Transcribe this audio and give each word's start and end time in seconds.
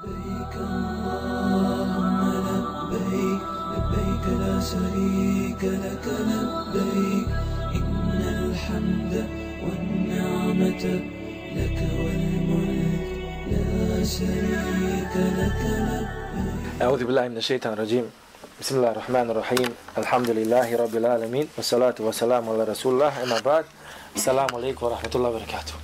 لبيك 0.00 0.54
اللهم 0.56 2.20
لبيك 2.46 3.42
لبيك 3.72 4.24
لا 4.40 4.54
شريك 4.72 5.62
لك 5.84 6.06
لبيك. 6.28 7.28
إن 7.78 8.20
الحمد 8.44 9.14
والنعمة 9.64 10.84
لك 11.56 11.78
والملك 12.00 13.08
لا 13.52 14.04
شريك 14.04 15.14
لك 15.38 15.60
لبيك. 15.78 16.82
أعوذ 16.82 17.04
بالله 17.04 17.28
من 17.28 17.36
الشيطان 17.36 17.72
الرجيم. 17.72 18.06
بسم 18.60 18.74
الله 18.76 18.90
الرحمن 18.90 19.26
الرحيم. 19.30 19.68
الحمد 19.98 20.30
لله 20.30 20.76
رب 20.76 20.94
العالمين 20.96 21.46
والصلاة 21.56 21.94
والسلام 22.00 22.48
على 22.48 22.64
رسول 22.64 22.92
الله 22.94 23.12
أما 23.22 23.40
بعد. 23.40 23.64
السلام 24.16 24.48
عليكم 24.54 24.86
ورحمة 24.86 25.12
الله 25.14 25.28
وبركاته. 25.28 25.74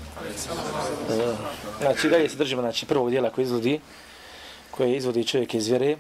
Znači, 1.81 2.09
dalje 2.09 2.29
se 2.29 2.37
držimo 2.37 2.63
znači, 2.63 2.87
prvog 2.87 3.11
dijela 3.11 3.31
koji 3.31 3.43
izvodi, 3.45 3.81
koje 4.77 4.97
izvodi 4.97 5.25
čovjek 5.25 5.55
iz 5.55 5.69
vjere. 5.69 5.97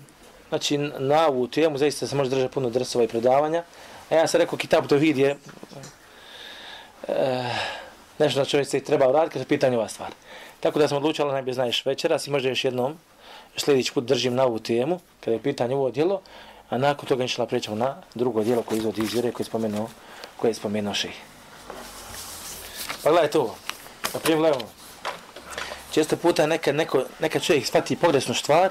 Znači, 0.48 0.78
na 0.78 1.26
ovu 1.26 1.46
temu 1.46 1.78
zaista 1.78 2.06
se 2.06 2.16
može 2.16 2.30
držati 2.30 2.54
puno 2.54 2.70
drsova 2.70 3.04
i 3.04 3.08
predavanja. 3.08 3.62
A 4.10 4.14
ja 4.14 4.26
sam 4.26 4.40
rekao, 4.40 4.58
Kitab 4.58 4.86
Tohid 4.86 5.18
je 5.18 5.36
e, 7.08 7.44
nešto 8.18 8.40
na 8.40 8.44
čovjek 8.44 8.68
se 8.68 8.80
treba 8.80 9.08
uraditi 9.08 9.32
kada 9.32 9.42
je 9.42 9.48
pitanje 9.48 9.76
ova 9.76 9.88
stvar. 9.88 10.10
Tako 10.60 10.78
da 10.78 10.88
sam 10.88 10.96
odlučila 10.96 11.32
najbolje 11.32 11.54
znaš 11.54 11.86
večeras 11.86 12.26
i 12.26 12.30
možda 12.30 12.48
još 12.48 12.64
jednom 12.64 12.98
sljedeći 13.56 13.92
put 13.92 14.04
držim 14.04 14.34
na 14.34 14.44
ovu 14.44 14.58
temu, 14.58 15.00
kada 15.20 15.34
je 15.34 15.42
pitanje 15.42 15.74
ovo 15.74 15.90
djelo, 15.90 16.20
a 16.70 16.78
nakon 16.78 17.08
toga 17.08 17.22
inšala 17.22 17.46
prećemo 17.46 17.76
na 17.76 18.02
drugo 18.14 18.44
djelo 18.44 18.62
koje 18.62 18.78
izvodi 18.78 19.02
iz 19.02 19.12
vjere 19.12 19.32
koje 19.32 19.44
je 19.44 19.48
spomenuo, 19.48 19.88
koje 20.36 20.50
je 20.50 20.54
spomenuo 20.54 20.94
šeji. 20.94 21.14
Pa 23.02 23.10
gledajte 23.10 23.38
ovo. 23.38 23.54
Pa 24.02 24.08
na 24.14 24.20
primjer, 24.20 24.40
gledajmo. 24.40 24.75
Često 25.96 26.16
puta 26.16 26.46
neka, 26.46 26.72
neko, 26.72 27.04
neka 27.20 27.40
čovjek 27.40 27.66
shvati 27.66 27.96
pogrešnu 27.96 28.34
stvar 28.34 28.70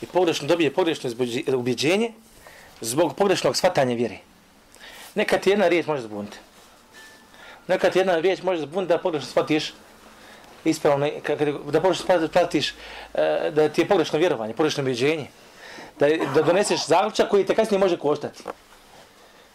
i 0.00 0.06
pogrešno 0.06 0.48
dobije 0.48 0.72
pogrešno 0.72 1.10
ubjeđenje 1.56 2.12
zbog 2.80 3.16
pogrešnog 3.16 3.56
shvatanja 3.56 3.94
vjere. 3.94 4.18
Neka 5.14 5.38
ti 5.38 5.50
jedna 5.50 5.68
riječ 5.68 5.86
može 5.86 6.02
zbuniti. 6.02 6.36
Neka 7.68 7.90
ti 7.90 7.98
jedna 7.98 8.16
riječ 8.18 8.42
može 8.42 8.62
zbuniti 8.62 8.88
da 8.88 8.98
pogrešno 8.98 9.30
shvatiš 9.30 9.74
ispravno, 10.64 11.10
da 11.70 11.80
pogrešno 11.80 12.28
shvatiš 12.28 12.74
e, 13.14 13.50
da 13.54 13.68
ti 13.68 13.80
je 13.80 13.88
pogrešno 13.88 14.18
vjerovanje, 14.18 14.54
pogrešno 14.54 14.82
ubjeđenje. 14.82 15.26
Da, 15.98 16.08
da 16.34 16.42
doneseš 16.42 16.86
zaključak 16.86 17.28
koji 17.30 17.46
te 17.46 17.54
kasnije 17.54 17.78
može 17.78 17.98
koštati. 17.98 18.42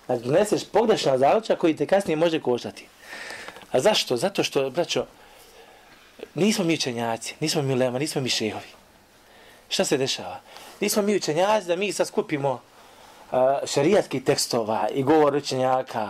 Da 0.07 0.17
doneseš 0.17 0.65
pogrešan 0.71 1.17
zaključak 1.17 1.59
koji 1.59 1.75
te 1.75 1.85
kasnije 1.85 2.15
može 2.17 2.39
koštati. 2.39 2.85
A 3.71 3.79
zašto? 3.79 4.17
Zato 4.17 4.43
što, 4.43 4.69
braćo, 4.69 5.05
nismo 6.35 6.65
mi 6.65 6.73
učenjaci, 6.73 7.35
nismo 7.39 7.61
mi 7.61 7.75
lema, 7.75 7.99
nismo 7.99 8.21
mi 8.21 8.29
šehovi. 8.29 8.67
Šta 9.69 9.85
se 9.85 9.97
dešava? 9.97 10.39
Nismo 10.79 11.01
mi 11.01 11.15
učenjaci 11.15 11.67
da 11.67 11.75
mi 11.75 11.93
sad 11.93 12.07
skupimo 12.07 12.51
uh, 12.51 13.39
šarijatski 13.65 14.23
tekstova 14.23 14.87
i 14.93 15.03
govor 15.03 15.35
učenjaka, 15.35 16.09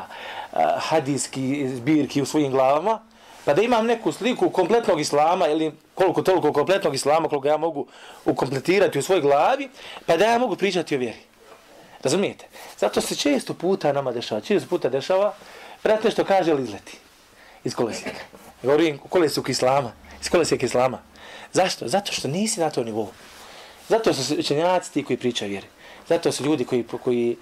uh, 0.52 0.59
hadijski 0.78 1.70
zbirki 1.76 2.22
u 2.22 2.26
svojim 2.26 2.52
glavama, 2.52 3.00
pa 3.45 3.54
da 3.54 3.62
imam 3.62 3.86
neku 3.86 4.12
sliku 4.12 4.50
kompletnog 4.50 5.00
islama 5.00 5.48
ili 5.48 5.72
koliko 5.95 6.22
toliko 6.22 6.54
kompletnog 6.54 6.95
islama 6.95 7.30
koliko 7.30 7.48
ja 7.48 7.58
mogu 7.58 7.88
ukompletirati 8.26 9.00
u 9.00 9.02
svojoj 9.02 9.22
glavi, 9.22 9.70
pa 10.06 10.17
da 10.17 10.26
ja 10.26 10.38
mogu 10.38 10.56
pričati 10.56 10.95
o 10.95 11.00
vjeri. 11.00 11.20
Razumijete? 12.04 12.45
Zato 12.78 13.02
se 13.02 13.16
često 13.16 13.54
puta 13.54 13.94
nama 13.94 14.12
dešava, 14.12 14.42
često 14.42 14.70
puta 14.70 14.89
dešava, 14.89 15.34
brat 15.84 16.12
što 16.12 16.26
kaže 16.26 16.52
ili 16.52 16.64
izleti 16.64 16.98
iz 17.64 17.76
kolesnika. 17.76 18.20
Govorim 18.64 19.00
u 19.04 19.08
kolesijek 19.08 19.50
islama, 19.50 19.92
iz 20.22 20.30
kolesijeka 20.30 20.66
islama. 20.66 21.00
Zašto? 21.53 21.88
Zato 21.88 22.11
što 22.11 22.27
nisi 22.27 22.59
na 22.59 22.69
to 22.69 22.83
nivou. 22.83 23.08
Zato 23.89 24.14
su 24.14 24.36
učenjaci 24.39 24.94
ti 24.94 25.03
koji 25.03 25.17
pričaju 25.17 25.50
vjeri. 25.50 25.67
Zato 26.09 26.31
su 26.31 26.44
ljudi 26.44 26.66
koji, 26.66 26.83
koji 27.03 27.38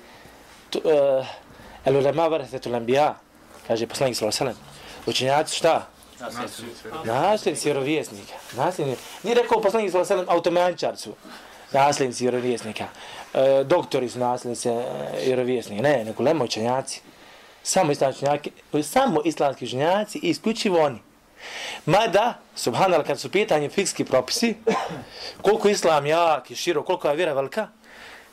uh, 0.75 1.25
el 1.85 1.97
ulema 1.97 2.27
varethetul 2.27 2.75
anbiya, 2.75 3.13
kaže 3.67 3.87
poslanik 3.87 4.17
sallallahu 4.17 4.43
alejhi 4.43 4.55
ve 4.55 4.63
sellem. 4.63 5.05
Učenjaci 5.05 5.55
šta? 5.55 5.87
Nasljednici 7.05 7.67
vjerovjesnika. 7.67 8.33
Nasljednici. 8.55 9.01
Nije 9.23 9.35
rekao 9.35 9.61
poslanik 9.61 9.91
sallallahu 9.91 10.13
alejhi 10.13 10.21
ve 10.21 10.25
sellem 10.25 10.29
automančarcu. 10.29 11.13
Nasljednici 11.71 12.23
vjerovjesnika. 12.23 12.87
E, 13.33 13.63
doktori 13.63 14.09
su 14.09 14.19
nasljednici 14.19 14.69
eh, 14.69 14.83
vjerovjesnika. 15.25 15.81
Ne, 15.81 16.03
nego 16.05 16.23
lemo 16.23 16.43
učenjaci. 16.43 17.01
Samo 17.63 17.91
islamski 17.91 18.25
učenjaci, 18.25 18.51
samo 18.83 19.21
islamski 19.25 19.65
učenjaci 19.65 20.19
i 20.23 20.29
isključivo 20.29 20.79
oni. 20.79 20.99
Mada, 21.85 22.39
subhanallah, 22.55 23.07
kad 23.07 23.19
su 23.19 23.31
pitanje 23.31 23.69
fikski 23.69 24.05
propisi, 24.05 24.55
koliko 25.41 25.69
islam 25.69 26.05
jak 26.05 26.51
i 26.51 26.55
širo, 26.55 26.83
koliko 26.83 27.09
je 27.09 27.15
vjera 27.15 27.33
velika, 27.33 27.67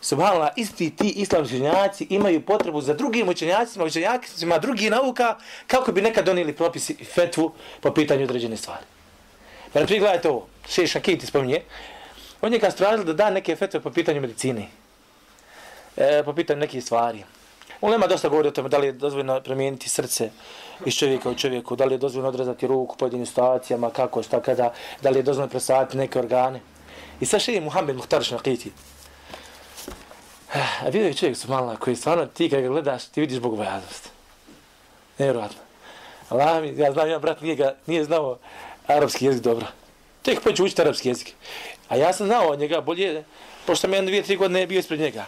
subhanallah, 0.01 0.51
isti 0.57 0.91
ti 0.97 1.09
islamski 1.09 1.57
učenjaci 1.57 2.07
imaju 2.11 2.41
potrebu 2.41 2.81
za 2.81 2.95
drugim 2.95 3.29
učenjacima, 3.29 3.85
učenjacima 3.85 4.59
drugih 4.59 4.91
nauka, 4.91 5.37
kako 5.67 5.93
bi 5.93 6.03
nekad 6.03 6.25
donijeli 6.25 6.53
propisi 6.53 6.95
fetvu 7.15 7.53
po 7.81 7.95
pitanju 7.95 8.25
određene 8.25 8.57
stvari. 8.57 8.85
Pa 9.73 9.81
na 9.81 9.87
gledajte 9.87 10.29
ovo, 10.29 10.47
še 10.69 10.87
Šakiti 10.87 11.27
spominje, 11.27 11.63
on 12.41 12.53
je 12.53 12.61
kad 12.61 12.73
stražil 12.73 13.05
da 13.05 13.13
da 13.13 13.31
neke 13.31 13.57
fetve 13.57 13.81
po 13.81 13.91
pitanju 13.91 14.21
medicine, 14.21 14.69
e, 15.97 16.23
po 16.25 16.33
pitanju 16.33 16.61
nekih 16.61 16.85
stvari. 16.85 17.25
On 17.81 17.91
nema 17.91 18.07
dosta 18.07 18.29
govori 18.29 18.49
o 18.49 18.51
tome 18.51 18.69
da 18.69 18.79
li 18.79 18.87
je 18.87 18.93
dozvoljeno 18.93 19.41
promijeniti 19.41 19.89
srce 19.89 20.31
iz 20.85 20.95
čovjeka 20.95 21.31
u 21.31 21.35
čovjeku, 21.35 21.77
da 21.77 21.85
li 21.85 21.95
je 21.95 21.99
dozvoljeno 21.99 22.29
odrezati 22.29 22.67
ruku 22.67 22.95
u 22.95 22.99
pojedinim 22.99 23.27
situacijama, 23.27 23.91
kako, 23.91 24.23
šta, 24.23 24.41
kada, 24.41 24.73
da 25.03 25.11
li 25.11 25.19
je 25.19 25.23
dozvoljeno 25.23 25.51
presaditi 25.51 25.97
neke 25.97 26.19
organe. 26.19 26.61
I 27.21 27.27
sad 27.27 27.41
še 27.41 27.53
je 27.53 27.61
Muhammed 27.61 27.97
Muhtar 27.97 28.25
Šnakiti. 28.25 28.73
Eh, 30.55 30.67
a 30.83 30.89
vidio 30.89 31.07
je 31.07 31.15
čovjek 31.15 31.37
su 31.37 31.49
mala 31.49 31.77
koji 31.77 31.97
stvarno 31.97 32.27
ti 32.27 32.51
kada 32.51 32.63
ga 32.63 32.69
gledaš, 32.69 33.05
ti 33.05 33.21
vidiš 33.21 33.39
bogobojaznost. 33.39 34.11
Nevjerojatno. 35.19 35.59
Allah 36.29 36.63
mi, 36.63 36.75
ja 36.77 36.93
znam, 36.93 37.11
ja 37.11 37.19
brat 37.19 37.41
nije, 37.41 37.57
ga, 37.57 37.75
nije 37.87 38.05
znao 38.05 38.39
arapski 38.87 39.27
jezik 39.27 39.43
dobro. 39.43 39.67
Tek 40.23 40.41
pođe 40.43 40.63
učiti 40.63 40.83
arapski 40.83 41.09
jezik. 41.09 41.35
A 41.89 41.97
ja 41.97 42.13
sam 42.13 42.27
znao 42.27 42.49
od 42.49 42.59
njega 42.59 42.81
bolje, 42.81 43.25
pošto 43.67 43.81
sam 43.81 43.93
jedan 43.93 44.07
dvije, 44.07 44.23
tri 44.23 44.37
godine 44.37 44.67
bio 44.67 44.79
ispred 44.79 45.01
njega. 45.01 45.25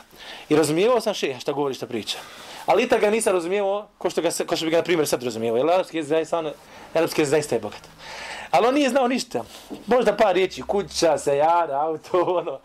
I 0.49 0.57
razumijevao 0.57 1.01
sam 1.01 1.15
šeha 1.15 1.41
šta 1.41 1.53
govori, 1.53 1.75
šta 1.75 1.87
priča. 1.87 2.19
Ali 2.67 2.83
i 2.83 2.87
ga 3.01 3.11
nisam 3.11 3.33
razumijevao 3.33 3.89
ko 3.99 4.11
što, 4.11 4.23
ga, 4.23 4.31
ko 4.47 4.57
što 4.57 4.65
bi 4.65 4.71
ga, 4.71 4.77
na 4.77 4.83
primjer, 4.83 5.09
sad 5.09 5.23
razumijevao. 5.23 5.59
Jer 5.59 5.71
arapski 5.71 5.97
jezik 5.97 6.09
zaista, 6.09 6.39
ono- 6.39 6.53
arapski 6.95 7.21
jezik 7.21 7.31
zaista 7.31 7.55
je 7.55 7.61
bogat. 7.61 7.81
Ali 8.51 8.67
on 8.67 8.75
nije 8.75 8.89
znao 8.91 9.09
ništa. 9.09 9.45
Možda 9.87 10.17
par 10.17 10.35
riječi, 10.35 10.63
kuća, 10.63 11.19
sejara, 11.19 11.81
auto, 11.81 12.23
ono. 12.23 12.59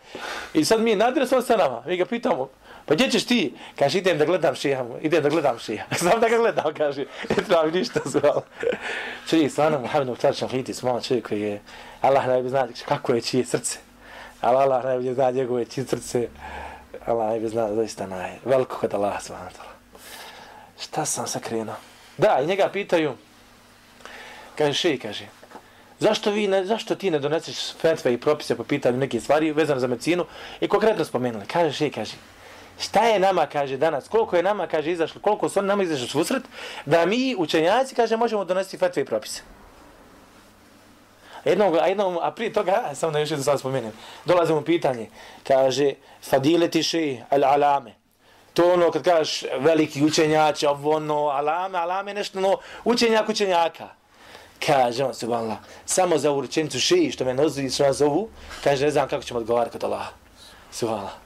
I 0.54 0.64
sad 0.64 0.80
mi 0.80 0.90
je 0.90 0.96
nadresan 0.96 1.42
sa 1.42 1.56
nama. 1.56 1.82
Mi 1.86 1.96
ga 1.96 2.04
pitamo, 2.04 2.48
pa 2.86 2.94
gdje 2.94 3.10
ćeš 3.10 3.24
ti? 3.24 3.54
Kaže, 3.78 3.98
idem 3.98 4.18
da 4.18 4.24
gledam 4.24 4.54
šeha, 4.54 4.84
idem 5.02 5.22
da 5.22 5.28
gledam 5.28 5.58
šeha. 5.58 5.84
Znam 6.00 6.20
da 6.20 6.28
ga 6.28 6.36
gledam, 6.36 6.74
kaže, 6.76 7.04
ne 7.28 7.36
treba 7.36 7.66
mi 7.66 7.72
ništa 7.72 8.00
zvao. 8.04 8.42
Čovjek, 9.28 9.52
stvarno, 9.52 9.78
Mohamed 9.80 10.08
Muhtar 10.08 10.34
Šafiti, 10.34 10.74
smala 10.74 11.00
čovjek 11.00 11.28
koji 11.28 11.40
je, 11.40 11.62
Allah 12.00 12.26
najbolje 12.26 12.50
zna 12.50 12.68
kako 12.88 13.14
je 13.14 13.20
čije 13.20 13.44
srce. 13.44 13.78
Ali 14.44 14.56
Allah 14.56 14.84
najbolje 14.84 15.14
zna 15.14 15.30
njegove 15.30 15.64
čije. 15.64 16.28
Allah 17.06 17.28
najbolje 17.28 17.48
zna 17.48 17.74
zaista 17.74 18.06
naj, 18.06 18.30
veliko 18.44 18.76
kod 18.76 18.94
Allah 18.94 19.22
subhanahu 19.22 19.56
Šta 20.80 21.04
sam 21.04 21.26
se 21.26 21.40
krenuo? 21.40 21.74
Da, 22.18 22.40
i 22.42 22.46
njega 22.46 22.68
pitaju, 22.72 23.14
kaže 24.58 24.72
še 24.72 24.98
kaže, 24.98 25.28
zašto, 25.98 26.30
vi 26.30 26.46
ne, 26.48 26.64
zašto 26.64 26.94
ti 26.94 27.10
ne 27.10 27.18
doneseš 27.18 27.72
fetve 27.80 28.12
i 28.12 28.20
propise 28.20 28.56
po 28.56 28.64
pitanju 28.64 28.98
neke 28.98 29.20
stvari 29.20 29.52
vezane 29.52 29.80
za 29.80 29.86
medicinu 29.86 30.26
i 30.60 30.68
konkretno 30.68 31.04
spomenuli? 31.04 31.46
Kaže 31.46 31.72
še, 31.72 31.90
kaže, 31.90 32.20
šta 32.78 33.06
je 33.06 33.18
nama, 33.20 33.46
kaže 33.46 33.76
danas, 33.76 34.08
koliko 34.08 34.36
je 34.36 34.42
nama, 34.42 34.66
kaže, 34.66 34.92
izašlo, 34.92 35.20
koliko 35.20 35.48
su 35.48 35.58
oni 35.58 35.68
nama 35.68 35.82
izašli 35.82 36.08
susret, 36.08 36.42
da 36.86 37.06
mi, 37.06 37.34
učenjaci, 37.38 37.94
kaže, 37.94 38.16
možemo 38.16 38.44
donesti 38.44 38.78
fetve 38.78 39.02
i 39.02 39.08
propise. 39.08 39.42
Jednom, 41.44 41.74
a 41.80 41.86
jednom, 41.86 42.18
a 42.22 42.30
prije 42.30 42.52
toga, 42.52 42.90
samo 42.94 43.12
da 43.12 43.18
još 43.18 43.30
jedno 43.30 43.44
sad 43.44 43.60
spomenem, 43.60 43.92
dolazimo 44.24 44.58
u 44.58 44.64
pitanje, 44.64 45.08
kaže, 45.46 45.92
fadileti 46.22 46.82
še 46.82 47.16
al-alame. 47.30 47.94
To 48.54 48.72
ono 48.72 48.90
kad 48.90 49.02
kažeš 49.02 49.44
veliki 49.58 50.04
učenjač, 50.04 50.62
ovo 50.62 50.96
ono, 50.96 51.26
alame, 51.28 51.78
alame, 51.78 52.14
nešto 52.14 52.38
ono, 52.38 52.56
učenjak 52.84 53.28
učenjaka. 53.28 53.88
Kaže 54.66 55.04
on, 55.04 55.14
subhanallah, 55.14 55.58
samo 55.86 56.18
za 56.18 56.30
ovu 56.30 56.40
rečenicu 56.40 56.80
šeji, 56.80 57.10
što 57.10 57.24
me 57.24 57.34
nozi, 57.34 57.70
što 57.70 57.84
nas 57.84 57.96
zovu, 57.96 58.28
kaže, 58.64 58.84
ne 58.84 58.90
znam 58.90 59.08
kako 59.08 59.24
ćemo 59.24 59.40
odgovarati 59.40 59.72
kod 59.72 59.84
Allah. 59.84 60.06
Subhanallah. 60.70 61.23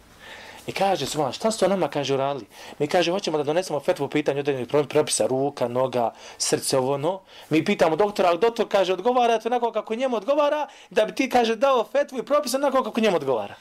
I 0.68 0.72
kaže, 0.72 1.06
suvan, 1.06 1.32
šta 1.32 1.50
su 1.50 1.68
nama, 1.68 1.88
kaže, 1.88 2.14
uradili? 2.14 2.46
Mi 2.78 2.86
kaže, 2.86 3.12
hoćemo 3.12 3.38
da 3.38 3.44
donesemo 3.44 3.80
fetvu 3.80 4.04
u 4.04 4.08
pitanju 4.08 4.40
određenih 4.40 4.68
propisa, 4.68 5.26
ruka, 5.26 5.68
noga, 5.68 6.12
srce, 6.38 6.78
ovo, 6.78 6.98
no. 6.98 7.20
Mi 7.50 7.64
pitamo 7.64 7.96
doktora, 7.96 8.28
ali 8.28 8.38
doktor 8.38 8.68
kaže, 8.68 8.92
odgovara 8.92 9.38
to 9.38 9.48
onako 9.48 9.72
kako 9.72 9.94
njemu 9.94 10.16
odgovara, 10.16 10.68
da 10.90 11.04
bi 11.04 11.14
ti, 11.14 11.28
kaže, 11.30 11.56
dao 11.56 11.84
fetvu 11.92 12.18
i 12.18 12.22
propisa 12.22 12.56
onako 12.56 12.82
kako 12.82 13.00
njemu 13.00 13.16
odgovara. 13.16 13.54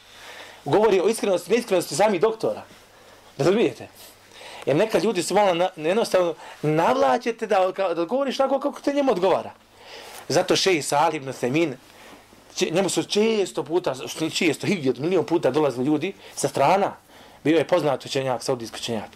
Govori 0.65 0.99
o 0.99 1.07
iskrenosti, 1.07 1.51
neiskrenosti 1.51 1.95
sami 1.95 2.19
doktora. 2.19 2.63
Razumijete? 3.37 3.87
Jer 4.65 4.75
neka 4.75 4.99
ljudi 4.99 5.23
su 5.23 5.33
malo 5.33 5.53
na, 5.53 5.69
jednostavno 5.75 6.35
navlačete 6.61 7.47
da, 7.47 7.71
da 7.77 8.01
odgovoriš 8.01 8.39
onako 8.39 8.59
kako 8.59 8.81
te 8.81 8.93
njemu 8.93 9.11
odgovara. 9.11 9.51
Zato 10.27 10.55
šeji 10.55 10.81
Salih 10.81 11.21
ibn 11.21 11.33
Semin, 11.33 11.77
njemu 12.71 12.89
su 12.89 13.03
često 13.03 13.63
puta, 13.63 13.95
što 14.07 14.29
često, 14.29 14.67
hiljad, 14.67 14.99
milion 14.99 15.25
puta 15.25 15.51
dolazili 15.51 15.85
ljudi 15.85 16.13
sa 16.35 16.47
strana. 16.47 16.95
Bio 17.43 17.57
je 17.57 17.67
poznat 17.67 18.05
učenjak, 18.05 18.43
saudijski 18.43 18.77
učenjak. 18.79 19.09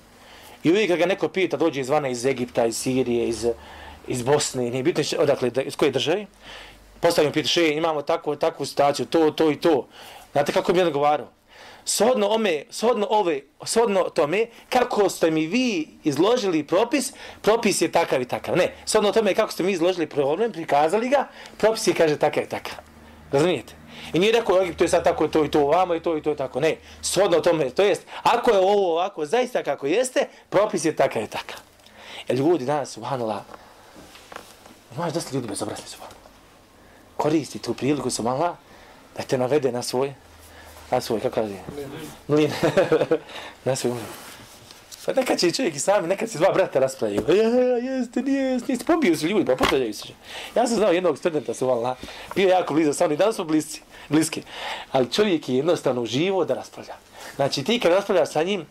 I 0.63 0.71
uvijek 0.71 0.89
kad 0.89 0.99
ga 0.99 1.05
neko 1.05 1.27
pita, 1.27 1.57
dođe 1.57 1.81
izvana 1.81 2.09
iz 2.09 2.25
Egipta, 2.25 2.65
iz 2.65 2.77
Sirije, 2.77 3.27
iz, 3.27 3.47
iz 4.07 4.21
Bosne, 4.21 4.69
nije 4.69 4.83
bitno 4.83 5.03
odakle, 5.19 5.49
da, 5.49 5.61
iz 5.61 5.75
koje 5.75 5.91
države, 5.91 6.25
postavljamo 6.99 7.33
pita, 7.33 7.47
še, 7.47 7.67
imamo 7.73 8.01
takvu, 8.01 8.35
takvu 8.35 8.65
situaciju, 8.65 9.05
to, 9.05 9.31
to 9.31 9.51
i 9.51 9.55
to. 9.55 9.87
Znate 10.31 10.51
kako 10.51 10.73
bi 10.73 10.79
je 10.79 10.85
odgovarao? 10.85 11.27
Shodno 11.85 12.27
ome, 12.27 12.63
shodno 12.69 13.07
ove, 13.09 13.41
shodno 13.65 14.03
tome, 14.09 14.45
kako 14.69 15.09
ste 15.09 15.31
mi 15.31 15.47
vi 15.47 15.87
izložili 16.03 16.63
propis, 16.63 17.13
propis 17.41 17.81
je 17.81 17.91
takav 17.91 18.21
i 18.21 18.25
takav. 18.25 18.57
Ne, 18.57 18.73
shodno 18.85 19.11
tome 19.11 19.33
kako 19.33 19.51
ste 19.51 19.63
mi 19.63 19.71
izložili 19.71 20.09
problem, 20.09 20.51
prikazali 20.51 21.09
ga, 21.09 21.27
propis 21.57 21.87
je 21.87 21.93
kaže 21.93 22.17
takav 22.17 22.43
i 22.43 22.49
takav. 22.49 22.90
Razumijete? 23.31 23.73
I 24.13 24.19
nije 24.19 24.31
rekao, 24.31 24.61
Egip, 24.61 24.77
to 24.77 24.83
je 24.83 24.87
sad 24.87 25.03
tako, 25.03 25.27
to 25.27 25.45
i 25.45 25.51
to, 25.51 25.59
ovamo 25.59 25.95
i 25.95 25.99
to 25.99 26.17
i 26.17 26.21
to 26.21 26.35
tako. 26.35 26.59
Ne, 26.59 26.77
shodno 27.01 27.39
tome, 27.39 27.69
to 27.69 27.83
jest, 27.83 28.01
ako 28.23 28.51
je 28.51 28.57
ovo 28.57 28.91
ovako, 28.91 29.25
zaista 29.25 29.63
kako 29.63 29.87
jeste, 29.87 30.27
propis 30.49 30.85
je 30.85 30.95
takav 30.95 31.23
i 31.23 31.27
takav. 31.27 31.57
Jer 32.27 32.37
ljudi 32.37 32.65
danas, 32.65 32.89
subhanallah, 32.89 33.41
imaš 34.95 35.13
dosta 35.13 35.35
ljudi 35.35 35.47
bezobrazni, 35.47 35.87
subhanallah. 35.87 36.21
Koristi 37.17 37.59
tu 37.59 37.73
priliku, 37.73 38.09
subhanallah, 38.09 38.55
da 39.17 39.23
te 39.23 39.37
navede 39.37 39.71
na 39.71 39.81
svoj, 39.81 40.13
na 40.91 41.01
svoj, 41.01 41.19
kako 41.19 41.35
kaže? 41.35 41.55
Mlin. 42.27 42.51
na 43.65 43.75
svoj 43.75 43.93
mlin. 43.93 44.30
Pa 45.05 45.13
nekad 45.13 45.39
će 45.39 45.51
čovjek 45.51 45.75
i 45.75 45.79
sami, 45.79 46.07
nekad 46.07 46.29
se 46.29 46.37
dva 46.37 46.51
brata 46.51 46.79
raspravljaju. 46.79 47.25
Ja, 47.27 47.43
ja, 47.43 47.77
jeste, 47.77 48.21
nijeste, 48.21 48.67
nijeste, 48.67 48.85
pobiju 48.85 49.17
se 49.17 49.27
ljudi, 49.27 49.45
pa 49.45 49.55
popravljaju 49.55 49.93
se. 49.93 50.07
Ja 50.55 50.67
sam 50.67 50.75
znao 50.75 50.91
jednog 50.91 51.17
studenta, 51.17 51.53
su 51.53 51.67
vala, 51.67 51.95
bio 52.35 52.49
jako 52.49 52.73
blizu 52.73 52.93
sa 52.93 53.05
mnom 53.05 53.13
i 53.13 53.17
danas 53.17 53.35
smo 53.35 53.45
bliski, 53.45 53.81
bliski. 54.09 54.41
Ali 54.91 55.11
čovjek 55.11 55.49
je 55.49 55.55
jednostavno 55.55 56.05
živo 56.05 56.45
da 56.45 56.53
raspravlja. 56.53 56.93
Znači 57.35 57.63
ti 57.63 57.79
kad 57.79 57.91
raspravljaš 57.91 58.29
sa 58.31 58.43
njim, 58.43 58.65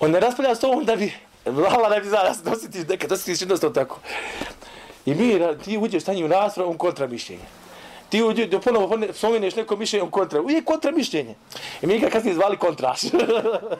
on 0.00 0.10
ne 0.10 0.20
raspravlja 0.20 0.54
s 0.54 0.60
tobom 0.60 0.84
da 0.84 0.96
bi, 0.96 1.12
vala 1.44 1.88
da 1.88 2.00
bi 2.00 2.08
zaraz 2.08 2.42
dosjetiš 2.42 2.88
nekad, 2.88 3.10
dosjetiš 3.10 3.42
jednostavno 3.42 3.74
tako. 3.74 3.98
I 5.06 5.14
mi, 5.14 5.40
ti 5.64 5.78
uđeš 5.78 6.04
sa 6.04 6.12
njim 6.12 6.24
u 6.24 6.28
raspravu, 6.28 6.70
on 6.70 6.78
kontra 6.78 7.06
mišljenja 7.06 7.59
ti 8.10 8.22
uđe, 8.22 8.46
da 8.46 8.60
ponovo 8.60 8.98
spomeneš 9.12 9.56
neko 9.56 9.76
mišljenje 9.76 10.10
kontra, 10.10 10.40
uvijek 10.40 10.64
kontra 10.64 10.90
mišljenje. 10.90 11.34
I 11.82 11.86
mi 11.86 11.98
ga 11.98 12.08
kasnije 12.10 12.34
zvali 12.34 12.56
kontraš. 12.56 13.00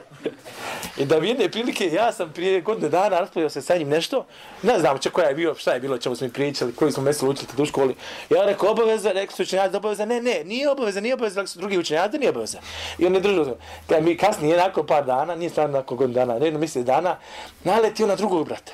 I 0.99 1.05
da 1.05 1.19
bi 1.19 1.27
jedne 1.27 1.49
prilike, 1.51 1.85
ja 1.93 2.11
sam 2.11 2.31
prije 2.33 2.61
godine 2.61 2.89
dana 2.89 3.19
raspravio 3.19 3.49
se 3.49 3.61
sa 3.61 3.77
njim 3.77 3.89
nešto, 3.89 4.25
ne 4.63 4.79
znam 4.79 4.97
če 4.97 5.09
koja 5.09 5.27
je 5.27 5.35
bio, 5.35 5.55
šta 5.55 5.73
je 5.73 5.79
bilo, 5.79 5.97
čemu 5.97 6.15
smo 6.15 6.27
mi 6.27 6.33
pričali, 6.33 6.75
koji 6.75 6.91
smo 6.91 7.03
mesto 7.03 7.29
učili 7.29 7.47
u 7.57 7.65
školi. 7.65 7.95
Ja 8.29 8.45
rekao 8.45 8.71
obaveza, 8.71 9.11
rekao 9.11 9.35
su 9.35 9.43
učenjaci 9.43 9.75
obaveza, 9.75 10.05
ne, 10.05 10.21
ne, 10.21 10.43
nije 10.43 10.69
obaveza, 10.69 11.01
nije 11.01 11.13
obaveza, 11.13 11.41
rekao 11.41 11.47
su 11.47 11.59
drugi 11.59 11.77
učenjaci, 11.77 12.17
nije 12.17 12.29
obaveza. 12.29 12.59
I 12.97 13.05
on 13.05 13.11
ne 13.11 13.19
držao 13.19 13.45
se. 13.45 13.55
Kada 13.87 14.01
mi 14.01 14.17
kasnije, 14.17 14.57
nakon 14.57 14.87
par 14.87 15.05
dana, 15.05 15.35
nije 15.35 15.49
stvarno 15.49 15.77
nakon 15.77 15.97
godinu 15.97 16.13
dana, 16.13 16.39
ne 16.39 16.45
jedno 16.45 16.59
misli 16.59 16.83
dana, 16.83 17.17
naletio 17.63 18.07
na 18.07 18.15
drugog 18.15 18.47
brata. 18.47 18.73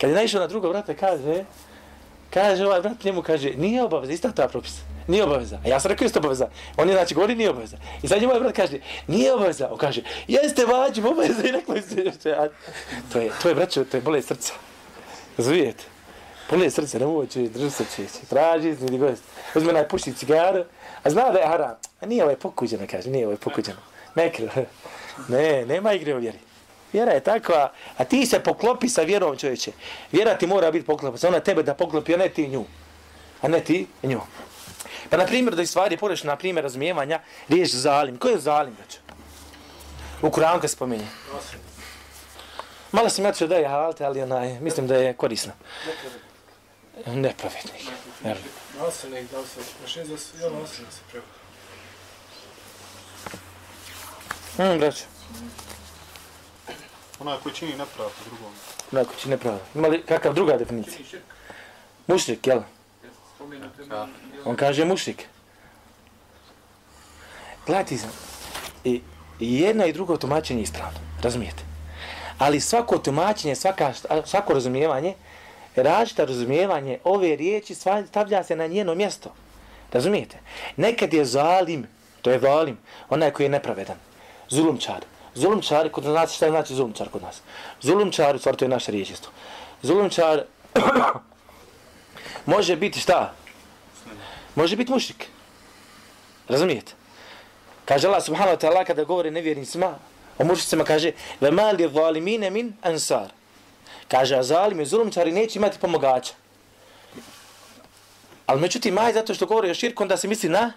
Kad 0.00 0.10
je 0.10 0.16
naišao 0.16 0.40
na 0.40 0.46
drugog 0.46 0.72
brata, 0.72 0.94
kaže, 0.94 1.44
Kaže 2.34 2.66
ovaj 2.66 2.80
brat 2.80 3.04
njemu, 3.04 3.22
kaže, 3.22 3.50
nije 3.56 3.82
obaveza, 3.82 4.12
ista 4.12 4.32
ta 4.32 4.48
propis. 4.48 4.80
Nije 5.06 5.24
obaveza. 5.24 5.58
A 5.64 5.68
ja 5.68 5.80
sam 5.80 5.90
rekao, 5.90 6.06
isto 6.06 6.18
obaveza. 6.18 6.48
On 6.76 6.88
je 6.88 6.94
znači 6.94 7.14
govori, 7.14 7.34
nije 7.34 7.50
obaveza. 7.50 7.76
I 8.02 8.08
sad 8.08 8.20
njemu 8.20 8.30
ovaj 8.30 8.40
brat 8.40 8.56
kaže, 8.56 8.78
nije 9.06 9.32
obaveza. 9.32 9.68
On 9.72 9.78
kaže, 9.78 10.02
jeste 10.28 10.64
vađi, 10.64 11.02
obaveza. 11.02 11.42
I 11.48 11.52
rekao 11.52 11.76
se, 12.20 12.30
a, 12.30 12.48
to 13.12 13.18
je, 13.18 13.30
to 13.42 13.48
je 13.48 13.54
braćo, 13.54 13.84
to 13.84 13.96
je 13.96 14.00
bolest 14.00 14.28
srca. 14.28 14.52
Razumijete? 15.38 15.84
Pune 16.50 16.70
srca, 16.70 16.98
ne 16.98 17.06
moći, 17.06 17.48
drži 17.48 17.70
se 17.70 17.84
čeći. 17.96 18.26
Traži, 18.28 18.74
znidi 18.74 18.98
gost. 18.98 19.22
Uzme 19.54 19.72
naj 19.72 19.88
puši 19.88 20.12
cigaru. 20.12 20.64
A 21.02 21.10
zna 21.10 21.30
da 21.30 21.38
je 21.38 21.46
haram. 21.46 21.76
A 22.00 22.06
nije 22.06 22.24
ovaj 22.24 22.36
pokuđeno, 22.36 22.86
kaže, 22.90 23.10
nije 23.10 23.26
ovaj 23.26 23.36
pokuđeno. 23.36 23.78
Ne, 24.14 24.32
ne, 25.28 25.66
nema 25.66 25.92
igre 25.92 26.14
u 26.14 26.18
vjeri. 26.18 26.38
Vjera 26.92 27.12
je 27.12 27.20
takva, 27.20 27.72
a 27.96 28.04
ti 28.04 28.26
se 28.26 28.40
poklopi 28.40 28.88
sa 28.88 29.02
vjerom 29.02 29.38
čovječe. 29.38 29.72
Vjera 30.12 30.38
ti 30.38 30.46
mora 30.46 30.70
biti 30.70 30.86
poklopa, 30.86 31.18
sa 31.18 31.28
ona 31.28 31.40
tebe 31.40 31.62
da 31.62 31.74
poklopi, 31.74 32.14
a 32.14 32.16
ne 32.16 32.28
ti 32.28 32.48
nju. 32.48 32.64
A 33.42 33.48
ne 33.48 33.60
ti 33.64 33.86
nju. 34.02 34.20
Pa 35.10 35.16
na 35.16 35.26
primjer, 35.26 35.54
da 35.54 35.66
stvari 35.66 35.96
poreš 35.96 36.22
na 36.22 36.36
primjer 36.36 36.62
razumijevanja, 36.62 37.20
riješ 37.48 37.70
zalim. 37.70 38.18
Ko 38.18 38.28
je 38.28 38.38
zalim, 38.38 38.76
već? 38.80 38.98
U 40.22 40.30
Kur'anu 40.30 40.60
kad 40.60 40.70
spominje. 40.70 41.06
Malo 42.92 43.08
sam 43.08 43.24
ja 43.24 43.32
da 43.32 43.56
je 43.56 43.68
halte, 43.68 44.04
ali 44.04 44.22
onaj, 44.22 44.60
mislim 44.60 44.86
da 44.86 44.96
je 44.96 45.14
korisno. 45.14 45.52
Nepravednik. 47.06 47.82
Nasilnik, 48.78 49.30
da 49.30 49.46
se, 49.46 49.60
mašin 49.82 50.04
za 50.04 50.18
se, 50.18 50.42
ja 50.42 50.50
nasilnik 50.50 50.92
se 50.92 51.00
preko. 51.10 51.26
Hmm, 54.56 54.78
braću. 54.78 55.04
Onaj 57.22 57.38
koji 57.42 57.54
čini 57.54 57.70
nepravdu 57.70 58.14
drugom. 58.24 58.52
Onaj 58.92 59.04
koji 59.04 59.18
čini 59.18 59.30
nepravdu. 59.30 59.60
Ima 59.74 59.88
li 59.88 60.02
kakav 60.02 60.34
druga 60.34 60.56
definicija? 60.56 61.20
Mušrik, 62.06 62.46
jel? 62.46 62.60
On 64.44 64.56
kaže 64.56 64.84
mušrik. 64.84 65.26
Gledajte 67.66 67.98
sam. 67.98 68.10
I, 68.84 69.00
jedno 69.40 69.86
i 69.86 69.92
drugo 69.92 70.16
tumačenje 70.16 70.60
je 70.60 70.62
ispravno. 70.62 70.98
Razumijete? 71.22 71.62
Ali 72.38 72.60
svako 72.60 72.98
tumačenje, 72.98 73.54
svaka, 73.54 73.92
svako 74.24 74.52
razumijevanje, 74.52 75.14
različito 75.76 76.24
razumijevanje 76.24 76.98
ove 77.04 77.36
riječi 77.36 77.74
stavlja 78.08 78.44
se 78.44 78.56
na 78.56 78.66
njeno 78.66 78.94
mjesto. 78.94 79.34
Razumijete? 79.92 80.38
Nekad 80.76 81.14
je 81.14 81.24
zalim, 81.24 81.86
to 82.22 82.30
je 82.30 82.40
zalim, 82.40 82.78
onaj 83.10 83.30
koji 83.30 83.44
je 83.44 83.50
nepravedan. 83.50 83.96
Zulumčar. 84.48 85.11
Zulumčari, 85.34 85.92
kod 85.92 86.04
nas, 86.04 86.34
šta 86.34 86.50
znači 86.50 86.74
zulumčar 86.74 87.08
kod 87.08 87.22
nas? 87.22 87.40
Zulumčar, 87.80 88.36
u 88.36 88.38
stvari 88.38 88.56
to 88.56 88.64
je 88.64 88.68
naša 88.68 88.92
riječ 88.92 89.10
isto. 89.10 89.28
Zulumčar 89.82 90.44
može 92.54 92.76
biti 92.76 93.00
šta? 93.00 93.34
Može 94.54 94.76
biti 94.76 94.92
mušrik. 94.92 95.26
Razumijete? 96.48 96.92
Kaže 97.84 98.08
Allah 98.08 98.24
subhanahu 98.24 98.56
wa 98.56 98.60
ta'ala 98.60 98.84
kada 98.86 99.04
govori 99.04 99.30
nevjernicima, 99.30 99.94
o 100.38 100.44
mušicima 100.44 100.84
kaže 100.84 101.12
ve 101.40 101.50
mali 101.50 101.90
zalimine 101.92 102.50
min 102.50 102.72
ansar. 102.82 103.32
Kaže, 104.08 104.36
a 104.36 104.42
zalimi, 104.42 104.86
zulumčari 104.86 105.32
neće 105.32 105.58
imati 105.58 105.78
pomogača. 105.78 106.34
Ali 108.46 108.60
međutim, 108.60 108.94
maj 108.94 109.12
zato 109.12 109.34
što 109.34 109.46
govori 109.46 109.70
o 109.70 109.74
širku, 109.74 110.02
onda 110.02 110.16
se 110.16 110.28
misli 110.28 110.48
na 110.48 110.72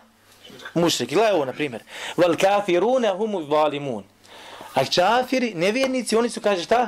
mušrik. 0.74 1.14
Gledaj 1.14 1.32
ovo, 1.32 1.46
na 1.46 1.54
primjer. 1.54 1.84
Vel 2.18 2.38
kafirune 2.38 3.10
humu 3.10 3.44
zalimun. 3.50 4.04
A 4.76 4.86
čafiri, 4.86 5.54
nevjernici, 5.54 6.16
oni 6.16 6.30
su, 6.30 6.42
kaže 6.42 6.64
šta? 6.64 6.88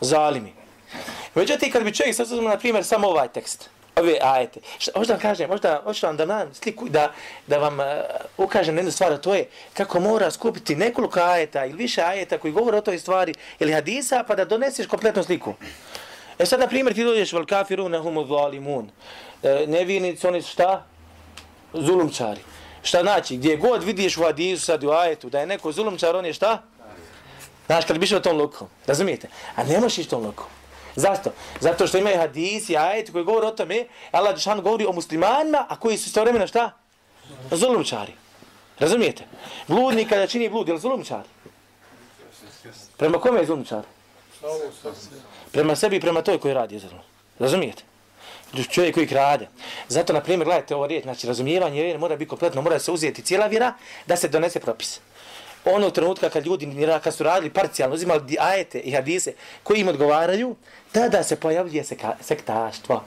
Zalimi. 0.00 0.52
Međutim, 1.34 1.72
kad 1.72 1.84
bi 1.84 1.94
čovjek 1.94 2.16
sad 2.16 2.26
uzmano, 2.26 2.48
na 2.48 2.58
primjer, 2.58 2.84
samo 2.84 3.08
ovaj 3.08 3.28
tekst, 3.28 3.70
ove 3.96 4.18
ajete, 4.22 4.60
šta, 4.78 4.90
možda 4.96 5.14
vam 5.14 5.20
kažem, 5.20 5.50
možda 5.50 5.80
hoću 5.84 6.06
vam 6.06 6.16
da 6.16 6.24
nam 6.24 6.54
sliku, 6.54 6.88
da, 6.88 7.12
da 7.46 7.58
vam 7.58 7.80
uh, 7.80 7.86
ukažem 8.38 8.76
jednu 8.76 8.90
stvar, 8.90 9.18
to 9.18 9.34
je 9.34 9.48
kako 9.74 10.00
mora 10.00 10.30
skupiti 10.30 10.76
nekoliko 10.76 11.20
ajeta 11.20 11.64
ili 11.64 11.76
više 11.76 12.02
ajeta 12.02 12.38
koji 12.38 12.52
govore 12.52 12.78
o 12.78 12.80
toj 12.80 12.98
stvari 12.98 13.34
ili 13.58 13.72
hadisa, 13.72 14.24
pa 14.28 14.34
da 14.34 14.44
doneseš 14.44 14.86
kompletnu 14.86 15.24
sliku. 15.24 15.54
E 16.38 16.46
sad, 16.46 16.60
na 16.60 16.66
primjer, 16.66 16.94
ti 16.94 17.04
dođeš 17.04 17.32
vel 17.32 17.46
kafiru 17.46 17.88
na 17.88 17.98
humu 17.98 18.26
zalimun. 18.26 18.90
E, 19.42 19.64
nevjernici, 19.66 20.26
oni 20.26 20.42
su 20.42 20.50
šta? 20.50 20.84
Zulumčari. 21.72 22.40
Šta 22.82 23.02
znači? 23.02 23.36
Gdje 23.36 23.56
god 23.56 23.82
vidiš 23.82 24.16
u 24.16 24.22
hadisu, 24.22 24.64
sad 24.64 24.84
u 24.84 24.90
ajetu, 24.90 25.30
da 25.30 25.40
je 25.40 25.46
neko 25.46 25.72
zulumčar, 25.72 26.16
on 26.16 26.26
je 26.26 26.32
šta? 26.32 26.62
Znaš, 27.66 27.84
kad 27.84 27.98
bi 27.98 28.04
išao 28.04 28.20
tom 28.20 28.36
lukom, 28.36 28.68
razumijete? 28.86 29.28
A 29.56 29.64
ne 29.64 29.80
možeš 29.80 29.98
ići 29.98 30.10
tom 30.10 30.26
lukom. 30.26 30.46
Zašto? 30.96 31.32
Zato 31.60 31.86
što 31.86 31.98
imaju 31.98 32.18
hadisi 32.18 32.76
ajeti 32.76 33.12
koji 33.12 33.24
govore 33.24 33.46
o 33.46 33.50
tome, 33.50 33.86
Allah 34.10 34.34
Đešan 34.34 34.60
govori 34.60 34.86
o 34.86 34.92
muslimanima, 34.92 35.66
a 35.68 35.76
koji 35.76 35.98
su 35.98 36.06
istovremeno 36.06 36.46
šta? 36.46 36.70
Zulumčari. 37.50 38.12
Razumijete? 38.78 39.24
Bludnik 39.68 40.08
kada 40.08 40.26
čini 40.26 40.48
blud, 40.48 40.68
je 40.68 40.74
li 40.74 40.80
zulumčar? 40.80 41.22
Prema 42.96 43.18
kome 43.18 43.40
je 43.40 43.46
zulumčar? 43.46 43.82
Prema 45.52 45.76
sebi 45.76 45.96
i 45.96 46.00
prema 46.00 46.22
toj 46.22 46.40
koji 46.40 46.54
radi 46.54 46.78
zulum. 46.78 47.00
Razumijete? 47.38 47.82
Čovjek 48.70 48.94
koji 48.94 49.06
krade. 49.06 49.48
Zato, 49.88 50.12
na 50.12 50.20
primjer, 50.20 50.44
gledajte 50.44 50.74
ovo 50.74 50.86
riječ, 50.86 51.02
znači 51.02 51.26
razumijevanje 51.26 51.82
vjere 51.82 51.98
mora 51.98 52.16
biti 52.16 52.28
kompletno, 52.28 52.62
mora 52.62 52.78
se 52.78 52.92
uzeti 52.92 53.22
cijela 53.22 53.46
vjera 53.46 53.74
da 54.06 54.16
se 54.16 54.28
donese 54.28 54.60
propis 54.60 55.00
onog 55.64 55.92
trenutka 55.92 56.28
kad 56.28 56.46
ljudi 56.46 56.86
kad 57.02 57.14
su 57.14 57.24
radili 57.24 57.50
parcijalno, 57.50 57.94
uzimali 57.94 58.36
ajete 58.40 58.78
i 58.78 58.92
hadise 58.92 59.32
koji 59.62 59.80
im 59.80 59.88
odgovaraju, 59.88 60.56
tada 60.92 61.22
se 61.22 61.36
pojavljuje 61.36 61.84
seka, 61.84 62.16
sektaštvo. 62.20 63.02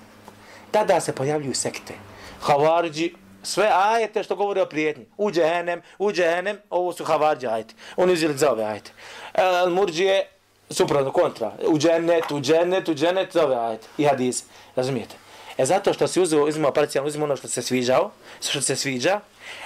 Tada 0.72 1.00
se 1.00 1.16
pojavljuju 1.16 1.56
sekte. 1.56 1.94
Havarđi, 2.42 3.14
sve 3.44 3.72
ajete 3.74 4.24
što 4.24 4.36
govore 4.36 4.62
o 4.62 4.66
prijetnji. 4.66 5.06
U 5.18 5.32
džehennem, 5.32 5.82
u 6.00 6.12
džehennem, 6.12 6.58
ovo 6.70 6.94
su 6.94 7.06
havarđi 7.06 7.48
ajete. 7.48 7.74
Oni 7.96 8.14
uzeli 8.14 8.38
za 8.38 8.52
ove 8.52 8.64
ajete. 8.64 8.92
El 9.34 9.70
murđije, 9.70 10.28
suprotno, 10.70 11.12
kontra. 11.12 11.52
U 11.68 11.78
džennet, 11.78 12.32
u 12.32 12.42
džennet, 12.42 12.90
u 12.90 12.94
džennet, 12.94 13.34
za 13.34 13.46
ove 13.46 13.56
ajete. 13.56 13.88
I 13.98 14.06
hadise. 14.06 14.44
Razumijete? 14.76 15.16
E 15.58 15.66
zato 15.66 15.94
što 15.94 16.08
si 16.08 16.22
uzeo, 16.22 16.46
uzimao 16.46 16.74
parcijalno, 16.74 17.08
uzimao 17.08 17.26
ono 17.26 17.36
što 17.36 17.48
se 17.48 17.62
sviđao, 17.62 18.12
što 18.50 18.62
se 18.62 18.76
sviđa, 18.76 19.20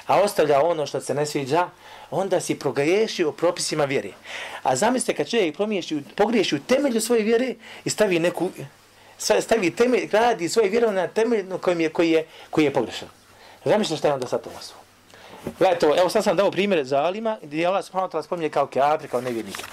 a 0.07 0.21
ostavlja 0.21 0.62
ono 0.62 0.86
što 0.86 1.01
se 1.01 1.13
ne 1.13 1.25
sviđa, 1.25 1.69
onda 2.12 2.39
si 2.39 2.60
progriješio 2.60 3.32
propisima 3.32 3.86
vjere. 3.86 4.10
A 4.63 4.75
zamislite 4.75 5.13
kad 5.18 5.30
čovjek 5.30 5.56
promiješi, 5.56 6.01
pogriješi 6.15 6.56
u 6.56 6.60
temelju 6.60 7.01
svoje 7.01 7.24
vjere 7.24 7.56
i 7.86 7.89
stavi 7.89 8.20
neku, 8.20 8.50
stavi 9.18 9.75
temelj, 9.75 10.08
gradi 10.08 10.50
svoje 10.50 10.70
vjere 10.70 10.91
na 10.91 11.08
temelju 11.08 11.58
koji 11.58 11.80
je, 11.80 11.89
koji 11.89 12.12
je, 12.12 12.25
koji 12.50 12.65
je 12.65 12.74
pogrešan. 12.74 13.08
Zamislite 13.65 13.98
šta 13.98 14.08
je 14.08 14.13
onda 14.13 14.27
sa 14.27 14.38
to 14.38 14.50
vas. 14.56 14.74
Gledajte, 15.60 15.86
evo 15.86 16.10
sad 16.10 16.24
sam 16.24 16.38
dao 16.38 16.51
primjer 16.51 16.86
zalima 16.86 17.38
gdje 17.41 17.62
je 17.62 17.68
Allah 17.68 17.86
subhanahu 17.86 18.12
wa 18.12 18.13
ta'ala 18.13 18.24
spominje 18.24 18.50
kao 18.50 18.68
kafir, 18.68 19.10
kao 19.10 19.22
nevjernike. 19.22 19.63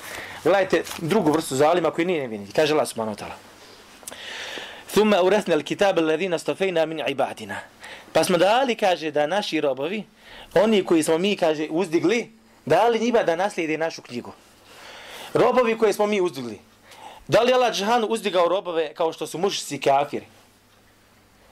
Gledajte 0.44 0.82
drugu 0.98 1.32
vrstu 1.32 1.56
zalima 1.56 1.90
koji 1.90 2.04
nije 2.04 2.20
nevjernik. 2.20 2.54
Kaže 2.56 2.74
Allah 2.74 2.88
subhanahu 2.88 3.16
wa 3.16 3.20
ta'ala. 3.20 3.47
Thumma 4.92 5.22
urethna 5.22 5.54
al-kitab 5.54 5.98
alladhina 5.98 6.38
stafejna 6.38 6.86
min 6.86 7.02
ibadina. 7.08 7.60
Pa 8.12 8.24
smo 8.24 8.38
dali, 8.38 8.74
kaže, 8.74 9.10
da 9.10 9.26
naši 9.26 9.60
robovi, 9.60 10.04
oni 10.54 10.84
koji 10.84 11.02
smo 11.02 11.18
mi, 11.18 11.36
kaže, 11.36 11.66
uzdigli, 11.70 12.32
dali 12.66 12.98
njima 12.98 13.22
da 13.22 13.36
naslijede 13.36 13.78
našu 13.78 14.02
knjigu. 14.02 14.32
Robovi 15.34 15.78
koje 15.78 15.92
smo 15.92 16.06
mi 16.06 16.20
uzdigli. 16.20 16.58
Da 17.28 17.42
li 17.42 17.52
Allah 17.52 17.72
Džahan 17.74 18.04
uzdigao 18.08 18.48
robove 18.48 18.94
kao 18.94 19.12
što 19.12 19.26
su 19.26 19.38
mušici 19.38 19.76
i 19.76 19.80
kafiri? 19.80 20.26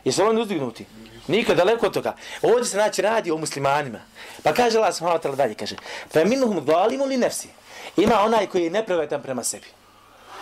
Jesu 0.04 0.24
oni 0.24 0.40
uzdignuti? 0.40 0.86
Nikad 1.28 1.56
daleko 1.56 1.86
od 1.86 1.94
toga. 1.94 2.16
Ovdje 2.42 2.64
se 2.64 2.70
znači 2.70 3.02
radi 3.02 3.30
o 3.30 3.36
muslimanima. 3.36 3.98
Pa 4.42 4.52
kaže 4.54 4.78
Allah 4.78 4.94
subhanahu 4.94 5.22
wa 5.22 5.28
ta'ala 5.28 5.36
dalje, 5.36 5.54
kaže, 5.54 5.76
fa 6.12 6.24
minuhum 6.24 6.66
zalimu 6.66 7.04
li 7.04 7.16
nefsi. 7.16 7.48
Ima 7.96 8.20
onaj 8.20 8.46
koji 8.46 8.64
je 8.64 8.70
nepravetan 8.70 9.22
prema 9.22 9.44
sebi. 9.44 9.66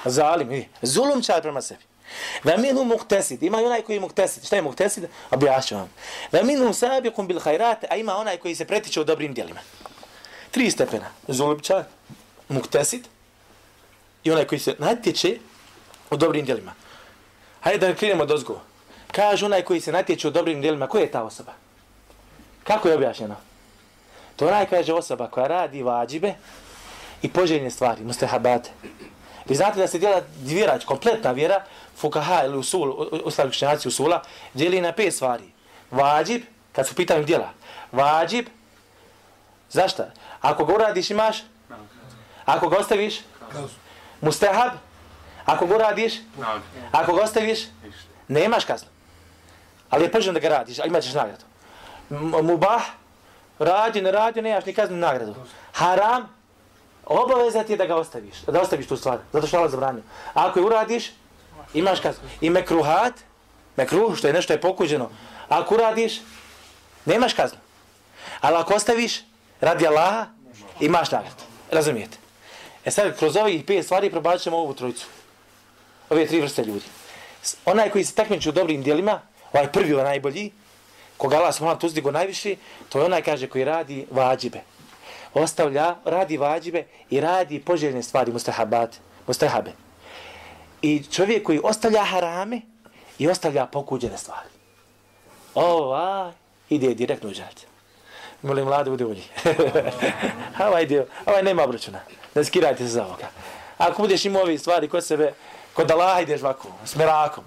Zalim, 0.05 0.49
vidi. 0.49 0.69
Zulumčar 0.83 1.43
prema 1.43 1.63
sebi. 1.63 1.83
Va 2.45 2.57
minhum 2.57 2.89
muqtasid. 2.89 3.43
Ima 3.43 3.59
onaj 3.59 3.83
koji 3.83 3.97
je 3.97 4.01
muqtasid. 4.01 4.47
Šta 4.47 4.57
je 4.57 4.63
muqtasid? 4.63 5.07
Objašnjam 5.31 5.81
vam. 5.81 5.91
Va 6.33 6.43
minhum 6.43 6.75
sabiqun 6.75 7.27
bil 7.27 7.41
khairat. 7.41 7.85
A 7.91 7.97
ima 7.97 8.17
onaj 8.17 8.37
koji 8.37 8.55
se 8.55 8.65
pretiče 8.65 9.01
u 9.01 9.05
dobrim 9.05 9.35
djelima. 9.35 9.61
Tri 10.51 10.71
stepena. 10.71 11.11
Zulumčar, 11.29 11.85
muqtasid 12.49 13.03
i 14.25 14.31
onaj 14.31 14.45
koji 14.45 14.59
se 14.59 14.75
natječe 14.79 15.39
u 16.11 16.17
dobrim 16.17 16.45
djelima. 16.45 16.75
Hajde 17.61 17.87
da 17.87 17.95
krenemo 17.95 18.27
do 18.27 18.37
zgo. 18.37 18.61
Kaže 19.13 19.47
onaj 19.47 19.63
koji 19.63 19.81
se 19.81 19.93
natječe 19.93 20.29
u 20.29 20.31
dobrim 20.31 20.61
djelima, 20.61 20.87
ko 20.87 20.99
je 20.99 21.11
ta 21.11 21.23
osoba? 21.23 21.53
Kako 22.65 22.89
je 22.89 22.95
objašnjeno? 22.95 23.37
To 24.37 24.47
onaj 24.47 24.67
kaže 24.67 24.93
osoba 24.93 25.29
koja 25.31 25.47
radi 25.47 25.83
vađibe 25.83 26.35
i 27.23 27.29
poželjne 27.29 27.71
stvari, 27.71 28.05
mustahabate. 28.05 28.71
Vi 29.47 29.55
znate 29.55 29.79
da 29.79 29.87
se 29.87 29.99
dijela 29.99 30.23
vjera, 30.43 30.79
kompletna 30.87 31.33
vjera, 31.33 31.65
fukaha 31.97 32.45
ili 32.45 32.59
usul, 32.59 33.09
ostali 33.25 33.49
učenjaci 33.49 33.89
usula, 33.89 34.23
dijeli 34.55 34.81
na 34.81 34.93
pet 34.93 35.15
stvari. 35.15 35.45
Vađib, 35.91 36.43
kad 36.73 36.87
su 36.87 36.95
pitanju 36.95 37.25
djela. 37.25 37.51
Vađib, 37.93 38.47
zašto? 39.71 40.05
Ako 40.41 40.65
ga 40.65 40.75
uradiš 40.75 41.11
imaš? 41.11 41.43
Ako 42.45 42.69
ga 42.69 42.79
ostaviš? 42.79 43.21
Mustahab? 44.21 44.73
Ako 45.45 45.67
ga 45.67 45.75
uradiš? 45.75 46.15
Ako 46.93 47.15
ga 47.15 47.23
ostaviš? 47.23 47.59
Nemaš 48.29 48.65
kaznu. 48.65 48.89
Ali 49.91 50.05
je 50.05 50.13
poželjno 50.13 50.33
da 50.33 50.41
ga 50.41 50.49
radiš, 50.49 50.79
a 50.79 50.85
imaćeš 50.85 51.15
nagradu. 51.15 51.45
Mubah, 52.43 52.83
radi, 53.59 54.03
ne 54.03 54.11
radi, 54.13 54.43
nemaš 54.43 54.65
ni 54.65 54.75
kaznu 54.75 54.97
nagradu. 54.97 55.35
Haram, 55.73 56.29
obaveza 57.07 57.65
ti 57.65 57.73
je 57.73 57.77
da 57.77 57.87
ga 57.87 57.97
ostaviš, 57.97 58.41
da 58.41 58.61
ostaviš 58.61 58.89
tu 58.89 58.97
stvar, 58.97 59.19
zato 59.33 59.47
što 59.47 59.57
Allah 59.57 59.71
zabranio. 59.71 60.03
Ako 60.35 60.59
je 60.59 60.65
uradiš, 60.65 61.13
imaš 61.75 62.01
kaznu. 62.01 62.29
I 62.41 62.51
mekruhat, 62.51 63.13
mekruh, 63.77 64.17
što 64.17 64.27
je 64.27 64.33
nešto 64.33 64.53
je 64.53 64.61
pokuđeno, 64.61 65.11
ako 65.49 65.75
uradiš, 65.75 66.21
nemaš 67.05 67.33
kaznu. 67.33 67.59
Ali 68.41 68.57
ako 68.57 68.75
ostaviš, 68.75 69.21
radi 69.61 69.87
Allaha, 69.87 70.27
imaš 70.81 71.11
nagradu. 71.11 71.43
Razumijete? 71.71 72.19
E 72.85 72.91
sad, 72.91 73.19
kroz 73.19 73.37
ovih 73.37 73.65
pet 73.65 73.85
stvari 73.85 74.11
probaćemo 74.11 74.57
ovu 74.57 74.75
trojicu. 74.75 75.07
Ove 76.11 76.27
tri 76.27 76.41
vrste 76.41 76.65
ljudi. 76.65 76.85
Onaj 77.65 77.91
koji 77.91 78.05
se 78.05 78.15
takmiči 78.15 78.49
u 78.49 78.53
dobrim 78.53 78.83
dijelima, 78.83 79.21
ovaj 79.53 79.73
prvi, 79.73 79.93
ovaj 79.93 80.05
najbolji, 80.05 80.53
koga 81.17 81.37
Allah 81.37 81.55
smola 81.55 81.79
tuzdigo 81.79 82.11
najviše, 82.11 82.57
to 82.89 82.99
je 82.99 83.05
onaj, 83.05 83.23
kaže, 83.23 83.47
koji 83.47 83.65
radi 83.65 84.07
vađibe. 84.11 84.61
Ostavlja, 85.35 85.97
radi 86.05 86.37
vađibe 86.37 86.85
i 87.11 87.21
radi 87.21 87.61
poželjne 87.61 88.03
stvari, 88.03 88.33
mustahabat, 88.33 88.97
mustahabe. 89.27 89.73
I 90.85 91.03
čovjek 91.11 91.43
koji 91.43 91.61
ostavlja 91.65 92.05
harame 92.05 92.61
i 93.19 93.29
ostavlja 93.29 93.67
pokuđene 93.67 94.19
stvari. 94.19 94.49
Ova 95.55 96.33
ide 96.69 96.95
direktno 96.95 97.29
u 97.29 97.33
džađe. 97.33 97.67
Molim 98.43 98.65
mlade 98.65 98.91
bude 98.91 99.05
ulji. 99.05 99.23
ovaj 100.69 100.87
dio, 100.87 101.07
ovaj 101.27 101.43
nema 101.43 101.65
obračuna. 101.65 102.01
Ne 102.35 102.45
skirajte 102.45 102.85
se 102.85 102.89
za 102.89 103.05
ovoga. 103.07 103.31
Ako 103.79 104.03
budeš 104.03 104.25
imao 104.25 104.43
ove 104.43 104.59
stvari 104.59 104.89
kod 104.89 105.05
sebe, 105.05 105.33
kod 105.73 105.91
Allaha 105.91 106.21
ideš 106.21 106.43
ovako, 106.43 106.69
s 106.85 106.97
merakom. 106.97 107.45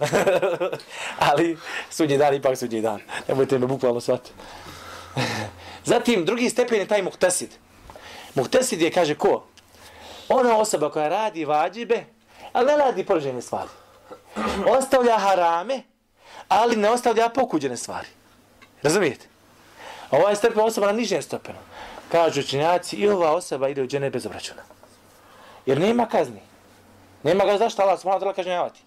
Ali 1.29 1.57
sudnji 1.89 2.17
dan, 2.17 2.33
ipak 2.33 2.57
sudnji 2.57 2.81
dan. 2.81 3.01
Nemojte 3.27 3.59
me 3.59 3.67
bukvalno 3.67 4.01
shvatiti. 4.01 4.31
Zatim, 5.91 6.25
drugi 6.25 6.49
stepen 6.49 6.79
je 6.79 6.87
taj 6.87 7.01
muhtasid. 7.01 7.49
Muhtasid 8.35 8.81
je, 8.81 8.91
kaže, 8.91 9.15
ko? 9.15 9.43
Ona 10.29 10.57
osoba 10.57 10.89
koja 10.89 11.09
radi 11.09 11.45
vađibe, 11.45 12.16
ali 12.57 12.65
ne 12.65 12.77
radi 12.77 13.05
poređene 13.05 13.41
stvari. 13.41 13.69
Ostavlja 14.67 15.17
harame, 15.17 15.83
ali 16.49 16.75
ne 16.75 16.89
ostavlja 16.89 17.29
pokuđene 17.29 17.77
stvari. 17.77 18.07
Razumijete? 18.83 19.27
Ova 20.11 20.29
je 20.29 20.35
stepen 20.35 20.59
osoba 20.59 20.87
na 20.87 20.93
nižem 20.93 21.21
stepenu. 21.21 21.59
Kažu 22.11 22.39
učenjaci, 22.39 22.95
i 22.95 23.07
ova 23.07 23.31
osoba 23.35 23.69
ide 23.69 23.83
u 23.83 23.87
džene 23.87 24.09
bez 24.09 24.25
obračuna. 24.25 24.61
Jer 25.65 25.79
nema 25.79 26.05
kazni. 26.05 26.41
Nema 27.23 27.45
ga 27.45 27.57
zašto 27.57 27.81
Allah 27.81 27.99
subhanahu 27.99 28.25
wa 28.25 28.27
ta'ala 28.27 28.35
kažnjavati. 28.35 28.79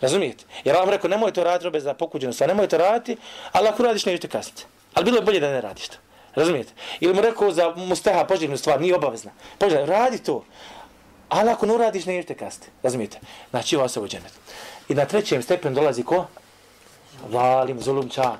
Razumijete? 0.00 0.44
Jer 0.64 0.76
Allah 0.76 0.90
rekao, 0.90 1.10
nemoj 1.10 1.32
to 1.32 1.44
raditi 1.44 1.64
robe 1.64 1.80
za 1.80 1.94
pokuđenu 1.94 2.32
stvar, 2.32 2.48
nemoj 2.48 2.68
to 2.68 2.78
raditi, 2.78 3.16
ali 3.52 3.68
ako 3.68 3.82
radiš, 3.82 4.06
nećete 4.06 4.28
kazniti. 4.28 4.66
Ali 4.94 5.04
bilo 5.04 5.16
je 5.18 5.24
bolje 5.24 5.40
da 5.40 5.50
ne 5.50 5.60
radiš 5.60 5.88
to. 5.88 5.96
Razumijete? 6.34 6.72
Ili 7.00 7.14
mu 7.14 7.20
rekao 7.20 7.50
za 7.50 7.74
musteha 7.76 8.24
poželjnu 8.24 8.56
stvar, 8.56 8.80
nije 8.80 8.94
obavezna. 8.96 9.30
Poželjna, 9.58 9.84
radi 9.84 10.18
to. 10.18 10.44
Ali 11.30 11.50
ako 11.50 11.66
ne 11.66 11.74
uradiš, 11.74 12.06
nećete 12.06 12.34
kazniti. 12.34 12.68
Razumijete? 12.82 13.18
Znači, 13.50 13.76
ova 13.76 13.88
se 13.88 14.00
u 14.00 14.08
dženetu. 14.08 14.38
I 14.88 14.94
na 14.94 15.04
trećem 15.04 15.42
stepenu 15.42 15.74
dolazi 15.74 16.02
ko? 16.02 16.26
Valim, 17.28 17.80
zulumčan. 17.80 18.38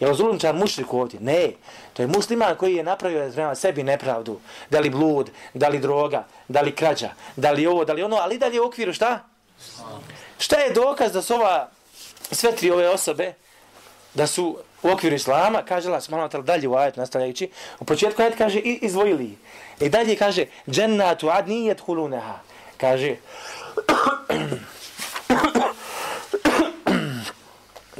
Je 0.00 0.08
li 0.08 0.16
zulumčar 0.16 0.54
mušrik 0.54 0.92
ovdje? 0.92 1.20
Ne. 1.20 1.52
To 1.92 2.02
je 2.02 2.06
musliman 2.08 2.56
koji 2.56 2.74
je 2.74 2.84
napravio 2.84 3.30
prema 3.34 3.54
sebi 3.54 3.82
nepravdu. 3.82 4.40
Da 4.70 4.80
li 4.80 4.90
blud, 4.90 5.30
da 5.54 5.68
li 5.68 5.78
droga, 5.78 6.24
da 6.48 6.60
li 6.60 6.74
krađa, 6.74 7.10
da 7.36 7.50
li 7.50 7.66
ovo, 7.66 7.84
da 7.84 7.92
li 7.92 8.02
ono, 8.02 8.16
ali 8.16 8.38
dalje 8.38 8.60
u 8.60 8.66
okviru 8.66 8.92
šta? 8.92 9.24
Šta 10.38 10.56
je 10.56 10.72
dokaz 10.72 11.12
da 11.12 11.22
su 11.22 11.34
ova, 11.34 11.68
sve 12.32 12.56
tri 12.56 12.70
ove 12.70 12.88
osobe, 12.88 13.34
da 14.14 14.26
su 14.26 14.58
u 14.82 14.90
okviru 14.90 15.16
islama, 15.16 15.62
kaže 15.62 15.88
Allah, 15.88 16.02
smalo 16.02 16.28
dalje 16.28 16.68
u 16.68 16.76
ajet 16.76 16.96
nastavljajući, 16.96 17.50
u 17.80 17.84
početku 17.84 18.22
ajet 18.22 18.34
kaže 18.38 18.58
i 18.58 18.78
izvojili. 18.82 19.38
I 19.80 19.88
dalje 19.88 20.16
kaže, 20.16 20.46
džennatu 20.70 21.30
adni 21.30 21.74
huluneha. 21.86 22.38
Kaže, 22.76 23.16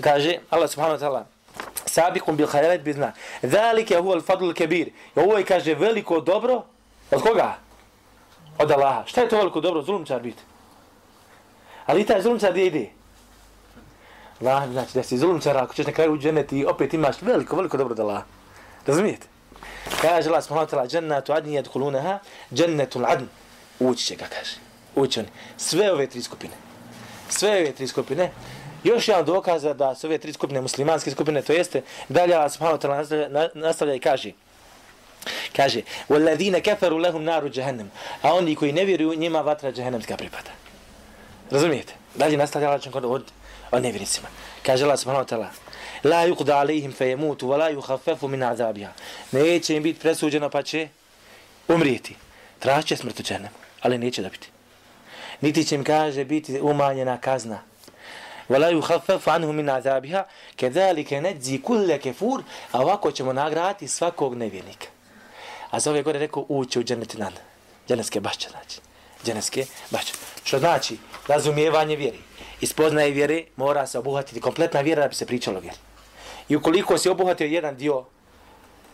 kaže, 0.07 0.39
Allah 0.51 0.71
subhanahu 0.71 0.99
wa 0.99 1.07
ta'ala, 1.07 1.25
sabiqun 1.87 2.37
bil 2.37 2.47
khayrat 2.47 2.83
bizna. 2.83 3.13
Zalika 3.43 4.01
huwa 4.01 4.15
al 4.15 4.23
fadl 4.23 4.45
al 4.45 4.55
kabir. 4.55 4.89
I 4.89 5.21
ovo 5.21 5.39
je 5.39 5.45
kaže 5.45 5.75
veliko 5.75 6.21
dobro 6.21 6.63
od 7.11 7.23
koga? 7.23 7.59
Od 8.59 8.71
Allaha. 8.71 9.03
Šta 9.07 9.21
je 9.21 9.29
to 9.29 9.37
veliko 9.37 9.61
dobro 9.61 9.83
zulumčar 9.83 10.23
biti? 10.23 10.43
Ali 11.87 12.07
taj 12.07 12.23
zulumčar 12.23 12.51
gdje 12.51 12.67
ide? 12.67 12.98
Allah, 14.42 14.70
znači 14.72 14.94
da 14.94 15.04
si 15.04 15.18
zulumčar, 15.18 15.58
ako 15.58 15.74
ćeš 15.74 15.86
na 15.86 15.94
kraju 15.94 16.14
u 16.14 16.18
dženeti, 16.18 16.66
opet 16.66 16.94
imaš 16.94 17.22
veliko, 17.22 17.56
veliko 17.56 17.78
dobro 17.78 17.92
od 17.92 18.00
Allaha. 18.00 18.24
Razumijete? 18.88 19.28
Kaže 20.02 20.30
Allah 20.30 20.44
subhanahu 20.44 20.72
wa 20.72 20.76
ta'ala, 20.76 20.90
džennatu 20.90 21.34
adni 21.34 21.54
jedhulunaha, 21.54 22.20
džennetul 22.54 23.06
adn. 23.06 23.26
Ući 23.80 24.06
će 24.06 24.16
ga, 24.16 24.26
kaže. 24.26 24.56
Ući 24.96 25.20
oni. 25.20 25.30
Sve 25.58 25.92
ove 25.92 26.08
tri 26.08 26.22
skupine. 26.22 26.54
Sve 27.30 27.50
ove 27.50 27.72
tri 27.72 27.88
skupine 27.88 28.32
Još 28.84 29.08
jedan 29.08 29.26
dokaz 29.26 29.64
da 29.64 29.96
su 29.96 30.08
ove 30.08 30.18
tri 30.18 30.34
skupine, 30.34 30.62
muslimanske 30.62 31.12
skupine, 31.12 31.42
to 31.42 31.54
jeste, 31.54 31.82
dalje 32.10 32.36
Allah 32.36 32.52
subhanahu 32.52 32.78
wa 32.78 32.82
ta'ala 32.82 32.98
nastavlja, 32.98 33.50
nastavlja 33.54 33.96
i 33.96 34.00
kaže, 34.00 34.32
kaže, 35.56 35.82
وَالَّذِينَ 36.10 36.60
كَفَرُوا 36.60 37.00
لَهُمْ 37.00 37.24
نَارُ 37.24 37.50
جَهَنَّمْ 37.50 37.88
A 38.22 38.34
oni 38.34 38.56
koji 38.56 38.72
ne 38.72 38.86
vjeruju, 38.86 39.16
njima 39.16 39.42
vatra 39.42 39.72
džahennemska 39.72 40.18
pripada. 40.18 40.52
Razumijete? 41.52 41.94
Dalje 42.16 42.38
nastavlja 42.38 42.70
Allah 42.70 42.82
kod 42.92 43.06
od, 43.06 43.24
o 43.71 43.81
nevjernicima. 43.81 44.29
Kaže 44.63 44.85
Allah 44.85 44.99
subhanahu 44.99 45.27
wa 45.27 45.29
ta'ala, 45.29 45.49
la 46.05 46.27
yuqda 46.29 46.61
alihim 46.61 46.93
fe 46.93 47.17
wa 47.17 47.57
la 47.57 47.71
yuhafefu 47.71 48.29
min 48.29 48.43
azabija. 48.43 48.93
Neće 49.33 49.77
im 49.77 49.83
biti 49.83 50.01
presuđeno 50.01 50.51
pa 50.51 50.63
će 50.63 50.89
umrijeti. 51.69 52.17
Traće 52.59 52.97
smrtu 52.97 53.23
černem, 53.23 53.51
ali 53.81 53.99
neće 53.99 54.23
da 54.23 54.29
biti. 54.29 54.49
Niti 55.41 55.65
će 55.65 55.75
im 55.75 55.85
kaže 55.85 56.25
biti 56.25 56.61
umanjena 56.61 57.19
kazna. 57.21 57.63
Wa 58.49 58.59
la 58.59 58.71
yuhafefu 58.71 59.31
anhu 59.31 59.53
min 59.53 59.71
azabiha, 59.71 60.25
ke 60.57 60.71
najzi 60.71 61.21
nedzi 61.21 61.63
kulle 61.63 61.99
kefur, 61.99 62.43
a 62.73 62.81
ovako 62.81 63.13
ćemo 63.13 63.33
nagrati 63.33 63.89
svakog 63.89 64.35
nevjernika. 64.35 64.87
A 65.71 65.81
za 65.81 65.91
ove 65.91 66.03
gore 66.03 66.19
rekao, 66.19 66.45
uči 66.49 66.79
u 66.79 66.85
dženeti 66.85 67.19
nan. 67.19 67.33
Dženeske 67.89 68.21
bašće 68.21 68.49
znači. 68.49 68.81
Dženeske 69.25 69.67
bašće. 69.91 70.13
Što 70.45 70.59
znači, 70.59 70.99
razumijevanje 71.29 71.97
vjeri. 71.97 72.28
Ispoznaje 72.61 73.11
vjere 73.11 73.45
mora 73.57 73.87
se 73.87 73.99
obuhvatiti 73.99 74.41
kompletna 74.41 74.81
vjera 74.81 75.03
da 75.03 75.09
bi 75.09 75.15
se 75.15 75.27
pričalo 75.27 75.61
vjeri. 75.61 75.77
I 76.49 76.57
ukoliko 76.57 76.99
se 76.99 77.11
obuhatio 77.11 77.47
jedan 77.47 77.77
dio 77.77 78.05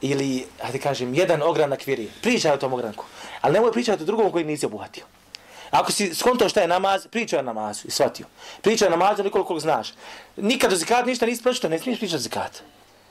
ili, 0.00 0.47
hajde 0.61 0.78
kažem, 0.78 1.14
jedan 1.14 1.42
ogranak 1.42 1.87
vjeri, 1.87 2.09
pričaj 2.23 2.52
o 2.52 2.56
tom 2.56 2.73
ogranku. 2.73 3.04
Ali 3.40 3.54
nemoj 3.54 3.73
pričati 3.73 4.02
o 4.02 4.06
drugom 4.06 4.33
koji 4.33 4.44
nisi 4.44 4.66
obuhatio. 4.66 5.04
Ako 5.71 5.92
si 5.92 6.14
skontao 6.14 6.49
šta 6.49 6.61
je 6.61 6.68
namaz, 6.68 7.06
pričaj 7.06 7.38
o 7.38 7.42
namazu 7.42 7.88
i 7.88 7.90
shvatio. 7.90 8.26
Pričaj 8.62 8.88
o 8.88 8.90
namazu 8.90 9.16
koliko 9.16 9.44
koliko 9.44 9.61
znaš. 9.61 9.94
Nikad 10.37 10.73
o 10.73 10.76
zikat 10.76 11.06
ništa 11.06 11.26
nisi 11.26 11.42
pročitao, 11.42 11.71
ne 11.71 11.78
smiješ 11.78 11.99
pričati 11.99 12.16
o 12.16 12.18
zikat. 12.18 12.62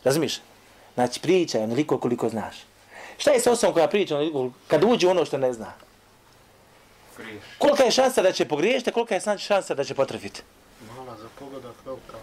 Razumiješ? 0.03 0.41
Znači 0.93 1.19
pričaj 1.19 1.63
onoliko 1.63 1.97
koliko 1.97 2.29
znaš. 2.29 2.55
Šta 3.17 3.31
je 3.31 3.39
sa 3.39 3.51
osobom 3.51 3.73
koja 3.73 3.87
priča 3.87 4.15
onoliko 4.15 4.49
kad 4.67 4.83
uđe 4.83 5.07
ono 5.07 5.25
što 5.25 5.37
ne 5.37 5.53
zna? 5.53 5.73
Griješ. 7.17 7.43
Kolika 7.57 7.83
je 7.83 7.91
šansa 7.91 8.21
da 8.21 8.31
će 8.31 8.45
pogriješiti, 8.45 8.91
kolika 8.91 9.15
je 9.15 9.37
šansa 9.37 9.75
da 9.75 9.83
će 9.83 9.93
potrefiti? 9.93 10.41
Mala 10.95 11.17
za 11.17 11.27
pogodak, 11.39 11.75
velika. 11.85 12.17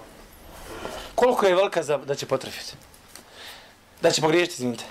Koliko 1.15 1.47
je 1.47 1.55
velika 1.55 1.83
za, 1.83 1.97
da 1.99 2.15
će 2.15 2.27
potrefiti? 2.27 2.73
Da 4.01 4.11
će 4.11 4.21
pogriješiti, 4.21 4.55
izvinite. 4.55 4.85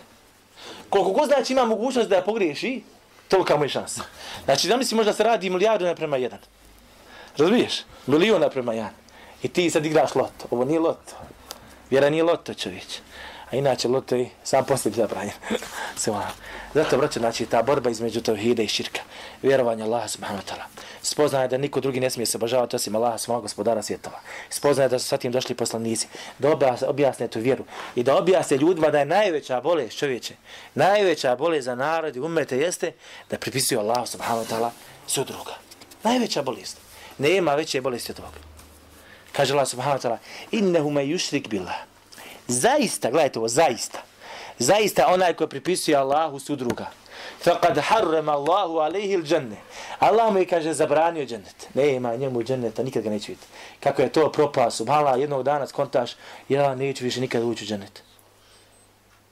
Koliko 0.90 1.12
god 1.12 1.28
znači 1.28 1.54
ima 1.54 1.66
mogućnost 1.66 2.10
da 2.10 2.22
pogriješi, 2.22 2.82
tolika 3.28 3.58
mu 3.58 3.66
je 3.66 3.70
šansa. 3.70 4.04
Znači, 4.46 4.68
da 4.68 4.78
misli 4.78 4.98
možda 4.98 5.14
se 5.14 5.24
radi 5.24 5.50
milijardu 5.50 5.86
naprema 5.86 6.18
jedan. 6.18 6.40
Razumiješ? 7.38 7.84
Milijon 8.08 8.42
naprema 8.42 8.74
jedan. 8.74 8.94
I 9.44 9.48
ti 9.48 9.70
sad 9.70 9.86
igraš 9.86 10.16
loto. 10.16 10.48
Ovo 10.52 10.66
nije 10.66 10.80
loto. 10.80 11.16
Vjera 11.90 12.10
nije 12.10 12.24
loto, 12.24 12.54
čovječ. 12.54 13.00
A 13.52 13.56
inače, 13.56 13.88
loto 13.88 14.16
je 14.16 14.30
sam 14.44 14.66
poslije 14.66 14.96
zabranjen. 14.96 15.34
Zato, 16.74 16.98
braćo, 16.98 17.20
znači, 17.20 17.46
ta 17.46 17.64
borba 17.64 17.90
između 17.90 18.22
tevhida 18.22 18.64
i 18.64 18.68
širka. 18.68 19.02
Vjerovanje 19.42 19.84
Allaha 19.84 20.08
subhanahu 20.08 20.44
wa 20.44 20.52
ta'ala. 20.52 20.64
Spoznaje 21.02 21.48
da 21.48 21.58
niko 21.58 21.80
drugi 21.80 22.00
ne 22.00 22.10
smije 22.10 22.26
se 22.26 22.38
obožavati 22.38 22.76
osim 22.76 22.96
Allaha 22.96 23.18
svog 23.18 23.42
gospodara 23.42 23.82
svjetova. 23.82 24.20
Spoznaje 24.50 24.90
da 24.90 25.00
su 25.00 25.08
sa 25.08 25.18
tim 25.18 25.32
došli 25.32 25.56
poslanici. 25.56 26.08
Da 26.40 26.52
objasne, 26.52 26.88
objasne 26.88 27.28
tu 27.28 27.40
vjeru. 27.40 27.64
I 27.96 28.04
da 28.04 28.18
objasne 28.18 28.58
ljudima 28.58 28.90
da 28.90 29.00
je 29.00 29.06
najveća 29.06 29.62
bolest 29.62 29.98
čovječe. 29.98 30.34
Najveća 30.76 31.36
bolest 31.36 31.66
za 31.66 31.76
narod 31.76 32.16
i 32.16 32.20
umete 32.20 32.58
jeste 32.58 32.92
da 33.30 33.38
pripisuju 33.38 33.80
Allahu 33.80 34.08
subhanahu 34.08 34.46
wa 34.46 34.56
ta'ala 34.56 34.70
sudruga. 35.08 35.54
Najveća 36.04 36.42
bolest. 36.42 36.78
Nema 37.18 37.56
veće 37.56 37.82
bolesti 37.82 38.12
od 38.12 38.16
toga. 38.16 38.38
Kaže 39.32 39.54
Allah 39.54 39.68
subhanahu 39.68 40.00
wa 40.00 40.08
ta'ala 40.08 40.18
innehu 40.52 40.90
me 40.90 41.02
yushrik 41.02 41.48
billah. 41.50 41.89
Zaista, 42.50 43.10
gledajte 43.10 43.40
ovo, 43.40 43.48
zaista. 43.48 44.02
Zaista 44.60 45.08
onaj 45.08 45.34
ko 45.34 45.48
pripisuje 45.48 45.98
Allahu 45.98 46.40
sudruga. 46.40 46.90
Faqad 47.46 47.78
harrama 47.78 48.32
Allahu 48.32 48.80
alayhi 48.80 49.16
al-janna. 49.16 49.56
Allah 50.00 50.34
mu 50.34 50.40
je 50.40 50.46
kaže 50.46 50.74
zabranio 50.74 51.26
džennet. 51.26 51.68
Nema 51.74 52.16
njemu 52.16 52.44
dženneta, 52.44 52.84
nikad 52.84 53.04
ga 53.04 53.10
neće 53.10 53.32
vidjeti. 53.32 53.48
Kako 53.80 54.02
je 54.02 54.12
to 54.12 54.32
propao, 54.32 54.72
subhanallah, 54.72 55.20
jednog 55.20 55.44
dana 55.44 55.68
skontaš, 55.68 56.12
ja 56.50 56.76
neću 56.76 57.04
više 57.04 57.22
nikad 57.22 57.44
ući 57.44 57.64
u 57.64 57.68
džennet. 57.68 58.04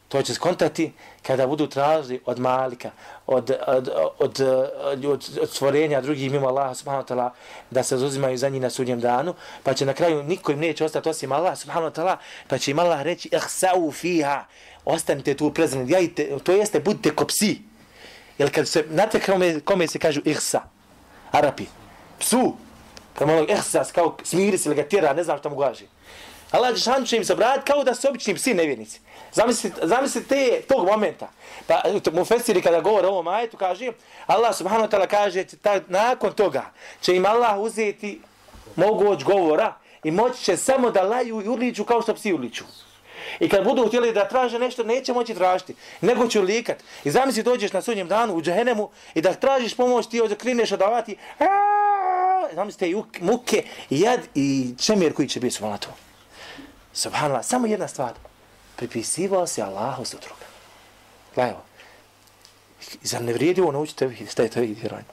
To 0.07 0.21
će 0.21 0.33
skontati 0.33 0.91
kada 1.23 1.47
budu 1.47 1.67
tražili 1.67 2.21
od 2.25 2.39
malika, 2.39 2.91
od, 3.27 3.51
od, 3.67 3.89
od, 4.19 4.41
od, 4.83 5.05
od, 5.05 5.49
stvorenja 5.49 6.01
drugih 6.01 6.31
mimo 6.31 6.47
Allaha 6.47 6.75
subhanahu 6.75 7.07
wa 7.07 7.13
ta'ala 7.13 7.29
da 7.71 7.83
se 7.83 7.97
zuzimaju 7.97 8.37
za 8.37 8.49
njih 8.49 8.61
na 8.61 8.69
sudnjem 8.69 8.99
danu, 8.99 9.33
pa 9.63 9.73
će 9.73 9.85
na 9.85 9.93
kraju 9.93 10.23
niko 10.23 10.51
im 10.51 10.59
neće 10.59 10.85
ostati 10.85 11.09
osim 11.09 11.31
Allah 11.31 11.57
subhanahu 11.57 11.91
wa 11.91 12.01
ta'ala, 12.01 12.17
pa 12.47 12.57
će 12.57 12.71
im 12.71 12.79
Allah 12.79 13.01
reći 13.01 13.29
ihsa'u 13.29 13.91
fiha, 13.91 14.45
ostanite 14.85 15.33
tu 15.33 15.53
prezreni, 15.53 15.91
jajte, 15.91 16.37
to 16.43 16.51
jeste 16.51 16.79
budite 16.79 17.15
ko 17.15 17.25
psi. 17.25 17.61
Jer 18.37 18.55
kad 18.55 18.67
se, 18.67 18.85
znate 18.91 19.19
kome, 19.19 19.59
kome 19.59 19.87
se 19.87 19.99
kažu 19.99 20.21
ihsa, 20.25 20.61
Arapi, 21.31 21.65
psu, 22.19 22.55
prema 23.15 23.31
malo 23.31 23.43
ono 23.43 23.53
ihsa, 23.53 23.83
kao 23.95 24.17
smiri 24.23 24.57
se 24.57 24.69
ili 24.69 24.75
ga 24.75 24.83
tjera, 24.83 25.13
ne 25.13 25.23
znam 25.23 25.37
što 25.37 25.49
mu 25.49 25.55
gaži. 25.55 25.85
Allah 26.51 26.75
Žešanu 26.75 27.05
će 27.05 27.17
im 27.17 27.25
se 27.25 27.35
kao 27.65 27.83
da 27.83 27.95
su 27.95 28.07
obični 28.07 28.35
psi 28.35 28.53
nevjernici. 28.53 28.99
Zamislite, 29.33 29.87
zamislite 29.87 30.61
tog 30.67 30.85
momenta. 30.85 31.29
Pa 31.67 31.81
mu 32.13 32.25
Fesiri 32.25 32.61
kada 32.61 32.79
govore 32.79 33.07
o 33.07 33.11
ovom 33.11 33.27
ajetu 33.27 33.57
kaže, 33.57 33.91
Allah 34.27 34.55
subhanahu 34.55 34.87
wa 34.87 34.91
ta'ala 34.91 35.07
kaže, 35.07 35.43
ta, 35.61 35.79
nakon 35.87 36.33
toga 36.33 36.65
će 37.01 37.15
im 37.15 37.25
Allah 37.25 37.59
uzeti 37.59 38.21
moguć 38.75 39.23
govora 39.23 39.73
i 40.03 40.11
moći 40.11 40.43
će 40.43 40.57
samo 40.57 40.91
da 40.91 41.01
laju 41.01 41.41
i 41.41 41.47
urliču 41.47 41.83
kao 41.83 42.01
što 42.01 42.13
psi 42.13 42.33
urliču. 42.33 42.63
I 43.39 43.49
kad 43.49 43.63
budu 43.63 43.87
htjeli 43.87 44.13
da 44.13 44.27
traže 44.27 44.59
nešto, 44.59 44.83
neće 44.83 45.13
moći 45.13 45.35
tražiti, 45.35 45.75
nego 46.01 46.27
će 46.27 46.41
likat. 46.41 46.83
I 47.03 47.11
zamisli 47.11 47.43
dođeš 47.43 47.73
na 47.73 47.81
sudnjem 47.81 48.07
danu 48.07 48.35
u 48.35 48.41
džahenemu 48.41 48.89
i 49.13 49.21
da 49.21 49.33
tražiš 49.33 49.75
pomoć, 49.75 50.07
ti 50.07 50.21
odakrineš 50.21 50.71
odavati, 50.71 51.15
zamislite 52.53 52.89
i 52.89 52.95
muke, 53.21 53.63
jad 53.89 54.19
i 54.35 54.75
čemjer 54.79 55.13
koji 55.13 55.27
će 55.27 55.39
biti 55.39 55.55
svala 55.55 55.77
to. 55.77 56.06
Subhanallah, 56.97 57.45
samo 57.45 57.67
jedna 57.67 57.87
stvar. 57.87 58.13
Pripisivao 58.75 59.47
se 59.47 59.61
Allahu 59.61 60.05
za 60.05 60.17
druga. 60.17 60.45
Gledaj 61.35 61.53
ovo. 61.53 61.63
Zar 63.03 63.21
ne 63.21 63.33
vrijedi 63.33 63.61
ovo 63.61 63.71
naučiti 63.71 63.99
tebi, 63.99 64.27
šta 64.31 64.43
je 64.43 64.49
to 64.49 64.59
vjerovanje? 64.59 65.07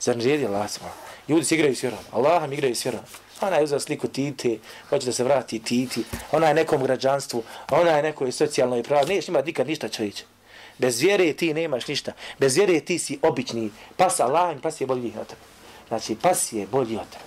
Zar 0.00 0.16
ne 0.16 0.22
vrijedi 0.22 0.46
Allah 0.46 0.70
sama? 0.70 0.90
Ljudi 1.28 1.44
se 1.44 1.54
igraju 1.54 1.76
s 1.76 1.82
vjerom. 1.82 1.98
Allahom 2.12 2.52
igraju 2.52 2.74
s 2.74 2.84
vjerom. 2.84 3.00
Ona 3.40 3.56
je 3.56 3.64
uzela 3.64 3.80
sliku 3.80 4.08
Tite, 4.08 4.58
hoće 4.88 5.06
da 5.06 5.12
se 5.12 5.24
vrati 5.24 5.58
Titi. 5.58 6.04
Ona 6.32 6.48
je 6.48 6.54
nekom 6.54 6.82
građanstvu, 6.82 7.42
ona 7.70 7.90
je 7.90 8.02
nekoj 8.02 8.32
socijalnoj 8.32 8.82
pravi. 8.82 9.08
Niješ 9.08 9.28
imati 9.28 9.46
nikad 9.46 9.66
ništa 9.66 9.88
čovječe. 9.88 10.24
Bez 10.78 11.00
vjere 11.00 11.32
ti 11.32 11.54
nemaš 11.54 11.86
ništa. 11.86 12.12
Bez 12.38 12.56
vjere 12.56 12.80
ti 12.80 12.98
si 12.98 13.18
obični. 13.22 13.70
Pas 13.96 14.20
Allah, 14.20 14.56
pas 14.62 14.80
je 14.80 14.86
bolji 14.86 15.12
od 15.20 15.26
tebe. 15.26 15.40
Znači, 15.88 16.16
pas 16.22 16.52
je 16.52 16.66
bolji 16.66 16.96
od 16.96 17.08
tebe. 17.10 17.24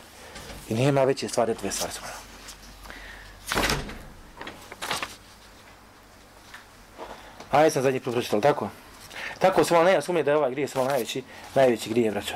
I 0.69 0.73
nema 0.73 1.03
veće 1.03 1.29
stvari 1.29 1.51
od 1.51 1.57
tebe 1.57 1.71
stvari. 1.71 1.93
Aj, 7.53 7.69
sam 7.71 7.83
zadnji 7.83 7.99
put 7.99 8.13
pročital, 8.13 8.41
tako? 8.41 8.69
Tako 9.39 9.63
se 9.63 9.73
malo 9.73 9.85
nema 9.85 10.23
da 10.23 10.31
je 10.31 10.37
ovaj 10.37 10.51
grije 10.51 10.67
samo 10.67 10.85
najveći, 10.85 11.23
najveći 11.55 11.89
grije, 11.89 12.11
braćo. 12.11 12.33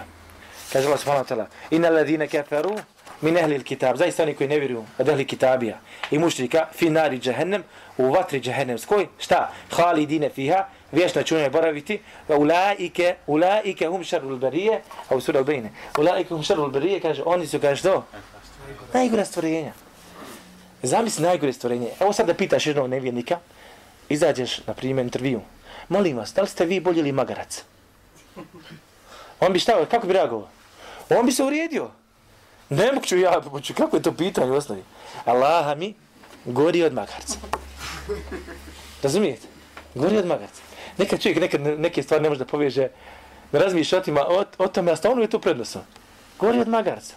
Kaže 0.73 0.88
Allah 0.88 0.99
subhanahu 0.99 1.25
wa 1.25 1.36
ta'ala, 1.36 1.45
inna 1.71 1.89
ladine 1.89 2.27
keferu 2.27 2.75
min 3.21 3.38
ehli 3.38 3.63
kitab, 3.63 3.97
zaista 3.97 4.23
oni 4.23 4.34
koji 4.34 4.49
ne 4.49 4.60
vjeruju 4.60 4.84
od 4.97 5.10
ehli 5.10 5.25
kitabija 5.25 5.80
i 6.12 6.19
mušrika, 6.19 6.67
fi 6.73 6.89
nari 6.89 7.19
džahennem, 7.19 7.63
u 7.97 8.12
vatri 8.12 8.41
džahennemskoj, 8.41 9.08
šta? 9.17 9.51
Hali 9.71 10.06
dine 10.06 10.30
fiha, 10.30 10.65
vječno 10.91 11.23
čunje 11.23 11.49
boraviti, 11.49 11.99
wa 12.30 12.38
ulaike, 12.38 13.15
ulaike 13.27 13.88
hum 13.88 14.03
šarul 14.03 14.38
berije, 14.38 14.82
a 15.10 15.15
u 15.15 15.21
sura 15.21 15.41
ubejne, 15.41 15.71
ulaike 15.97 16.30
hum 16.30 16.43
šarul 16.43 16.69
berije, 16.69 16.99
kaže, 16.99 17.23
oni 17.25 17.47
su, 17.47 17.60
kaže, 17.60 17.75
što? 17.75 18.06
Najgore 18.93 19.25
stvorenja. 19.25 19.73
Zamisli 20.84 21.23
najgore 21.23 21.53
stvorenje. 21.53 21.89
Evo 21.99 22.13
sad 22.13 22.27
da 22.27 22.34
pitaš 22.34 22.65
jednog 22.67 22.89
nevjernika, 22.89 23.39
izađeš, 24.10 24.65
na 24.67 24.74
primjer, 24.74 25.06
intervju. 25.06 25.41
Molim 25.89 26.17
vas, 26.17 26.34
da 26.34 26.41
li 26.41 26.48
ste 26.48 26.65
vi 26.65 26.80
bolji 26.80 27.00
ili 27.00 27.12
magarac? 27.12 27.63
On 29.39 29.54
bi 29.54 29.60
šta, 29.60 29.86
kako 29.86 30.08
bi 30.08 30.13
reagovao? 30.13 30.48
On 31.10 31.26
bi 31.26 31.32
se 31.32 31.43
urijedio. 31.43 31.91
Ne 32.70 32.91
mogu 32.91 33.06
ću 33.06 33.17
ja, 33.17 33.41
ću, 33.63 33.74
kako 33.74 33.98
je 33.98 34.04
to 34.04 34.12
pitanje 34.12 34.52
u 34.52 34.56
osnovi? 34.56 34.84
Allaha 35.26 35.76
mi 35.76 35.93
gori 36.46 36.84
od 36.84 36.93
magarca. 36.93 37.38
Razumijete? 39.04 39.48
Gori 39.96 40.17
od 40.17 40.26
magarca. 40.26 40.62
Nekad 40.98 41.22
čovjek 41.22 41.39
nekad 41.39 41.62
neke 41.62 42.04
stvari 42.04 42.24
ne 42.24 42.30
može 42.30 42.39
da 42.39 42.46
poveže, 42.46 42.89
ne 43.52 43.60
razmišlja 43.60 44.00
o, 44.00 44.02
tima, 44.02 44.22
o, 44.28 44.43
o 44.58 44.67
tome, 44.67 44.91
a 44.91 44.96
stavno 44.96 45.22
je 45.22 45.30
to 45.30 45.39
prednosno. 45.39 45.82
Gori 46.39 46.60
od 46.60 46.67
magarca. 46.67 47.15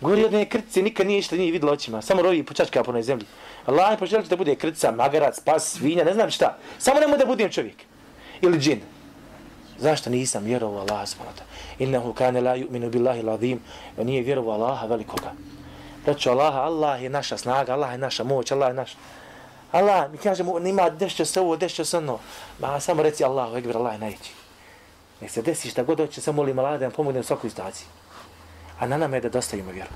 Gori 0.00 0.24
od 0.24 0.32
neke 0.32 0.50
krtice, 0.58 0.82
nikad 0.82 1.06
nije 1.06 1.16
ništa 1.16 1.36
nije 1.36 1.52
vidjela 1.52 1.72
očima. 1.72 2.02
Samo 2.02 2.22
rovi 2.22 2.42
počačka 2.42 2.82
po 2.82 3.02
zemlji. 3.02 3.26
Allah 3.66 3.90
je 3.90 3.98
poželite 3.98 4.28
da 4.28 4.36
bude 4.36 4.54
krtica, 4.54 4.90
magarac, 4.90 5.40
pas, 5.40 5.72
svinja, 5.72 6.04
ne 6.04 6.14
znam 6.14 6.30
šta. 6.30 6.58
Samo 6.78 7.00
nemoj 7.00 7.18
da 7.18 7.26
budem 7.26 7.52
čovjek. 7.52 7.76
Ili 8.40 8.58
džin. 8.58 8.80
Zašto 9.78 10.10
nisam 10.10 10.44
vjerovao 10.44 10.80
Allah 10.80 11.08
subhanahu 11.08 11.44
Innahu 11.78 12.12
kane 12.12 12.40
la 12.40 12.56
yu'minu 12.56 12.90
billahi 12.90 13.22
l'azim. 13.22 13.52
On 13.52 13.60
pa 13.96 14.04
nije 14.04 14.22
vjerovao 14.22 14.54
Allaha 14.54 14.86
velikoga. 14.86 15.32
Reću 16.06 16.30
Allaha, 16.30 16.58
Allah 16.60 17.02
je 17.02 17.10
naša 17.10 17.36
snaga, 17.36 17.72
Allah 17.72 17.92
je 17.92 17.98
naša 17.98 18.24
moć, 18.24 18.52
Allah 18.52 18.68
je 18.68 18.74
naš. 18.74 18.96
Allah, 19.72 20.12
mi 20.12 20.18
kažemo, 20.18 20.58
nema 20.58 20.90
dešće 20.90 21.24
se 21.24 21.40
ovo, 21.40 21.56
dešće 21.56 21.84
se 21.84 21.96
ono. 21.98 22.18
Ma 22.60 22.80
samo 22.80 23.02
reci 23.02 23.24
Allahu, 23.24 23.56
ekber, 23.56 23.76
Allah 23.76 23.92
je 23.92 23.98
najveći. 23.98 24.30
Nek 25.20 25.30
se 25.30 25.42
desi 25.42 25.70
šta 25.70 25.82
god 25.82 25.98
hoće, 25.98 26.20
samo 26.20 26.36
molim 26.36 26.58
Allah 26.58 26.78
da 26.78 26.84
nam 26.84 26.92
pomogne 26.92 27.20
u 27.20 27.22
svakoj 27.22 27.50
situaciji. 27.50 27.86
A 28.78 28.86
na 28.86 28.96
nama 28.96 29.16
je 29.16 29.20
da 29.20 29.28
dostavimo 29.28 29.72
vjeru. 29.72 29.90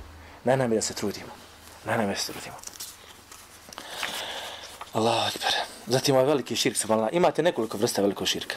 Na 0.44 0.56
nama 0.56 0.74
je 0.74 0.78
da 0.78 0.82
se 0.82 0.94
trudimo. 0.94 1.32
Na 1.84 1.96
nama 1.96 2.08
je 2.08 2.14
da 2.14 2.20
se 2.20 2.32
trudimo. 2.32 2.56
Allah 4.92 5.26
akbar. 5.26 5.52
Zatim 5.86 6.14
ovaj 6.14 6.26
veliki 6.26 6.56
širk 6.56 6.76
subhanallah. 6.76 7.14
Imate 7.14 7.42
nekoliko 7.42 7.78
vrsta 7.78 8.02
velikog 8.02 8.26
širka. 8.26 8.56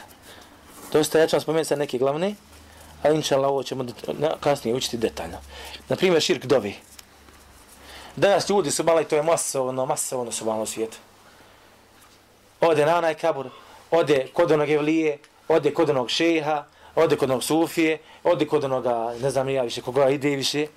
Dosta 0.92 1.18
ja 1.18 1.26
ću 1.26 1.36
vam 1.36 1.40
spomenuti 1.40 1.68
sad 1.68 1.78
neke 1.78 1.98
glavne, 1.98 2.34
a 3.02 3.10
inša 3.10 3.36
Allah 3.36 3.50
ovo 3.50 3.62
ćemo 3.62 3.84
kasnije 4.40 4.74
učiti 4.74 4.96
detaljno. 4.96 5.38
Naprimjer, 5.88 6.22
širk 6.22 6.44
dovi. 6.44 6.74
Danas 8.16 8.48
ljudi 8.48 8.70
su 8.70 8.84
mali, 8.84 9.04
to 9.04 9.16
je 9.16 9.22
masovno, 9.22 9.86
masovno 9.86 10.32
su 10.32 10.44
malo 10.44 10.62
u 10.62 10.66
svijetu. 10.66 10.96
Ode 12.60 12.86
na 12.86 12.98
onaj 12.98 13.14
kabur, 13.14 13.50
ode 13.90 14.28
kod 14.32 14.52
onog 14.52 14.70
evlije, 14.70 15.18
ode 15.48 15.74
kod 15.74 15.90
onog 15.90 16.10
šeha, 16.10 16.64
ode 16.95 17.15
kod 17.15 17.29
onog 17.29 17.43
sufije, 17.43 17.97
ode 18.23 18.47
kod 18.47 18.63
onoga, 18.63 19.13
ne 19.21 19.29
znam 19.29 19.49
ja 19.49 19.63
više, 19.63 19.81
koga 19.81 20.09
ide 20.09 20.35
više. 20.35 20.67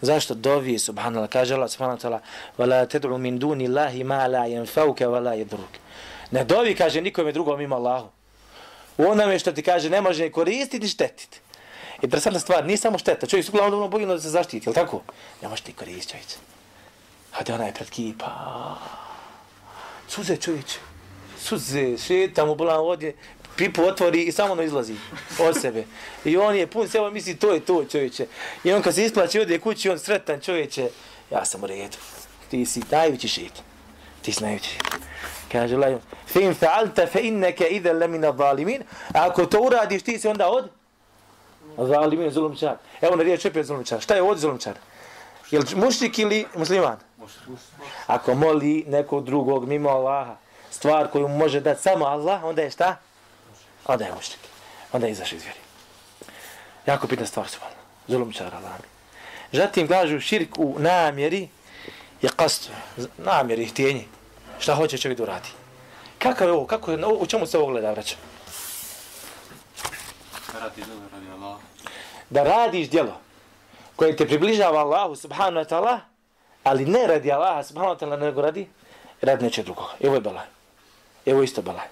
Zašto? 0.00 0.34
Dovi, 0.34 0.78
subhanallah, 0.78 1.30
kaže 1.30 1.54
Allah, 1.54 1.70
subhanallah, 1.70 2.20
وَلَا 2.58 2.84
تَدْعُ 2.84 3.16
مِنْ 3.16 3.38
دُونِ 3.38 3.60
اللَّهِ 3.60 4.04
مَا 4.04 4.28
لَا 4.28 4.46
يَنْفَوْكَ 4.48 5.00
وَلَا 5.00 5.34
يَدْرُكَ 5.44 5.78
Ne 6.30 6.44
dovi, 6.44 6.74
kaže, 6.74 7.00
nikome 7.00 7.32
drugom 7.32 7.60
ima 7.60 7.76
Allahu. 7.76 8.08
U 8.98 9.04
onome 9.04 9.38
što 9.38 9.52
ti 9.52 9.62
kaže, 9.62 9.90
ne 9.90 10.00
može 10.00 10.24
ni 10.24 10.32
koristiti 10.32 10.78
ni 10.78 10.88
štetiti. 10.88 11.40
Interesantna 12.02 12.40
stvar, 12.40 12.66
nije 12.66 12.76
samo 12.76 12.98
šteta. 12.98 13.26
Čovjek 13.26 13.44
se 13.46 13.50
uglavnom 13.50 13.70
dobro 13.70 13.88
bojino 13.88 14.14
da 14.14 14.20
se 14.20 14.30
zaštiti, 14.30 14.68
je 14.68 14.70
li 14.70 14.74
tako? 14.74 15.02
Ne 15.42 15.48
možeš 15.48 15.64
ti 15.64 15.72
koristiti, 15.72 16.10
čovječe. 16.10 16.36
Hade 17.30 17.54
ona 17.54 17.64
je 17.64 17.74
pred 17.74 17.90
kipa. 17.90 18.30
Suze, 20.08 20.36
čovječe. 20.36 20.78
Suze, 21.38 21.98
šeta 21.98 22.44
mu 22.44 22.54
bolan 22.54 22.78
ovdje, 22.78 23.14
pipu 23.57 23.83
otvori 23.83 24.23
i 24.23 24.31
samo 24.31 24.51
ono 24.51 24.63
izlazi 24.63 24.95
od 25.39 25.61
sebe. 25.61 25.83
I 26.25 26.37
on 26.37 26.55
je 26.55 26.67
pun 26.67 26.89
seba 26.89 27.09
misli 27.09 27.35
to 27.35 27.53
je 27.53 27.59
to 27.59 27.85
čovječe. 27.91 28.27
I 28.63 28.73
on 28.73 28.81
kad 28.81 28.95
se 28.95 29.05
isplaći 29.05 29.39
ode 29.39 29.59
kući, 29.59 29.89
on 29.89 29.99
sretan 29.99 30.39
čovječe. 30.39 30.89
Ja 31.31 31.45
sam 31.45 31.63
u 31.63 31.67
redu. 31.67 31.97
Ti 32.51 32.65
si 32.65 32.81
najveći 32.91 33.27
šit. 33.27 33.53
Ti 34.21 34.31
si 34.31 34.43
najveći 34.43 34.69
šit. 34.69 34.83
Kaže 35.51 35.75
Allah, 35.75 36.01
fe 36.27 36.41
in 36.41 36.55
fa'alta 36.55 37.07
fe 37.07 37.21
inneke 37.21 37.67
ide 37.67 37.93
lemina 37.93 38.33
zalimin. 38.37 38.81
A 39.13 39.27
ako 39.27 39.45
to 39.45 39.59
uradiš, 39.59 40.01
ti 40.03 40.19
si 40.19 40.27
onda 40.27 40.49
od? 40.49 40.69
Zalimin, 41.77 42.31
zulumčar. 42.31 42.77
Evo 43.01 43.15
na 43.15 43.23
riječ 43.23 43.45
opet 43.45 43.65
zulumčar. 43.65 44.01
Šta 44.01 44.15
je 44.15 44.21
od 44.21 44.37
zulumčar? 44.37 44.73
Je 45.51 45.59
li 45.59 45.65
mušnik 45.75 46.19
ili 46.19 46.45
musliman? 46.55 46.97
Ako 48.07 48.35
moli 48.35 48.83
nekog 48.87 49.25
drugog 49.25 49.67
mimo 49.67 49.89
Allaha, 49.89 50.35
stvar 50.71 51.07
koju 51.07 51.27
može 51.27 51.59
dati 51.59 51.81
samo 51.81 52.05
Allah, 52.05 52.43
onda 52.43 52.61
je 52.61 52.71
šta? 52.71 52.97
Onda 53.85 54.05
je 54.05 54.15
mušnik. 54.15 54.39
Onda 54.91 55.07
je 55.07 55.11
izašao 55.11 55.35
iz 55.35 55.43
vjeri. 55.43 55.59
Jako 56.85 57.07
pitna 57.07 57.25
stvar 57.25 57.47
su 57.47 57.59
malo. 57.61 57.75
Zulumčar 58.07 58.55
Allah. 58.55 58.71
Zatim 59.51 59.87
kažu 59.87 60.19
širk 60.19 60.49
u 60.57 60.75
namjeri 60.79 61.49
je 62.21 62.29
kast. 62.35 62.69
Namjeri 63.17 63.63
i 63.63 63.67
htjenje. 63.67 64.05
Šta 64.59 64.75
hoće 64.75 64.97
čovjek 64.97 65.17
da 65.17 65.23
uradi. 65.23 65.49
Kakav 66.19 66.47
je 66.47 66.53
ovo? 66.53 66.65
Kako 66.65 66.91
je, 66.91 67.05
u 67.05 67.25
čemu 67.25 67.45
se 67.45 67.57
ovo 67.57 67.67
gleda, 67.67 67.91
vraća? 67.91 68.15
Radi 70.61 70.83
djelo 70.85 71.01
radi 71.13 71.29
Allah. 71.31 71.57
Da 72.29 72.43
radiš 72.43 72.89
djelo 72.89 73.19
koje 73.95 74.15
te 74.15 74.27
približava 74.27 74.79
Allahu 74.79 75.15
subhanahu 75.15 75.65
wa 75.65 75.69
ta'ala, 75.69 75.99
ali 76.63 76.85
ne 76.85 77.07
radi 77.07 77.31
Allaha 77.31 77.63
subhanahu 77.63 77.95
wa 77.95 77.99
ta'ala, 77.99 78.19
nego 78.19 78.41
radi, 78.41 78.67
radi 79.21 79.43
neće 79.43 79.63
drugoga. 79.63 79.93
Evo 80.01 80.15
je 80.15 80.21
balaj. 80.21 80.45
Evo 81.25 81.43
isto 81.43 81.61
balaj. 81.61 81.87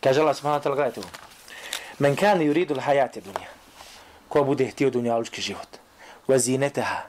Kaže 0.00 0.20
Allah 0.20 0.36
subhanahu 0.36 0.60
wa 0.60 0.64
ta'ala, 0.64 0.74
gledajte 0.74 1.00
ovo. 1.00 1.08
Men 1.98 2.16
kane 2.16 2.44
yuridu 2.44 2.74
l'hajate 2.74 3.20
dunja. 3.20 3.48
Ko 4.28 4.44
bude 4.44 4.66
htio 4.66 4.90
dunjalučki 4.90 5.42
život. 5.42 5.78
Vazineteha. 6.28 7.02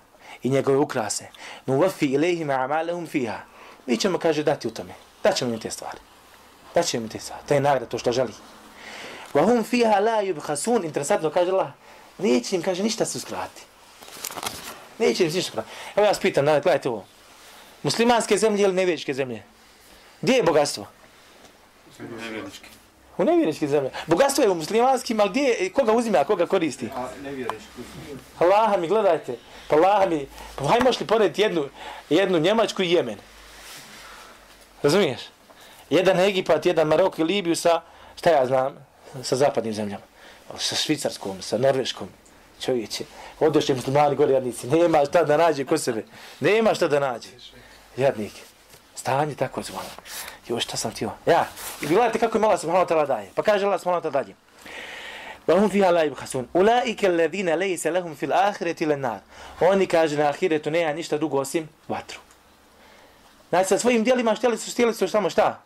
I 0.43 0.50
njegove 0.50 0.78
ukrase. 0.78 1.28
Nu 1.65 1.80
vafi 1.80 2.06
ilihima 2.06 2.54
amalehum 2.54 3.08
fiha. 3.08 3.39
Mi 3.86 3.97
ćemo, 3.97 4.17
kaže, 4.17 4.43
dati 4.43 4.67
u 4.67 4.71
tome. 4.71 4.93
Daćemo 5.23 5.54
im 5.54 5.60
te 5.60 5.71
stvari. 5.71 5.97
Daćemo 6.76 7.04
im 7.04 7.10
te 7.10 7.19
stvari. 7.19 7.43
To 7.47 7.54
je 7.54 7.62
nagrada, 7.62 7.86
to 7.86 7.97
što 7.97 8.12
želi. 8.12 8.34
Vahum 9.34 9.63
fiha 9.63 10.00
la 10.00 10.23
yubhasun. 10.23 10.86
Interesantno, 10.86 11.30
kaže 11.30 11.52
Allah. 11.52 11.71
Neće 12.17 12.56
im, 12.56 12.62
kaže, 12.62 12.84
ništa 12.84 13.06
se 13.06 13.17
uskrati. 13.17 13.62
Neće 15.00 15.23
im 15.23 15.28
ništa 15.28 15.39
uskrati. 15.39 15.69
Evo 15.95 16.06
ja 16.06 16.10
vas 16.10 16.19
pitam, 16.19 16.45
da, 16.45 16.60
gledajte 16.60 16.89
ovo. 16.89 17.06
Muslimanske 17.84 18.38
zemlje 18.38 18.63
ili 18.63 18.73
nevjeričke 18.73 19.13
zemlje? 19.13 19.43
Gdje 20.21 20.34
je 20.34 20.43
bogatstvo? 20.43 20.88
Nevjernički. 22.00 22.77
U 23.17 23.23
nevjeričke 23.23 23.67
zemlje. 23.67 23.91
Bogatstvo 24.08 24.43
je 24.43 24.49
u 24.49 24.56
muslimanskim, 24.56 25.19
ali 25.19 25.30
gdje, 25.30 25.41
je- 25.43 25.69
koga 25.69 25.93
uzima, 25.93 26.17
a 26.17 26.23
koga 26.23 26.45
koristi? 26.45 26.89
A 26.95 27.08
ne 27.23 27.32
vjeruješ. 27.32 27.63
Allah 28.39 28.80
mi, 28.80 28.88
gledajte. 28.88 29.36
Pa 29.67 29.75
Allah 29.75 30.10
mi, 30.10 30.27
pa 30.56 30.67
hajmo 30.67 30.89
li 30.89 31.08
porediti 31.08 31.41
jednu, 31.41 31.69
jednu 32.10 32.39
Njemačku 32.39 32.82
i 32.84 32.91
Jemen? 32.91 33.17
Razumiješ? 34.84 35.21
Jedan 35.89 36.19
Egipat, 36.19 36.65
jedan 36.65 36.88
Marok 36.88 37.19
i 37.19 37.23
Libiju 37.23 37.56
sa, 37.56 37.82
šta 38.15 38.30
ja 38.30 38.45
znam, 38.45 38.86
sa 39.23 39.36
zapadnim 39.36 39.73
zemljama. 39.73 40.03
Sa 40.58 40.75
Švicarskom, 40.75 41.41
sa 41.41 41.58
Norveškom. 41.58 42.08
Čovječe, 42.62 43.03
odošli 43.39 43.75
muslimani 43.75 44.15
gore 44.15 44.34
jadnici. 44.34 44.67
Nema 44.67 45.06
šta 45.06 45.23
da 45.23 45.38
nađe 45.38 45.65
kod 45.65 45.82
sebe. 45.82 46.06
Nema 46.39 46.73
šta 46.73 46.88
da 46.88 46.99
nađe. 46.99 47.30
Jadnik. 47.97 48.32
Stanje 48.95 49.36
tako 49.36 49.62
zvano. 49.63 49.89
Jo, 50.49 50.60
šta 50.60 50.77
sam 50.77 50.91
tio? 50.91 51.12
Ja. 51.25 51.45
I 51.81 51.88
gledajte 51.88 52.19
kako 52.19 52.38
je 52.38 52.41
mala 52.41 52.57
subhanahu 52.57 52.86
wa 52.86 52.89
ta'ala 52.89 53.05
daje. 53.05 53.31
Pa 53.36 53.43
kaže 53.43 53.65
Allah 53.65 53.79
subhanahu 53.79 54.03
wa 54.03 54.12
ta'ala 54.12 54.23
dalje. 54.23 54.36
وهم 55.47 55.69
فيها 55.69 55.91
لا 55.91 56.03
يبخسون 56.03 56.47
أولئك 56.55 57.05
الذين 57.05 57.49
ليس 57.49 57.88
لهم 57.88 58.15
في 58.15 58.25
الآخرة 58.25 58.83
إلا 58.83 58.93
النار 58.93 59.19
Oni 59.62 59.88
kaže 59.88 60.17
na 60.17 60.29
ahiretu 60.29 60.71
nema 60.71 60.93
ništa 60.93 61.17
drugo 61.17 61.39
osim 61.39 61.69
vatru. 61.88 62.19
Znači 63.49 63.69
sa 63.69 63.79
svojim 63.79 64.03
dijelima 64.03 64.36
šteli 64.36 64.57
su, 64.57 64.71
šteli 64.71 64.93
su 64.93 65.07
samo 65.07 65.29
šta? 65.29 65.60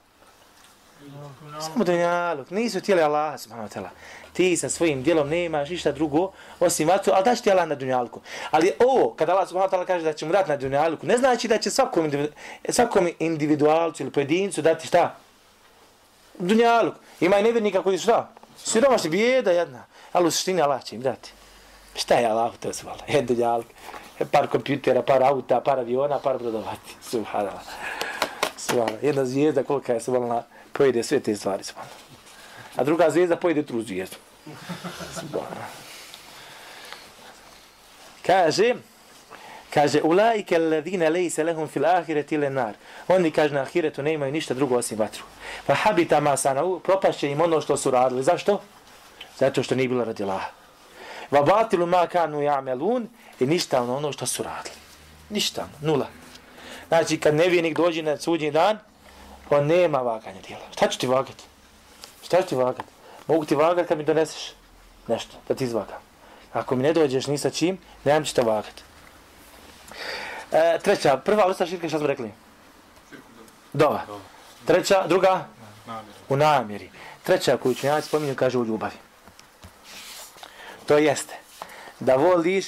Samo 1.62 1.84
dunjaluk. 1.84 2.50
Nisu 2.50 2.80
htjeli 2.80 3.02
Allah 3.02 3.40
subhanahu 3.40 3.70
wa 3.70 3.74
ta'ala. 3.74 3.90
Ti 4.34 4.58
sa 4.58 4.70
svojim 4.70 5.04
dijelom 5.04 5.30
nemaš 5.30 5.70
ništa 5.70 5.92
drugo 5.92 6.32
osim 6.60 6.88
vatru, 6.88 7.14
ali 7.16 7.26
daš 7.26 7.42
ti 7.42 7.52
Allah 7.52 7.68
na 7.68 7.76
dunjalku. 7.76 8.22
Ali 8.52 8.72
ovo, 8.80 9.14
kada 9.14 9.32
Allah 9.32 9.48
subhanahu 9.48 9.76
ta'ala 9.76 9.86
kaže 9.86 10.06
da 10.06 10.14
će 10.14 10.26
mu 10.26 10.32
dati 10.32 10.50
na 10.50 10.58
dunjalku, 10.58 11.06
ne 11.06 11.18
znači 11.18 11.48
da 11.48 11.58
će 11.58 11.70
svakom, 11.70 12.06
individu, 12.06 12.34
svakom 12.70 13.10
individualcu 13.20 14.04
ili 14.04 14.12
pojedincu 14.12 14.62
dati 14.62 14.88
šta? 14.88 15.16
Dunjaluk. 16.40 16.96
Ima 17.20 17.40
i 17.40 17.44
nevjernika 17.44 17.84
koji 17.84 17.98
su 17.98 18.04
šta? 18.04 18.30
Siromašni, 18.58 19.10
bijeda 19.10 19.52
jedna. 19.52 19.84
Ali 20.14 20.28
u 20.28 20.32
suštini 20.32 20.62
Allah 20.62 20.84
će 20.84 20.96
im 20.96 21.02
dati. 21.02 21.32
Šta 21.96 22.16
je 22.16 22.26
Allah 22.26 22.52
to 22.60 22.74
su 22.74 22.86
vala? 22.88 23.00
Jedan 23.08 23.26
dunjaluk. 23.36 23.68
E, 24.20 24.26
par 24.26 24.48
kompjutera, 24.48 25.02
par 25.02 25.24
auta, 25.24 25.62
par 25.62 25.80
aviona, 25.80 26.20
par 26.20 26.38
brodovati. 26.38 26.96
Subhanallah. 27.12 27.64
Subhanallah. 28.58 29.04
Jedna 29.04 29.26
zvijezda 29.26 29.64
kolika 29.64 29.94
je 29.94 30.02
subhanallah 30.02 30.44
pojede 30.74 31.04
sve 31.04 31.20
te 31.20 31.36
stvari. 31.36 31.64
Subhanallah. 31.64 32.11
A 32.76 32.84
druga 32.84 33.10
zvijezda 33.10 33.36
pojede 33.36 33.66
tu 33.66 33.82
zvijezdu. 33.82 34.18
Subhanallah. 35.20 35.70
Kaže, 38.26 38.76
kaže, 39.74 40.02
ulaike 40.04 40.56
alladhina 40.56 41.10
lejse 41.10 41.44
lehum 41.44 41.68
fil 41.68 41.86
ahireti 41.86 42.36
ile 42.36 42.50
nar. 42.50 42.74
Oni, 43.08 43.32
kaže, 43.32 43.54
na 43.54 43.62
ahiretu 43.62 44.04
ne 44.04 44.14
imaju 44.14 44.32
ništa 44.32 44.54
drugo 44.54 44.78
osim 44.78 45.00
vatru. 45.00 45.24
Pa 45.68 45.74
habita 45.74 46.20
masana, 46.20 46.80
propašće 46.84 47.32
im 47.32 47.42
ono 47.42 47.62
što 47.62 47.78
su 47.78 47.92
radili. 47.92 48.24
Zašto? 48.24 48.62
Zato 49.38 49.64
što 49.64 49.76
nije 49.76 49.88
bilo 49.88 50.04
radi 50.04 50.24
Laha. 50.24 50.50
Va 51.32 51.42
batilu 51.42 51.86
ma 51.86 52.08
kanu 52.08 52.40
ja'melun 52.40 53.06
i 53.40 53.46
ništa 53.46 53.82
ono, 53.82 53.98
ono 53.98 54.12
što 54.12 54.26
su 54.26 54.44
radili. 54.44 54.76
Ništa, 55.30 55.62
ono, 55.62 55.92
nula. 55.92 56.08
Znači, 56.88 57.20
kad 57.20 57.36
nevijenik 57.36 57.78
dođe 57.78 58.04
na 58.04 58.18
sudnji 58.18 58.52
dan, 58.52 58.80
on 59.50 59.66
nema 59.66 59.98
vaganja 59.98 60.42
djela. 60.48 60.64
Šta 60.72 60.88
ću 60.88 61.00
ti 61.00 61.08
vagati? 61.08 61.44
Šta 62.32 62.42
ću 62.42 62.48
ti 62.48 62.56
vagat? 62.56 62.86
Mogu 63.28 63.46
ti 63.46 63.56
vagat 63.56 63.88
kad 63.88 63.98
mi 63.98 64.04
doneseš 64.04 64.54
nešto, 65.08 65.38
da 65.48 65.56
ti 65.56 65.64
izvagam. 65.64 66.00
Ako 66.54 66.76
mi 66.76 66.84
ne 66.84 66.94
dođeš 66.94 67.28
ni 67.28 67.38
sa 67.38 67.50
čim, 67.50 67.78
nemam 68.04 68.26
ću 68.26 68.36
te 68.36 68.42
vagat. 68.42 68.82
E, 70.52 70.80
treća, 70.84 71.18
prva 71.18 71.46
vrsta 71.48 71.66
širka, 71.66 71.90
šta 71.90 71.98
smo 71.98 72.08
rekli? 72.08 72.32
Dova. 73.74 74.02
Treća, 74.66 75.08
druga? 75.08 75.46
U 76.30 76.38
namjeri. 76.38 76.90
Treća 77.24 77.58
koju 77.58 77.76
ću 77.76 77.88
ja 77.88 78.02
spominju 78.02 78.36
kaže 78.36 78.58
u 78.58 78.66
ljubavi. 78.66 78.96
To 80.86 80.98
jeste 80.98 81.36
da 82.00 82.16
voliš 82.16 82.66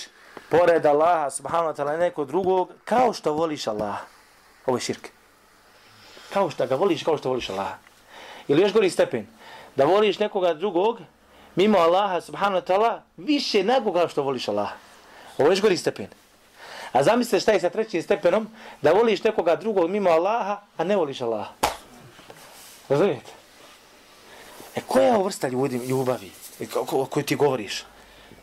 pored 0.49 0.85
Allaha 0.85 1.29
subhanahu 1.29 1.69
wa 1.69 1.75
ta'ala 1.75 1.99
nekog 1.99 2.27
drugog 2.27 2.71
kao 2.85 3.13
što 3.13 3.33
voliš 3.33 3.67
Allaha. 3.67 4.03
Ovo 4.65 4.77
je 4.77 4.81
širk. 4.81 5.07
Kao 6.33 6.49
što 6.49 6.67
ga 6.67 6.75
voliš, 6.75 7.03
kao 7.03 7.17
što 7.17 7.29
voliš 7.29 7.49
Allaha. 7.49 7.77
Ili 8.47 8.61
još 8.61 8.73
gori 8.73 8.89
stepen. 8.89 9.27
Da 9.75 9.85
voliš 9.85 10.19
nekoga 10.19 10.53
drugog 10.53 10.99
mimo 11.55 11.77
Allaha 11.77 12.21
subhanahu 12.21 12.65
wa 12.65 12.73
ta'ala 12.73 12.99
više 13.17 13.63
nego 13.63 13.93
kao 13.93 14.07
što 14.07 14.23
voliš 14.23 14.47
Allaha. 14.47 14.75
Ovo 15.37 15.49
je 15.49 15.51
još 15.51 15.61
gori 15.61 15.77
stepen. 15.77 16.07
A 16.91 17.03
zamislite 17.03 17.39
šta 17.39 17.51
je 17.51 17.59
sa 17.59 17.69
trećim 17.69 18.01
stepenom 18.01 18.47
da 18.81 18.91
voliš 18.91 19.23
nekoga 19.23 19.55
drugog 19.55 19.89
mimo 19.89 20.09
Allaha, 20.09 20.61
a 20.77 20.83
ne 20.83 20.95
voliš 20.95 21.21
Allaha. 21.21 21.51
Razumijete? 22.89 23.31
E 24.75 24.81
koja 24.87 25.05
je 25.05 25.23
vrsta 25.23 25.47
ljudi, 25.47 25.77
ljubavi 25.77 26.31
e, 26.59 26.65
o 26.75 27.05
kojoj 27.05 27.25
ti 27.25 27.35
govoriš? 27.35 27.83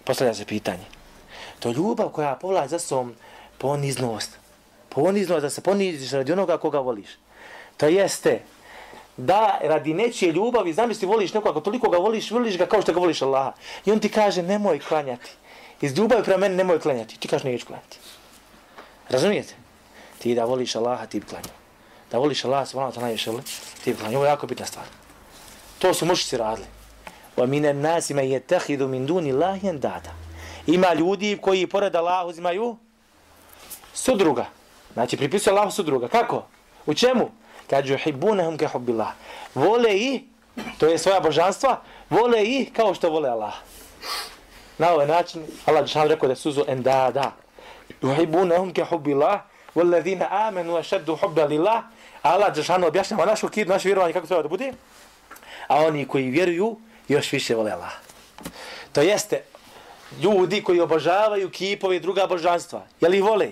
Postavlja 0.05 0.35
se 0.35 0.45
pitanje. 0.45 0.85
To 1.59 1.69
je 1.69 1.75
ljubav 1.75 2.09
koja 2.09 2.35
povlači 2.35 2.69
za 2.69 2.79
sobom 2.79 3.14
poniznost. 3.59 4.38
Poniznost 4.88 5.43
da 5.43 5.51
se 5.51 5.61
poniziš 5.61 6.11
radi 6.11 6.33
onoga 6.33 6.59
koga 6.59 6.79
voliš. 6.79 7.09
To 7.77 7.87
jeste 7.87 8.40
da 9.16 9.59
radi 9.62 9.94
nečije 9.94 10.33
ljubavi, 10.33 10.73
zamisli 10.73 11.09
voliš 11.09 11.35
nekoga, 11.35 11.51
ako 11.51 11.61
toliko 11.61 11.90
ga 11.90 11.99
voliš, 11.99 12.31
voliš 12.31 12.59
ga 12.59 12.66
kao 12.66 12.83
što 12.83 12.92
ga 12.92 13.01
voliš 13.01 13.23
Allaha. 13.23 13.53
I 13.85 13.92
on 13.92 14.01
ti 14.01 14.09
kaže 14.09 14.42
nemoj 14.42 14.79
klanjati. 14.79 15.31
Iz 15.81 15.99
ljubavi 15.99 16.25
prema 16.25 16.38
meni 16.38 16.57
nemoj 16.57 16.81
klanjati. 16.81 17.18
Ti 17.18 17.29
kažeš 17.29 17.44
neću 17.44 17.66
klanjati. 17.66 17.99
Razumijete? 19.09 19.55
Ti 20.18 20.35
da 20.35 20.44
voliš 20.44 20.77
Allaha, 20.77 21.07
ti 21.07 21.20
bi 21.20 21.27
klanio. 21.27 21.53
Da 22.11 22.18
voliš 22.18 22.44
Allaha, 22.44 22.66
se 22.66 22.77
wa 22.77 22.92
ta'ala 22.92 23.01
najviše 23.01 23.31
voli, 23.31 23.42
ti 23.85 23.92
bi 23.92 23.99
klanio. 23.99 24.18
Ovo 24.18 24.27
je 24.27 24.31
jako 24.31 24.46
bitna 24.46 24.66
stvar. 24.66 24.85
To 25.79 25.94
su 25.94 26.07
mušici 26.07 26.37
radili. 26.37 26.66
Wa 27.37 27.46
minan 27.46 27.81
nasi 27.81 28.14
man 28.14 28.25
yattakhidhu 28.25 28.87
min 28.88 29.07
duni 29.07 29.33
Allahi 29.33 29.68
andada. 29.68 30.12
Ima 30.66 30.94
ljudi 30.94 31.38
koji 31.42 31.66
pored 31.66 31.96
Allaha 31.96 32.27
uzimaju 32.27 32.77
sudruga. 33.94 34.46
Znači 34.92 35.16
pripisuje 35.16 35.53
Allahu 35.53 35.70
sudruga. 35.70 36.09
Kako? 36.09 36.46
U 36.87 36.94
čemu? 36.94 37.31
Kad 37.69 37.86
yuhibbunahum 37.86 38.58
ka 38.58 38.67
hubbillah. 38.67 39.13
Vole 39.56 39.98
i 39.98 40.24
to 40.78 40.88
je 40.88 40.98
svoja 40.98 41.19
božanstva, 41.19 41.82
vole 42.10 42.43
i 42.43 42.65
kao 42.76 42.93
što 42.93 43.10
vole 43.10 43.30
Allah. 43.30 43.54
Na 44.78 44.91
ovaj 44.91 45.08
način 45.08 45.45
Allah 45.65 45.86
dželle 45.86 46.08
rekao 46.08 46.30
da 46.30 46.36
su 46.36 46.52
zu 46.52 46.65
andada. 46.67 47.32
Yuhibbunahum 48.02 48.74
ka 48.74 48.86
hubbillah 48.86 49.39
والذين 49.76 50.21
آمنوا 50.21 50.80
أشد 50.80 51.15
حبا 51.21 51.41
لله 51.41 51.84
Allah 52.24 52.54
dželle 52.56 52.88
objašnjava 52.88 53.26
našu 53.26 53.50
kid, 53.50 53.67
naše 53.67 53.88
vjerovanje 53.88 54.13
kako 54.13 54.28
treba 54.28 54.41
da 54.41 54.50
bude. 54.50 54.74
A 55.67 55.82
oni 55.82 56.08
koji 56.08 56.30
vjeruju 56.30 56.78
još 57.08 57.32
više 57.32 57.56
vole 57.56 57.71
Allah. 57.71 57.91
To 58.91 59.02
jeste, 59.02 59.43
ljudi 60.21 60.63
koji 60.63 60.80
obožavaju 60.80 61.50
kipove 61.50 61.95
i 61.95 62.00
druga 62.00 62.28
božanstva, 62.28 62.82
je 63.02 63.10
li 63.10 63.21
vole? 63.21 63.52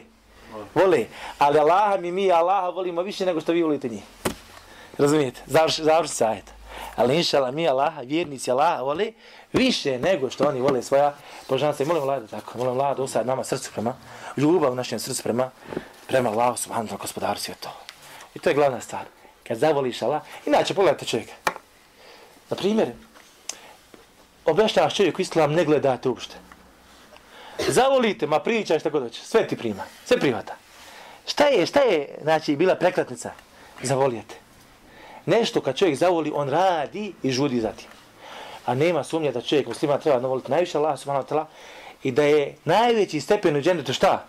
Vole. 0.75 1.07
Ali 1.39 1.59
Allaha 1.59 1.97
mi 1.97 2.13
mi 2.13 2.33
Allaha 2.33 2.69
volimo 2.69 3.03
više 3.03 3.27
nego 3.27 3.41
što 3.41 3.53
vi 3.53 3.63
volite 3.63 3.89
njih. 3.89 4.03
Razumijete? 4.99 5.41
Završi, 5.47 5.85
završi 5.85 6.15
se. 6.15 6.43
Ali 6.97 7.17
inšala 7.17 7.51
mi 7.51 7.69
Allaha, 7.69 8.01
vjernici 8.01 8.51
Allaha 8.51 8.83
vole 8.83 9.13
više 9.53 9.99
nego 9.99 10.31
što 10.31 10.49
oni 10.49 10.61
vole 10.61 10.83
svoja 10.83 11.15
božanstva. 11.49 11.85
I 11.85 11.87
molim 11.87 12.03
vlada 12.03 12.27
tako, 12.27 12.59
molim 12.59 12.75
vlada 12.75 13.03
usad 13.03 13.27
nama 13.27 13.45
srcu 13.45 13.73
prema, 13.73 13.95
ljubav 14.37 14.73
u 14.73 14.75
našem 14.75 14.99
srcu 14.99 15.23
prema, 15.23 15.51
prema 16.07 16.31
Allahu 16.31 16.57
subhanahu 16.57 16.97
wa 16.97 17.01
gospodaru 17.01 17.39
svjetova. 17.39 17.75
I 18.35 18.39
to 18.39 18.51
je 18.51 18.55
glavna 18.55 18.81
stvar. 18.81 19.05
Kad 19.47 19.59
zavoliš 19.59 20.03
Allah, 20.03 20.23
inače 20.47 20.75
pogledajte 20.75 21.07
čovjeka. 21.07 21.33
Na 22.51 22.57
primjer, 22.57 22.93
objašnjavaš 24.45 24.95
čovjeku 24.95 25.23
islam, 25.23 25.53
ne 25.53 25.65
gledate 25.65 26.09
uopšte. 26.09 26.48
Zavolite, 27.68 28.27
ma 28.27 28.40
pričaj 28.40 28.79
šta 28.79 28.90
god 28.90 29.03
hoće, 29.03 29.25
sve 29.25 29.47
ti 29.47 29.57
prima, 29.57 29.83
sve 30.05 30.18
prihvata. 30.21 30.55
Šta 31.27 31.47
je, 31.47 31.66
šta 31.66 31.81
je, 31.81 32.18
znači, 32.23 32.57
bila 32.57 32.75
prekratnica? 32.75 33.31
Zavolijete. 33.83 34.35
Nešto 35.27 35.61
kad 35.61 35.77
čovjek 35.77 35.99
zavoli, 35.99 36.33
on 36.35 36.49
radi 36.49 37.12
i 37.23 37.31
žudi 37.31 37.61
za 37.61 37.73
tim. 37.73 37.88
A 38.66 38.75
nema 38.75 39.05
sumnje 39.05 39.33
da 39.33 39.42
čovjek 39.42 39.66
muslima 39.66 39.99
treba 39.99 40.21
navoliti 40.21 40.51
najviše 40.51 40.79
Allah 40.79 40.99
subhanahu 40.99 41.27
wa 41.27 41.35
ta'ala 41.35 41.44
i 42.03 42.12
da 42.12 42.23
je 42.23 42.55
najveći 42.64 43.21
stepen 43.21 43.57
u 43.57 43.61
džennetu 43.61 43.92
šta? 43.92 44.25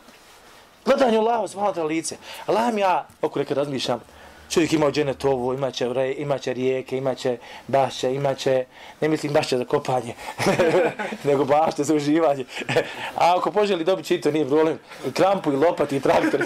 Gledanje 0.86 1.18
Allah 1.18 1.50
subhanahu 1.50 1.76
wa 1.76 1.82
ta'ala 1.82 1.88
lice. 1.88 2.18
Allah 2.46 2.74
mi 2.74 2.82
ja, 2.82 3.08
oko 3.22 3.40
neka 3.40 3.54
razmišljam, 3.54 4.02
čovjek 4.50 4.74
ima 4.74 4.88
u 4.88 4.92
dženetu 4.92 5.30
ovo, 5.30 5.54
imaće, 5.54 5.94
re, 5.94 6.14
imaće 6.18 6.54
rijeke, 6.54 6.98
imaće 6.98 7.38
bašće, 7.68 8.14
imaće, 8.14 8.66
ne 9.02 9.08
mislim 9.08 9.34
bašće 9.34 9.58
za 9.58 9.66
kopanje, 9.66 10.14
nego 11.28 11.46
bašće 11.46 11.84
za 11.84 11.96
uživanje. 11.96 12.46
A 13.16 13.36
ako 13.38 13.52
poželi 13.52 13.84
dobiti 13.84 14.08
čito, 14.08 14.32
nije 14.32 14.48
problem, 14.48 14.80
I 15.08 15.12
krampu 15.12 15.52
i 15.52 15.56
lopati 15.56 15.96
i 15.96 16.00
traktor. 16.00 16.42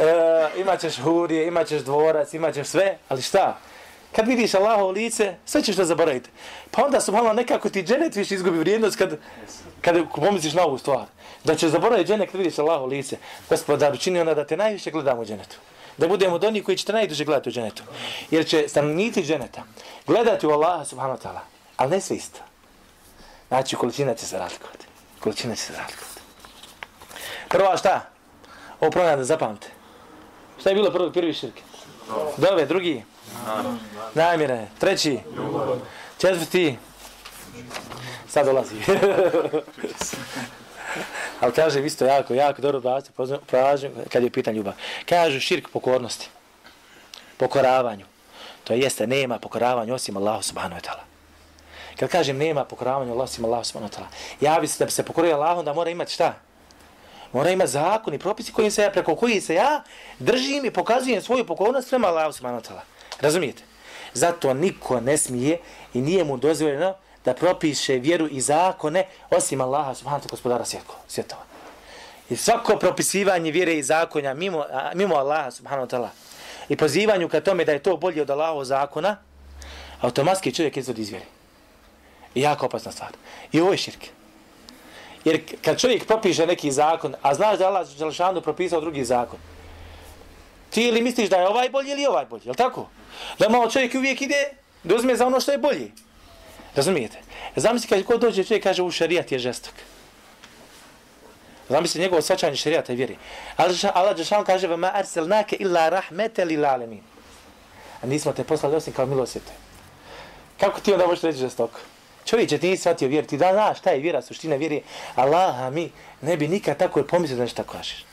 e, 0.00 0.60
imaćeš 0.60 0.98
hurije, 0.98 1.46
imaćeš 1.46 1.82
dvorac, 1.82 2.34
imaćeš 2.34 2.66
sve, 2.66 2.98
ali 3.08 3.22
šta? 3.22 3.58
Kad 4.16 4.28
vidiš 4.28 4.54
Allahovo 4.54 4.90
lice, 4.90 5.34
sve 5.44 5.62
ćeš 5.62 5.76
da 5.76 5.84
zaboraviti. 5.84 6.30
Pa 6.70 6.84
onda 6.84 7.00
su 7.00 7.12
malo 7.12 7.32
nekako 7.32 7.68
ti 7.68 7.82
dženet 7.82 8.16
više 8.16 8.34
izgubi 8.34 8.58
vrijednost 8.58 8.96
kad, 8.96 9.18
kad 9.80 9.96
pomisliš 10.14 10.52
na 10.52 10.62
ovu 10.62 10.78
stvar. 10.78 11.04
Da 11.44 11.56
će 11.56 11.68
zaboraviti 11.68 12.08
dženet 12.08 12.30
kad 12.30 12.40
vidiš 12.40 12.58
Allaho 12.58 12.86
lice. 12.86 13.16
Gospodar, 13.48 13.92
učini 13.92 14.20
onda 14.20 14.34
da 14.34 14.46
te 14.46 14.56
najviše 14.56 14.90
gledamo 14.90 15.22
u 15.22 15.24
dženetu. 15.24 15.56
Da 15.96 16.08
budemo 16.08 16.34
od 16.34 16.44
onih 16.44 16.64
koji 16.64 16.76
će 16.76 16.86
te 16.86 16.92
najduže 16.92 17.24
gledati 17.24 17.48
u 17.48 17.52
dženetu. 17.52 17.82
Jer 18.30 18.46
će 18.46 18.68
stanovnici 18.68 19.22
dženeta 19.22 19.62
gledati 20.06 20.46
u 20.46 20.50
Allaha 20.50 20.84
subhanahu 20.84 21.18
wa 21.18 21.22
ta'ala. 21.28 21.40
Ali 21.76 21.90
ne 21.90 22.00
sve 22.00 22.16
isto. 22.16 22.40
Znači, 23.48 23.76
količina 23.76 24.14
će 24.14 24.26
se 24.26 24.38
razlikovati. 24.38 24.86
Količina 25.20 25.54
će 25.54 25.62
se 25.62 25.72
razlikovati. 25.72 26.20
Prva 27.48 27.76
šta? 27.76 28.00
Ovo 28.80 28.90
prvo 28.90 29.16
da 29.16 29.24
zapamte. 29.24 29.68
Šta 30.60 30.70
je 30.70 30.74
bilo 30.74 30.90
prvi, 30.90 31.12
prvi 31.12 31.34
širke? 31.34 31.62
Dove, 32.36 32.66
drugi? 32.66 33.04
Namjere. 34.14 34.66
Treći? 34.78 35.18
Četvrti? 36.18 36.78
Sad 38.28 38.46
dolazi. 38.46 38.74
Ali 41.40 41.52
kaže, 41.52 41.80
vi 41.80 41.90
ste 41.90 42.04
jako, 42.04 42.34
jako 42.34 42.62
dobro 42.62 42.80
bavite, 42.80 43.10
pražem, 43.46 43.92
kad 44.12 44.22
je 44.22 44.30
pitan 44.30 44.54
ljubav. 44.54 44.74
Kaže, 45.08 45.40
širk 45.40 45.68
pokornosti. 45.68 46.28
Pokoravanju. 47.36 48.06
To 48.64 48.74
jeste, 48.74 49.06
nema 49.06 49.38
pokoravanja 49.38 49.94
osim 49.94 50.16
Allahu 50.16 50.42
subhanahu 50.42 50.80
wa 50.80 50.84
ta'ala. 50.84 51.04
Kad 51.98 52.08
kažem 52.08 52.36
nema 52.36 52.64
pokoravanja 52.64 53.14
osim 53.14 53.44
Allahu 53.44 53.64
subhanahu 53.64 53.92
wa 53.92 53.96
ta'ala, 53.96 54.08
javi 54.40 54.68
se 54.68 54.78
da 54.78 54.84
bi 54.84 54.90
se 54.90 55.02
pokorio 55.02 55.36
Allahu, 55.36 55.62
da 55.62 55.72
mora 55.72 55.90
imati 55.90 56.12
šta? 56.12 56.34
Mora 57.32 57.50
imati 57.50 57.70
zakon 57.70 58.14
i 58.14 58.18
propisi 58.18 58.52
kojim 58.52 58.70
se 58.70 58.82
ja, 58.82 58.90
preko 58.90 59.16
koji 59.16 59.40
se 59.40 59.54
ja 59.54 59.82
držim 60.18 60.64
i 60.64 60.70
pokazujem 60.70 61.22
svoju 61.22 61.46
pokornost 61.46 61.88
prema 61.88 62.08
Allahu 62.08 62.32
subhanahu 62.32 62.62
wa 62.62 62.68
ta'ala. 62.68 62.80
Razumijete? 63.20 63.62
Zato 64.12 64.54
niko 64.54 65.00
ne 65.00 65.16
smije 65.16 65.58
i 65.94 66.00
nije 66.00 66.24
mu 66.24 66.36
dozvoljeno 66.36 66.94
da 67.24 67.34
propiše 67.34 67.94
vjeru 67.94 68.28
i 68.30 68.40
zakone 68.40 69.06
osim 69.30 69.60
Allaha 69.60 69.94
subhanahu 69.94 70.26
wa 70.26 70.30
gospodara 70.30 70.64
svjetova. 71.08 71.42
I 72.30 72.36
svako 72.36 72.76
propisivanje 72.76 73.50
vjere 73.50 73.74
i 73.74 73.82
zakonja 73.82 74.34
mimo, 74.34 74.64
mimo 74.94 75.14
Allaha 75.14 75.50
subhanahu 75.50 75.86
wa 75.86 75.96
ta'ala 75.96 76.08
i 76.68 76.76
pozivanju 76.76 77.28
ka 77.28 77.40
tome 77.40 77.64
da 77.64 77.72
je 77.72 77.82
to 77.82 77.96
bolje 77.96 78.22
od 78.22 78.30
Allahovog 78.30 78.64
zakona, 78.64 79.16
automatski 80.00 80.54
čovjek 80.54 80.76
izvodi 80.76 81.02
iz 81.02 81.10
vjere. 81.10 81.24
I 82.34 82.40
jako 82.40 82.66
opasna 82.66 82.92
stvar. 82.92 83.10
I 83.52 83.60
ovo 83.60 83.72
je 83.72 83.76
širk. 83.78 84.06
Jer 85.24 85.40
kad 85.64 85.80
čovjek 85.80 86.06
propiše 86.06 86.46
neki 86.46 86.72
zakon, 86.72 87.14
a 87.22 87.34
znaš 87.34 87.58
da 87.58 87.66
Allah 87.66 87.88
Đelšanu 87.98 88.40
propisao 88.40 88.80
drugi 88.80 89.04
zakon, 89.04 89.38
ti 90.70 90.88
ili 90.88 91.02
misliš 91.02 91.28
da 91.28 91.36
je 91.36 91.48
ovaj 91.48 91.70
bolji 91.70 91.90
ili 91.90 92.06
ovaj 92.06 92.26
bolji, 92.26 92.42
je 92.44 92.54
tako? 92.54 92.88
Da 93.38 93.48
malo 93.48 93.70
čovjek 93.70 93.94
uvijek 93.94 94.22
ide 94.22 94.50
da 94.84 94.94
uzme 94.94 95.16
za 95.16 95.26
ono 95.26 95.40
što 95.40 95.52
je 95.52 95.58
bolji. 95.58 95.92
Razumijete? 96.74 97.18
Zamisli 97.56 97.88
kad 97.88 98.04
ko 98.04 98.16
dođe 98.16 98.44
čovjek 98.44 98.62
kaže 98.62 98.82
u 98.82 98.90
šerijat 98.90 99.32
je 99.32 99.38
žestok. 99.38 99.74
Zamisli 101.68 102.00
njegovo 102.00 102.22
svačanje 102.22 102.56
šerijata 102.56 102.92
i 102.92 102.96
vjeri. 102.96 103.16
Allah 103.94 104.16
Đešan 104.16 104.44
kaže 104.44 104.66
vama 104.66 104.90
arselnake 104.94 105.56
illa 105.56 105.88
rahmete 105.88 106.44
li 106.44 106.56
lalemin. 106.56 107.02
A 108.02 108.06
nismo 108.06 108.32
te 108.32 108.44
poslali 108.44 108.76
osim 108.76 108.92
kao 108.92 109.06
milosvjete. 109.06 109.52
Kako 110.60 110.80
ti 110.80 110.92
onda 110.92 111.06
možeš 111.06 111.22
reći 111.22 111.38
žestoko? 111.38 111.80
Čovječe, 112.24 112.58
ti 112.58 112.68
nisi 112.68 112.80
shvatio 112.82 113.08
vjeru, 113.08 113.26
ti 113.26 113.36
da 113.36 113.52
znaš 113.52 113.78
šta 113.78 113.90
je 113.90 114.00
vjera, 114.00 114.22
suština 114.22 114.56
vjeri, 114.56 114.82
Allah, 115.14 115.72
mi 115.72 115.90
ne 116.20 116.36
bi 116.36 116.48
nikad 116.48 116.76
tako 116.76 117.02
pomislio 117.02 117.36
da 117.36 117.42
nešto 117.42 117.62
tako 117.62 117.72
kažeš. 117.72 118.04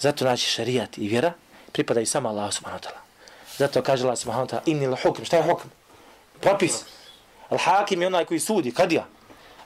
Zato 0.00 0.24
znači 0.24 0.46
šerijat 0.46 0.98
i 0.98 1.08
vjera 1.08 1.32
pripadaju 1.72 2.06
samo 2.06 2.28
Allah 2.28 2.52
subhanahu 2.52 2.84
wa 2.84 2.88
ta'ala. 2.88 3.00
Zato 3.58 3.82
kaže 3.82 4.04
Allah 4.04 4.18
subhanahu 4.18 4.48
wa 4.48 4.50
ta'ala, 4.50 4.62
inni 4.66 4.86
l'hukm, 4.86 5.24
šta 5.24 5.36
je 5.36 5.42
hukm? 5.42 5.68
Propis. 6.40 6.84
Al-hakim 7.52 8.00
je 8.00 8.06
onaj 8.06 8.24
koji 8.24 8.40
sudi, 8.40 8.72
kadija. 8.74 9.04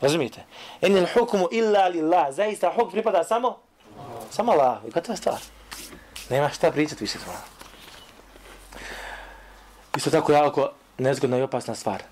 Razumijete? 0.00 0.44
Enil 0.80 1.06
hukmu 1.14 1.48
illa 1.52 1.88
lillah, 1.88 2.34
zaista 2.34 2.72
hukm 2.74 2.90
pripada 2.90 3.24
samo? 3.24 3.56
Samo 4.30 4.52
Allah. 4.52 4.78
I 4.86 4.90
gotova 4.90 5.16
stvar. 5.16 5.40
Nema 6.30 6.48
šta 6.48 6.70
pričati 6.70 7.04
više 7.04 7.18
tvoja. 7.18 7.38
Isto 9.96 10.10
tako 10.10 10.32
je 10.32 10.36
jako 10.36 10.70
nezgodna 10.98 11.38
i 11.38 11.42
opasna 11.42 11.74
stvar. 11.74 12.02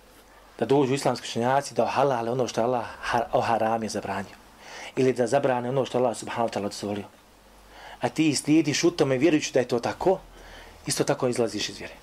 Da 0.59 0.67
dođu 0.67 0.95
islamski 0.95 1.27
učenjaci 1.29 1.75
da 1.75 1.87
halale 1.87 2.31
ono 2.31 2.49
što 2.49 2.63
Allah 2.63 2.87
o 3.33 3.41
haram 3.41 3.83
je 3.83 3.89
zabranio. 3.89 4.37
Ili 4.97 5.13
da 5.13 5.27
zabrane 5.27 5.69
ono 5.69 5.85
što 5.85 5.99
Allah 5.99 6.17
subhanahu 6.17 6.49
wa 6.49 6.59
ta'ala 6.59 6.69
dozvolio. 6.69 7.05
A 8.01 8.09
ti 8.09 8.35
slijediš 8.35 8.85
u 8.85 8.91
tome 8.91 9.19
vjerujući 9.19 9.53
da 9.53 9.61
je 9.61 9.69
to 9.69 9.79
tako, 9.81 10.19
isto 10.87 11.05
tako 11.05 11.29
izlaziš 11.29 11.69
iz 11.69 11.79
vjere. 11.79 11.95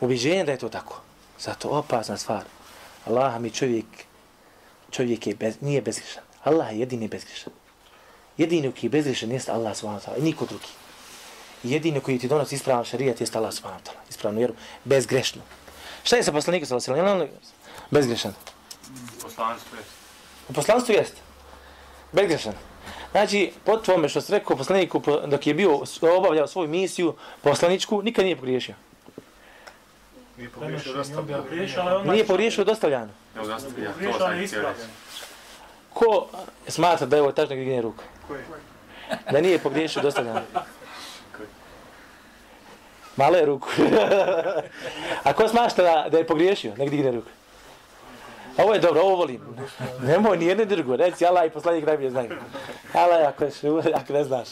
Ubiđenje 0.00 0.44
da 0.44 0.52
je 0.52 0.58
to 0.58 0.68
tako. 0.68 1.00
Zato 1.40 1.68
opasna 1.68 2.16
stvar. 2.16 2.44
Allah 3.06 3.40
mi 3.40 3.50
čovjek, 3.50 3.84
čovjek 4.90 5.26
je 5.26 5.34
bez, 5.34 5.54
nije 5.60 5.82
bezgrišan. 5.82 6.22
Allah 6.44 6.72
je 6.72 6.78
jedini 6.78 7.08
bezgrišan. 7.08 7.52
Jedini 8.36 8.72
koji 8.72 8.84
je 8.84 8.90
bezgrišan 8.90 9.30
jeste 9.30 9.52
Allah 9.52 9.76
subhanahu 9.76 10.06
ta'ala 10.06 10.18
i 10.18 10.22
niko 10.22 10.46
drugi. 10.46 10.68
Jedini 11.62 12.00
koji 12.00 12.18
ti 12.18 12.28
donosi 12.28 12.54
ispravan 12.54 12.84
šarijat 12.84 13.20
jeste 13.20 13.38
Allah 13.38 13.52
subhanahu 13.52 13.84
ta'ala. 13.84 14.10
Ispravnu 14.10 14.38
vjeru, 14.38 14.54
bezgrešno. 14.84 15.42
Šta 16.04 16.16
je 16.16 16.22
sa 16.22 16.32
poslanikom 16.32 16.66
sallallahu 16.66 17.10
alejhi 17.10 17.32
ve 17.32 17.38
sellem? 17.38 17.54
Bezgrešan. 17.90 18.34
Poslanstvo 19.22 19.76
jest. 19.76 19.90
U 20.48 20.52
poslanstvu 20.52 20.94
jest. 20.94 21.14
Bezgrešan. 22.12 22.54
Znači, 23.10 23.52
po 23.64 23.76
tvome 23.76 24.08
što 24.08 24.20
se 24.20 24.32
rekao 24.32 24.56
poslaniku 24.56 25.02
dok 25.26 25.46
je 25.46 25.54
bio 25.54 25.80
obavljao 26.18 26.46
svoju 26.46 26.68
misiju 26.68 27.14
poslaničku, 27.42 28.02
nikad 28.02 28.24
nije 28.24 28.36
pogriješio. 28.36 28.74
Nije 30.36 30.50
pogriješio 30.50 30.92
dosta. 30.92 31.22
Nije 32.04 32.26
pogriješio 32.26 32.64
dostavljano. 32.64 33.12
Evo 33.36 33.48
ja 33.48 33.56
Pogriješio, 33.56 34.26
ali 34.26 34.40
reći. 34.40 34.56
Ko 35.92 36.28
smatra 36.68 37.06
da 37.06 37.16
je 37.16 37.22
ovo 37.22 37.32
tačno 37.32 37.56
gdje 37.56 37.82
ruka? 37.82 38.04
Koji? 38.28 38.40
Da 39.30 39.40
nije 39.40 39.58
pogriješio 39.58 40.02
dostavljanje. 40.02 40.40
Malo 43.16 43.36
je 43.36 43.46
ruku. 43.46 43.68
A 45.24 45.32
ko 45.32 45.48
smašta 45.48 45.82
da, 45.82 46.08
da 46.10 46.18
je 46.18 46.26
pogriješio? 46.26 46.74
Nek 46.76 46.90
digne 46.90 47.10
ruku. 47.10 47.28
Ovo 48.56 48.74
je 48.74 48.80
dobro, 48.80 49.00
ovo 49.00 49.16
volim. 49.16 49.40
Nemoj 50.02 50.38
ni 50.38 50.46
jedne 50.46 50.64
drugo. 50.64 50.96
Reci 50.96 51.26
Allah 51.26 51.46
i 51.46 51.50
poslanik 51.50 51.86
najbolje 51.86 52.10
znaju. 52.10 52.30
Allah, 52.92 53.28
ako, 53.28 53.44
je, 53.44 53.50
ako 53.94 54.12
ne 54.12 54.24
znaš. 54.24 54.48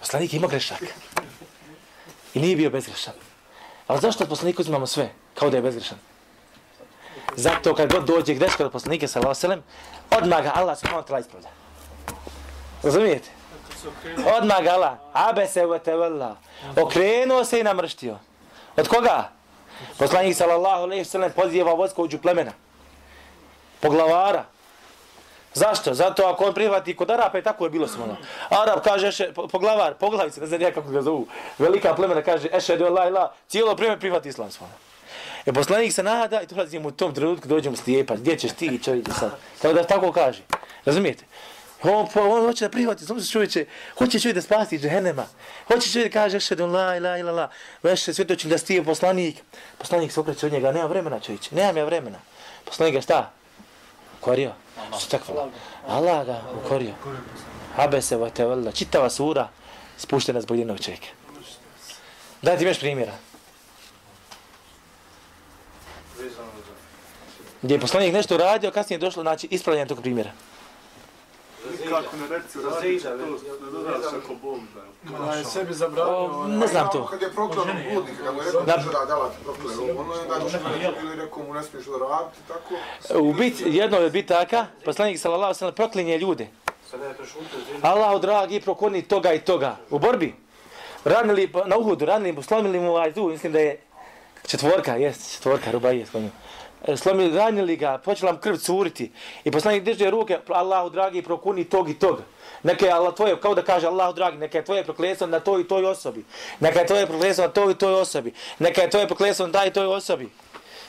Poslanik 0.00 0.32
je 0.32 0.36
imao 0.36 0.50
grešak. 0.50 0.82
I 2.34 2.40
nije 2.40 2.56
bio 2.56 2.70
bezgrešan. 2.70 3.14
Ali 3.90 4.00
zašto 4.00 4.24
od 4.24 4.30
poslanika 4.30 4.62
uzimamo 4.62 4.86
sve? 4.86 5.10
Kao 5.34 5.50
da 5.50 5.56
je 5.56 5.62
bezgrešan. 5.62 5.98
Zato 7.36 7.74
kad 7.74 7.92
god 7.92 8.04
dođe 8.04 8.34
greška 8.34 8.64
od 8.64 8.72
poslanika 8.72 9.08
sa 9.08 9.20
Loselem, 9.20 9.62
odmah 10.10 10.42
ga 10.42 10.52
Allah 10.54 10.78
subhanahu 10.78 11.02
wa 11.02 11.10
ta'ala 11.10 11.20
ispravlja. 11.20 11.48
Razumijete? 12.82 13.28
Odmah 14.38 14.62
ga 14.62 14.70
Allah, 14.70 14.94
abe 15.12 15.46
se 15.46 15.66
u 15.66 15.74
etevalla, 15.74 16.36
okrenuo 16.76 17.44
se 17.44 17.60
i 17.60 17.64
namrštio. 17.64 18.18
Od 18.76 18.88
koga? 18.88 19.28
Poslanik 19.98 20.36
sallallahu 20.36 20.82
alejhi 20.82 21.00
ve 21.00 21.04
sellem 21.04 21.32
poziva 21.32 21.74
vojsko 21.74 22.02
uđu 22.02 22.18
plemena. 22.18 22.52
Poglavara. 23.80 24.44
Zašto? 25.54 25.94
Zato 25.94 26.22
ako 26.26 26.44
on 26.44 26.54
prihvati 26.54 26.96
kod 26.96 27.10
Arapa 27.10 27.38
je 27.38 27.42
tako 27.42 27.64
je 27.64 27.70
bilo 27.70 27.88
smo. 27.88 28.16
Arab 28.48 28.84
kaže 28.84 29.12
še, 29.12 29.32
poglavar, 29.34 29.94
poglavice, 29.94 30.40
ne 30.40 30.46
znam 30.46 30.60
ja 30.60 30.72
kako 30.72 30.90
ga 30.90 31.02
zovu. 31.02 31.26
Velika 31.58 31.94
plemena 31.94 32.22
kaže 32.22 32.48
ešhedu 32.52 32.84
la 32.84 33.08
ilaha, 33.08 33.32
cijelo 33.48 33.76
pleme 33.76 33.98
prihvati 34.00 34.28
islam 34.28 34.50
smo. 34.50 34.68
E 35.46 35.52
poslanik 35.52 35.92
se 35.92 36.02
nada 36.02 36.42
i 36.42 36.46
dolazimo 36.46 36.88
u 36.88 36.92
tom 36.92 37.14
trenutku 37.14 37.48
dođemo 37.48 37.76
stijepa. 37.76 38.14
Gdje 38.14 38.38
ćeš 38.38 38.52
ti 38.52 38.80
čovječe 38.84 39.12
sad? 39.12 39.30
Kao 39.62 39.72
da 39.72 39.84
tako 39.84 40.12
kaže. 40.12 40.42
Razumijete? 40.84 41.24
On, 41.82 42.08
on 42.14 42.46
hoće 42.46 42.64
da 42.64 42.70
prihvati, 42.70 43.04
samo 43.04 43.20
se 43.20 43.30
čovječe, 43.30 43.66
hoće 43.98 44.20
čovjek 44.20 44.34
da 44.34 44.42
spasti 44.42 44.78
džehennema. 44.78 45.26
Hoće 45.66 45.92
čovjek 45.92 46.12
da 46.12 46.20
kaže, 46.20 46.36
ešhedu 46.36 46.66
la 46.66 46.96
ilaha 46.96 47.16
ila 47.16 47.32
la, 47.32 47.50
veše 47.82 48.14
svjetočin 48.14 48.50
da 48.50 48.58
stije 48.58 48.84
poslanik. 48.84 49.42
Poslanik 49.78 50.12
se 50.12 50.20
okreće 50.20 50.46
od 50.46 50.52
njega, 50.52 50.72
nema 50.72 50.86
vremena 50.86 51.20
čovječe, 51.20 51.54
nemam 51.54 51.76
ja 51.76 51.84
vremena. 51.84 52.18
Poslanik 52.64 52.94
ga 52.94 53.00
šta? 53.00 53.39
Korio. 54.20 54.52
Stakvala. 54.98 55.48
Allah 55.88 56.26
ga 56.26 56.42
ukorio. 56.64 56.94
Abese 57.76 58.16
wa 58.16 58.30
tawalla. 58.30 58.72
Čitava 58.72 59.10
sura 59.10 59.48
spuštena 59.98 60.40
zbog 60.40 60.58
jednog 60.58 60.80
čovjeka. 60.80 61.06
Daj 62.42 62.58
ti 62.58 62.64
imaš 62.64 62.78
primjera. 62.78 63.12
Gdje 67.62 67.74
je 67.74 67.80
poslanik 67.80 68.14
nešto 68.14 68.34
uradio, 68.34 68.70
kasnije 68.70 68.96
je 68.96 69.00
došlo 69.00 69.22
znači, 69.22 69.48
ispravljanje 69.50 69.88
tog 69.88 70.00
primjera. 70.00 70.30
Nikako 71.70 72.16
ne 72.16 72.36
reci, 72.36 72.58
radi 72.64 73.00
to, 73.00 73.10
ne 73.64 73.70
dodaš 73.72 74.12
ako 74.24 74.34
Bog 74.42 74.58
da. 74.74 75.18
Da 75.24 75.32
je 75.34 75.44
sebi 75.44 75.74
zabranio. 75.74 76.46
Ne 76.48 76.66
znam 76.66 76.88
to. 76.92 77.06
Kad 77.06 77.22
je 77.22 77.30
proklao 77.30 77.64
bludnika, 77.64 78.24
kad 78.24 78.34
mu 78.34 78.40
je 78.40 78.46
rekao 78.46 78.60
Da. 78.62 78.76
da 78.76 79.04
da 79.04 79.14
da 79.14 79.28
ti 79.30 79.36
proklao, 79.44 79.96
ono 79.98 80.14
je 80.14 80.28
da 80.28 80.50
će 80.50 80.58
ili 81.02 81.16
rekao 81.16 81.42
mu 81.42 81.54
ne 81.54 81.62
smiješ 81.62 81.86
da 81.86 81.98
raditi, 82.08 82.38
tako. 82.48 82.74
U 83.20 83.32
bit, 83.32 83.54
jedno 83.66 83.98
je 83.98 84.10
bitaka, 84.10 84.66
poslanik 84.84 85.18
sallallahu 85.18 85.54
sellem 85.54 85.74
proklinje 85.74 86.18
ljude. 86.18 86.48
Allahu 87.82 88.18
dragi 88.18 88.60
prokoni 88.60 89.02
toga 89.02 89.32
i 89.32 89.40
toga. 89.40 89.76
U 89.90 89.98
borbi. 89.98 90.34
Ranili 91.04 91.52
na 91.66 91.76
Uhudu, 91.76 92.04
ranili 92.04 92.32
mu, 92.32 92.42
slomili 92.42 92.80
mu 92.80 92.90
ovaj 92.90 93.12
mislim 93.16 93.52
da 93.52 93.58
je 93.58 93.80
četvorka, 94.46 94.96
jest, 94.96 95.34
četvorka, 95.34 95.70
ruba 95.70 95.90
je 95.90 96.06
slomio. 96.06 96.30
E, 96.82 96.96
slomi, 96.96 96.96
Slomili, 96.96 97.36
ranili 97.36 97.76
ga, 97.76 97.98
počela 97.98 98.32
mu 98.32 98.38
krv 98.38 98.56
curiti. 98.56 99.10
I 99.44 99.50
poslanik 99.50 99.84
drže 99.84 100.10
ruke, 100.10 100.38
Allahu 100.48 100.90
dragi 100.90 101.22
prokuni 101.22 101.64
tog 101.64 101.90
i 101.90 101.98
tog. 101.98 102.20
Neka 102.62 102.86
je 102.86 102.92
Allah 102.92 103.14
tvoje, 103.14 103.40
kao 103.40 103.54
da 103.54 103.62
kaže 103.62 103.86
Allahu 103.86 104.12
dragi, 104.12 104.38
neka 104.38 104.58
je 104.58 104.64
tvoje 104.64 104.84
prokletstvo 104.84 105.26
na 105.26 105.40
toj 105.40 105.60
i 105.60 105.68
toj 105.68 105.86
osobi. 105.86 106.24
Neka 106.60 106.80
je 106.80 106.86
tvoje 106.86 107.06
prokletstvo 107.06 107.46
na 107.46 107.52
toj 107.52 107.72
i 107.72 107.74
toj 107.74 107.94
osobi. 107.94 108.32
Neka 108.58 108.82
je 108.82 108.90
tvoje 108.90 109.06
prokletstvo 109.06 109.46
na 109.46 109.52
taj 109.52 109.68
i 109.68 109.72
toj 109.72 109.86
osobi. 109.86 110.30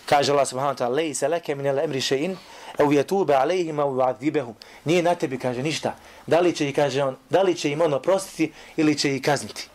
Kaže 0.05 0.31
Allah 0.31 0.47
subhanahu 0.47 0.75
wa 0.75 0.79
ta'ala, 0.79 0.95
lejse 0.95 1.27
leke 1.27 1.55
minel 1.55 1.79
emri 1.79 2.01
še'in, 2.01 2.35
au 2.79 2.91
jetube 2.91 3.35
alejhim 3.35 3.79
au 3.79 3.95
yu'adhibahum. 3.95 4.53
Nije 4.85 5.03
na 5.03 5.15
tebi, 5.15 5.39
kaže, 5.39 5.63
ništa. 5.63 5.95
Da 6.27 6.39
li 6.39 6.53
će, 6.55 6.69
ih, 6.69 6.75
kaže 6.75 7.03
on, 7.03 7.15
da 7.29 7.41
li 7.41 7.55
će 7.55 7.71
im 7.71 7.81
ono 7.81 7.99
prostiti 7.99 8.51
ili 8.77 8.97
će 8.97 9.15
ih 9.15 9.21
kazniti. 9.21 9.69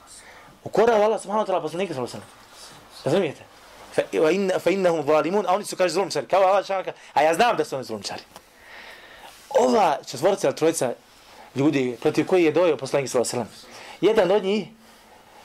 U 0.64 0.68
Koranu 0.68 1.04
Allah 1.04 1.22
subhanahu 1.22 1.46
wa 1.46 1.52
ta'ala 1.52 1.62
poslanika 1.62 1.94
sallallahu 1.94 2.16
alejhi 2.16 2.26
ve 2.26 2.40
sellem. 3.04 3.04
Razumijete? 3.04 3.45
Fa 3.96 4.02
wa 4.12 4.30
inna 4.34 4.58
fa 4.58 4.70
innahum 4.70 5.06
zalimun, 5.06 5.46
a 5.48 5.54
oni 5.54 5.64
su 5.64 5.76
kaže 5.76 5.94
zulumčari. 5.94 6.26
Kao 6.26 6.42
Allah 6.42 6.66
šaka, 6.66 6.92
a 7.14 7.22
ja 7.22 7.34
znam 7.34 7.56
da 7.56 7.64
su 7.64 7.76
oni 7.76 7.84
zulumčari. 7.84 8.22
Ova 9.50 9.98
četvorica 10.06 10.52
trojica 10.52 10.92
ljudi 11.54 11.96
protiv 12.00 12.26
koji 12.26 12.44
je 12.44 12.52
dojio 12.52 12.76
poslanik 12.76 13.10
sallallahu 13.10 13.36
alejhi 13.36 13.48
ve 13.48 13.56
sellem. 13.56 13.76
Jedan 14.00 14.30
od 14.30 14.44
njih 14.44 14.66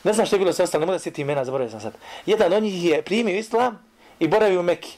Ne 0.04 0.14
znam 0.14 0.26
što 0.26 0.36
je 0.36 0.40
bilo 0.40 0.54
sa 0.54 0.64
ostalo, 0.64 0.80
ne 0.80 0.86
mogu 0.86 0.96
da 0.96 1.00
sjetim 1.00 1.22
imena, 1.22 1.46
zaboravio 1.46 1.72
sam 1.72 1.82
sad. 1.82 1.94
Jedan 2.26 2.54
od 2.54 2.64
njih 2.64 2.86
je 2.86 3.02
primio 3.02 3.38
islam 3.38 3.84
i 4.20 4.28
boravio 4.28 4.60
u 4.60 4.64
Mekki. 4.64 4.98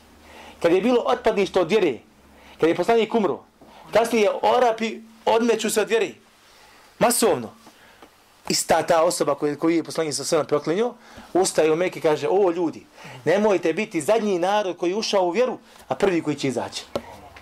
Kad 0.62 0.72
je 0.72 0.82
bilo 0.82 1.04
otpadništvo 1.06 1.62
od 1.62 1.70
vjere, 1.70 1.98
kad 2.60 2.70
je 2.70 2.76
poslanik 2.76 3.16
umro, 3.16 3.44
kasnije 3.94 4.30
Orapi 4.42 5.00
odmeću 5.26 5.70
se 5.70 5.82
od 5.82 5.90
vjere. 5.90 6.10
Masovno. 7.00 7.54
Ista 8.50 8.84
ta 8.84 9.04
osoba 9.04 9.36
koju, 9.36 9.60
koju 9.60 9.76
je 9.76 9.84
poslanik 9.84 10.14
sa 10.14 10.24
sve 10.24 10.44
proklinio, 10.44 10.94
ustaje 11.34 11.72
u 11.72 11.76
Mekke 11.76 12.00
i 12.00 12.02
kaže, 12.02 12.28
o 12.30 12.52
ljudi, 12.52 12.86
nemojte 13.26 13.74
biti 13.74 14.02
zadnji 14.02 14.40
narod 14.40 14.78
koji 14.78 14.90
je 14.90 14.96
ušao 14.96 15.24
u 15.24 15.32
vjeru, 15.32 15.58
a 15.88 15.96
prvi 15.96 16.22
koji 16.22 16.36
će 16.36 16.48
izaći. 16.48 16.84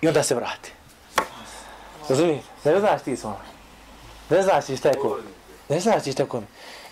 I 0.02 0.08
onda 0.08 0.22
se 0.22 0.34
vrati. 0.34 0.72
Razumijete? 2.08 2.44
Ne 2.64 2.80
znaš 2.80 3.02
ti 3.02 3.16
smo. 3.16 3.40
Ne 4.30 4.42
znaš 4.42 4.66
ti 4.66 4.76
šta 4.76 4.88
je 4.88 4.94
ko. 4.94 5.18
Ne 5.68 5.80
znaš 5.80 6.02
ti 6.02 6.12
šta 6.12 6.22
je 6.22 6.28
ko. 6.28 6.42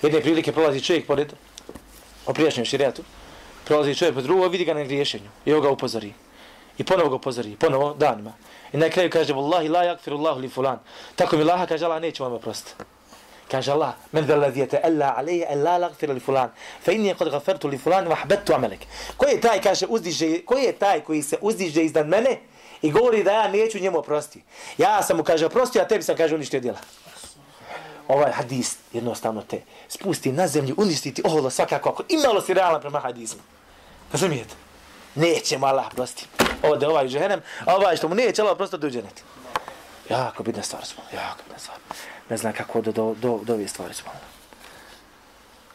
Jedne 0.02 0.20
prilike 0.20 0.52
prolazi 0.52 0.80
čovjek 0.80 1.06
pored, 1.06 1.32
o 2.26 2.32
prijašnjem 2.32 2.64
širijatu, 2.66 3.02
prolazi 3.64 3.94
čovjek 3.94 4.14
po 4.14 4.22
drugo, 4.22 4.48
vidi 4.48 4.64
ga 4.64 4.74
na 4.74 4.84
griješenju. 4.84 5.30
I 5.44 5.52
ovo 5.52 5.62
ga 5.62 5.70
upozori. 5.70 6.12
I 6.78 6.84
ponovo 6.84 7.08
ga 7.08 7.16
upozori. 7.16 7.56
Ponovo 7.56 7.94
danima. 7.94 8.32
I 8.72 8.76
na 8.76 8.88
kraju 8.88 9.10
kaže, 9.10 9.34
Wallahi 9.34 9.70
la 9.70 9.84
yakfirullahu 9.84 10.40
li 10.40 10.48
fulan. 10.48 10.78
Tako 11.16 11.36
mi 11.36 11.44
Laha 11.44 11.66
kaže, 11.66 11.84
Allah 11.84 12.02
neće 12.02 12.22
vam 12.22 12.32
oprostiti. 12.32 12.74
Kaže 13.50 13.72
Allah, 13.72 13.94
men 14.12 14.26
da 14.26 14.36
ladhi 14.36 14.68
alla 14.82 15.14
alayhi 15.18 15.44
an 15.44 15.62
la 15.62 15.86
aghfir 15.86 16.10
li 16.14 16.20
fulan, 16.20 16.50
fa 16.84 16.92
inni 16.92 17.14
qad 17.14 17.30
ghafartu 17.30 17.68
li 17.68 17.78
fulan 17.78 18.06
wa 18.06 18.12
ahbattu 18.12 18.54
amalak. 18.54 18.86
Ko 19.16 19.26
je 19.26 19.40
taj 19.40 19.60
kaže 19.62 19.86
uzdiže, 19.86 20.44
ko 20.46 20.58
je 20.58 20.72
taj 20.72 21.00
koji 21.00 21.22
se 21.22 21.38
uzdiže 21.40 21.84
iznad 21.84 22.08
mene 22.08 22.38
i 22.82 22.90
govori 22.90 23.24
da 23.24 23.32
ja 23.32 23.48
neću 23.48 23.78
njemu 23.78 23.98
oprosti. 23.98 24.42
Ja 24.78 25.02
sam 25.02 25.16
mu 25.16 25.24
kaže 25.24 25.46
oprosti, 25.46 25.80
a 25.80 25.88
tebi 25.88 26.02
sam 26.02 26.16
kaže 26.16 26.34
uništio 26.34 26.60
djela. 26.60 26.78
Ovaj 28.08 28.32
hadis 28.32 28.76
jednostavno 28.92 29.42
te 29.42 29.62
spusti 29.88 30.32
na 30.32 30.46
zemlju, 30.48 30.74
uništiti 30.78 31.22
oholo 31.24 31.50
svakako 31.50 31.88
ako 31.88 32.02
imalo 32.08 32.40
si 32.40 32.54
realan 32.54 32.80
prema 32.80 33.00
hadismu. 33.00 33.40
Razumijete? 34.12 34.54
Neće 35.14 35.58
mu 35.58 35.66
Allah 35.66 35.86
prostiti. 35.94 36.28
Ode 36.62 36.86
ovaj 36.86 37.06
u 37.06 37.08
džehennem, 37.08 37.40
a 37.66 37.76
ovaj 37.76 37.96
što 37.96 38.08
mu 38.08 38.14
neće 38.14 38.42
Allah 38.42 38.56
prostiti 38.56 38.86
u 38.86 38.90
džennet. 38.90 39.22
Jako 40.08 40.42
bitna 40.42 40.62
stvar 40.62 40.84
smo, 40.84 41.02
jako 41.14 41.38
bitna 41.44 41.58
stvar. 41.58 41.78
Ne 42.30 42.36
znam 42.36 42.52
kako 42.52 42.80
do, 42.80 42.92
do, 42.92 43.14
do, 43.14 43.40
do 43.42 43.54
ove 43.54 43.68
stvari 43.68 43.94
smo. 43.94 44.10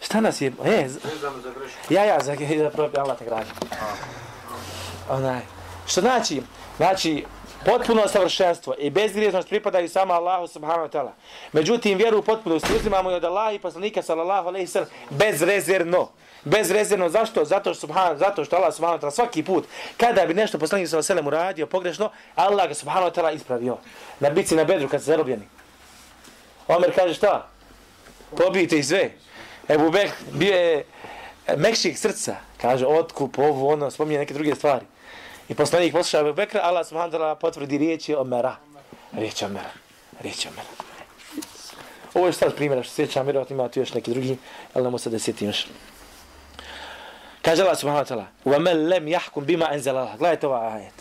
Šta 0.02 0.22
nas 0.22 0.42
je... 0.42 0.52
E, 0.66 0.90
z... 0.90 0.98
ja, 1.90 2.06
ja, 2.06 2.20
za, 2.20 2.36
za 2.64 2.70
probi, 2.70 2.98
Allah 2.98 3.18
te 3.18 3.26
gradi. 3.26 3.50
Onaj. 5.10 5.42
Što 5.88 6.02
znači? 6.02 6.42
Znači, 6.78 7.26
potpuno 7.66 8.08
savršenstvo 8.08 8.76
i 8.80 8.90
bezgriješnost 8.90 9.50
pripadaju 9.50 9.90
samo 9.90 10.14
Allahu 10.14 10.48
subhanahu 10.48 10.88
wa 10.88 10.92
ta'ala. 10.92 11.12
Međutim, 11.54 11.98
vjeru 11.98 12.20
u 12.20 12.22
potpunosti 12.22 12.76
uzimamo 12.76 13.12
i 13.12 13.14
od 13.14 13.24
Allaha 13.24 13.52
i 13.52 13.60
poslanika 13.60 14.02
sallallahu 14.02 14.48
alaihi 14.48 14.68
sallam 14.68 14.90
bezrezervno. 15.10 16.10
Bezrezervno. 16.44 17.10
Zašto? 17.10 17.46
Zato 17.46 17.74
što, 17.74 17.88
subhanahu, 17.88 18.18
zato 18.18 18.46
što 18.46 18.56
Allah 18.56 18.74
subhanahu 18.74 19.00
wa 19.00 19.02
ta'ala 19.02 19.12
svaki 19.12 19.44
put 19.44 19.66
kada 19.98 20.26
bi 20.26 20.34
nešto 20.34 20.60
poslanik 20.60 20.88
sallallahu 20.88 21.12
alaihi 21.12 21.24
sallam 21.24 21.28
uradio 21.28 21.68
pogrešno, 21.68 22.10
Allah 22.36 22.68
ga 22.68 22.74
subhanahu 22.74 23.12
wa 23.12 23.16
ta'ala 23.16 23.36
ispravio. 23.36 23.78
Na 24.20 24.30
bici 24.30 24.56
na 24.56 24.64
bedru 24.64 24.90
kad 24.90 25.02
se 25.02 25.06
zarobljeni. 25.06 25.48
Omer 26.69 26.95
kaže 26.95 27.15
šta? 27.15 27.49
Pobijte 28.37 28.79
ih 28.79 28.87
sve. 28.87 29.11
Ebu 29.69 29.91
Bek 29.91 30.11
bio 30.33 30.57
je 30.57 30.85
mekših 31.57 31.99
srca. 31.99 32.37
Kaže 32.61 32.87
otkup, 32.87 33.39
ovo, 33.39 33.73
ono, 33.73 33.91
spominje 33.91 34.19
neke 34.19 34.35
druge 34.35 34.55
stvari. 34.55 34.87
I 35.49 35.55
poslanik 35.55 35.93
posluša 35.93 36.21
Ebu 36.21 36.33
Bekra, 36.33 36.61
Allah 36.63 36.87
subhanahu 36.87 37.13
wa 37.13 37.19
ta'ala 37.19 37.35
potvrdi 37.35 37.79
riječi 37.79 38.15
Omera. 38.15 38.57
Riječi 39.13 39.45
Omera. 39.45 39.71
Riječi 40.21 40.49
Omera. 40.49 40.69
Ovo 42.15 42.27
je 42.27 42.33
sad 42.33 42.55
primjera 42.55 42.83
što 42.83 42.95
sjećam, 42.95 43.27
vjerovatno 43.27 43.55
ima 43.55 43.69
tu 43.69 43.81
još 43.81 43.95
neki 43.95 44.11
drugi, 44.11 44.37
ali 44.75 44.85
nemo 44.85 44.99
sad 44.99 45.13
da 45.13 45.19
sjetim 45.19 45.49
još. 45.49 45.67
Kaže 47.43 47.63
Allah 47.63 47.79
subhanahu 47.79 48.05
wa 48.05 48.15
ta'ala, 48.15 48.25
وَمَنْ 48.45 48.89
لَمْ 48.89 49.09
يَحْكُمْ 49.09 49.45
بِمَا 49.45 49.75
أَنْزَلَ 49.75 49.91
اللَّهُ 49.91 50.17
Gledajte 50.19 50.47
ovaj 50.47 50.73
ajet. 50.73 50.95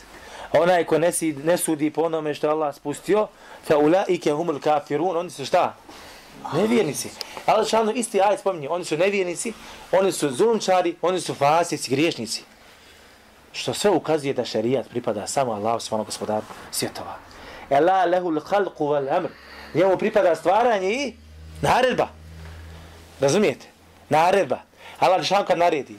onaj 0.58 0.84
ko 0.84 0.98
ne, 0.98 1.12
si, 1.12 1.32
ne 1.32 1.56
sudi 1.56 1.90
po 1.90 2.02
onome 2.02 2.34
što 2.34 2.50
Allah 2.50 2.74
spustio, 2.74 3.26
fa 3.64 3.78
ulaike 3.78 4.32
humul 4.32 4.60
kafirun, 4.60 5.16
oni 5.16 5.30
su 5.30 5.44
šta? 5.44 5.74
Nevjernici. 6.54 7.08
Allah 7.46 7.68
šalno 7.68 7.92
isti 7.92 8.20
ajet 8.20 8.40
spominje, 8.40 8.68
oni 8.68 8.84
su 8.84 8.96
nevjernici, 8.96 9.52
oni 9.92 10.12
su 10.12 10.30
zunčari, 10.30 10.94
oni 11.02 11.20
su 11.20 11.34
fasici, 11.34 11.90
griješnici. 11.90 12.42
Što 13.52 13.74
sve 13.74 13.90
ukazuje 13.90 14.34
da 14.34 14.44
šerijat 14.44 14.88
pripada 14.88 15.26
samo 15.26 15.52
Allah, 15.52 15.82
svojom 15.82 16.04
gospodaru 16.04 16.44
svjetova. 16.70 17.16
Ela 17.70 18.04
lehu 18.04 18.30
l'halqu 18.30 18.90
val 18.90 19.08
amr. 19.16 19.28
Njemu 19.74 19.98
pripada 19.98 20.34
stvaranje 20.34 20.90
i 20.90 21.14
naredba. 21.62 22.08
Razumijete? 23.20 23.66
Naredba. 24.08 24.58
Allah 24.98 25.24
šalno 25.24 25.46
kad 25.46 25.58
naredi, 25.58 25.94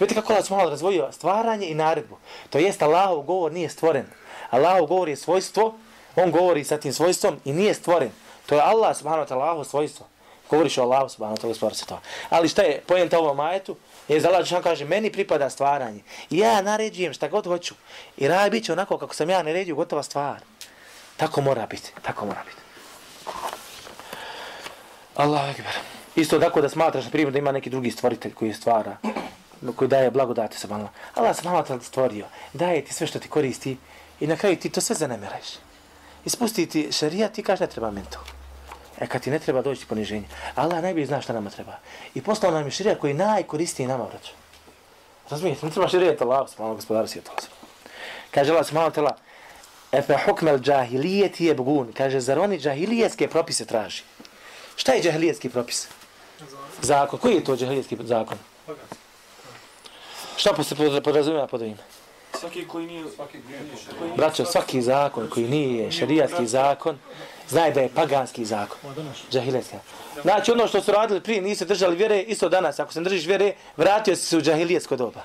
Vidite 0.00 0.20
kako 0.20 0.32
Allah 0.32 0.44
subhanahu 0.44 0.70
razvojio 0.70 1.12
stvaranje 1.12 1.66
i 1.66 1.74
naredbu. 1.74 2.16
To 2.50 2.58
jest 2.58 2.82
Allahov 2.82 3.22
govor 3.22 3.52
nije 3.52 3.68
stvoren. 3.68 4.06
Allahov 4.50 4.86
govor 4.86 5.08
je 5.08 5.16
svojstvo, 5.16 5.74
on 6.16 6.30
govori 6.30 6.64
sa 6.64 6.76
tim 6.76 6.92
svojstvom 6.92 7.40
i 7.44 7.52
nije 7.52 7.74
stvoren. 7.74 8.10
To 8.46 8.54
je 8.54 8.60
Allah 8.60 8.96
subhanahu 8.96 9.24
wa 9.24 9.28
ta'ala 9.28 9.42
Allahov 9.42 9.64
svojstvo. 9.64 10.06
Govoriš 10.50 10.78
o 10.78 10.82
Allahu 10.82 11.08
subhanahu 11.08 11.36
wa 11.36 11.42
ta'ala 11.42 11.54
stvara 11.54 11.74
se 11.74 11.86
to. 11.86 12.00
Ali 12.30 12.48
šta 12.48 12.62
je 12.62 12.82
pojenta 12.86 13.18
ovom 13.18 13.36
majetu? 13.36 13.76
Je 14.08 14.20
za 14.20 14.28
Allah 14.28 14.42
Žešan 14.42 14.62
kaže, 14.62 14.84
meni 14.84 15.12
pripada 15.12 15.50
stvaranje. 15.50 16.00
I 16.30 16.38
ja 16.38 16.62
naređujem 16.62 17.12
šta 17.12 17.28
god 17.28 17.46
hoću. 17.46 17.74
I 18.16 18.28
raj 18.28 18.50
bit 18.50 18.64
će 18.64 18.72
onako 18.72 18.98
kako 18.98 19.14
sam 19.14 19.30
ja 19.30 19.42
naredio, 19.42 19.74
gotova 19.74 20.02
stvar. 20.02 20.40
Tako 21.16 21.40
mora 21.40 21.66
biti. 21.66 21.92
Tako 22.02 22.26
mora 22.26 22.40
biti. 22.46 22.60
Allahu 25.16 25.50
ekber. 25.50 25.74
Isto 26.16 26.38
tako 26.38 26.60
da 26.60 26.68
smatraš, 26.68 27.04
na 27.04 27.10
primjer, 27.10 27.32
da 27.32 27.38
ima 27.38 27.52
neki 27.52 27.70
drugi 27.70 27.90
stvoritelj 27.90 28.34
koji 28.34 28.52
stvara, 28.52 28.96
koji 29.76 29.88
daje 29.88 30.10
blagodati 30.10 30.58
sa 30.58 30.68
Allah. 30.70 30.90
Allah 31.14 31.36
se 31.36 31.48
malo 31.48 31.64
stvorio, 31.80 32.26
daje 32.52 32.84
ti 32.84 32.94
sve 32.94 33.06
što 33.06 33.18
ti 33.18 33.28
koristi 33.28 33.76
i 34.20 34.26
na 34.26 34.36
kraju 34.36 34.56
ti 34.56 34.70
to 34.70 34.80
sve 34.80 34.96
zanemereš. 34.96 35.46
Ispusti 36.24 36.66
ti 36.66 36.92
šarija, 36.92 37.28
ti 37.28 37.42
kaže 37.42 37.64
ne 37.64 37.70
treba 37.70 37.90
meni 37.90 38.06
to. 38.10 38.18
E 39.00 39.06
kad 39.06 39.22
ti 39.22 39.30
ne 39.30 39.38
treba 39.38 39.62
doći 39.62 39.86
poniženje. 39.86 40.28
Allah 40.54 40.82
najbolje 40.82 41.06
zna 41.06 41.20
šta 41.20 41.32
nama 41.32 41.50
treba. 41.50 41.78
I 42.14 42.22
poslao 42.22 42.52
nam 42.52 42.64
je 42.64 42.70
šarija 42.70 42.98
koji 42.98 43.14
najkoristiji 43.14 43.86
nama 43.86 44.04
vraća. 44.04 44.32
Razumijete, 45.30 45.66
ne 45.66 45.72
treba 45.72 45.88
šarijat 45.88 46.22
Allah, 46.22 46.50
subhanahu 46.50 46.76
gospodara 46.76 47.06
svijeta. 47.06 47.30
Kaže 48.30 48.50
Allah 48.50 48.66
subhanahu 48.66 48.94
ta'ala, 48.94 49.16
Efe 49.92 50.16
hukmel 50.26 50.58
džahilijet 50.58 51.40
je 51.40 51.54
bugun. 51.54 51.92
Kaže, 51.92 52.20
zar 52.20 52.38
oni 52.38 52.58
džahilijetske 52.58 53.28
propise 53.28 53.64
traži? 53.64 54.02
Šta 54.76 54.92
je 54.92 55.02
džahilijetski 55.02 55.48
propis? 55.48 55.88
Zakon. 56.82 57.18
Koji 57.18 57.34
je 57.34 57.44
to 57.44 57.56
džahilijetski 57.56 57.96
zakon? 58.00 58.38
Šta 60.40 60.64
se 60.64 60.74
podrazumijeva 61.04 61.46
pod 61.46 61.62
ovim? 61.62 61.76
Svaki 62.40 62.68
koji 62.68 62.86
nije... 62.86 63.04
Braćo, 64.16 64.44
svaki 64.44 64.82
zakon 64.82 65.28
koji 65.28 65.48
nije 65.48 65.92
šarijatski 65.92 66.46
zakon, 66.46 66.98
znaje 67.48 67.72
da 67.72 67.80
je 67.80 67.88
paganski 67.94 68.44
zakon. 68.44 68.78
Džahilijetski. 69.30 69.76
Znači 70.22 70.52
ono 70.52 70.66
što 70.68 70.82
su 70.82 70.92
radili 70.92 71.20
prije, 71.20 71.42
nisu 71.42 71.64
držali 71.64 71.96
vjere, 71.96 72.22
isto 72.22 72.48
danas, 72.48 72.78
ako 72.78 72.92
se 72.92 73.00
držiš 73.00 73.26
vjere, 73.26 73.52
vratio 73.76 74.16
si 74.16 74.22
se 74.22 74.36
u 74.36 74.40
džahilijetsko 74.40 74.96
doba. 74.96 75.20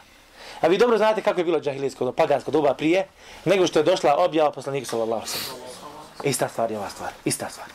A 0.61 0.67
vi 0.67 0.77
dobro 0.77 0.97
znate 0.97 1.21
kako 1.21 1.39
je 1.39 1.45
bilo 1.45 1.59
džahilijetsko 1.59 2.05
doba, 2.05 2.15
pagansko 2.15 2.51
doba 2.51 2.73
prije, 2.73 3.07
nego 3.45 3.67
što 3.67 3.79
je 3.79 3.83
došla 3.83 4.15
objava 4.17 4.51
poslanika 4.51 4.87
sallallahu 4.87 5.27
sallam. 5.27 5.61
Ista 6.23 6.47
stvar 6.47 6.71
je 6.71 6.77
ova 6.77 6.89
stvar, 6.89 7.11
ista 7.25 7.49
stvar. 7.49 7.67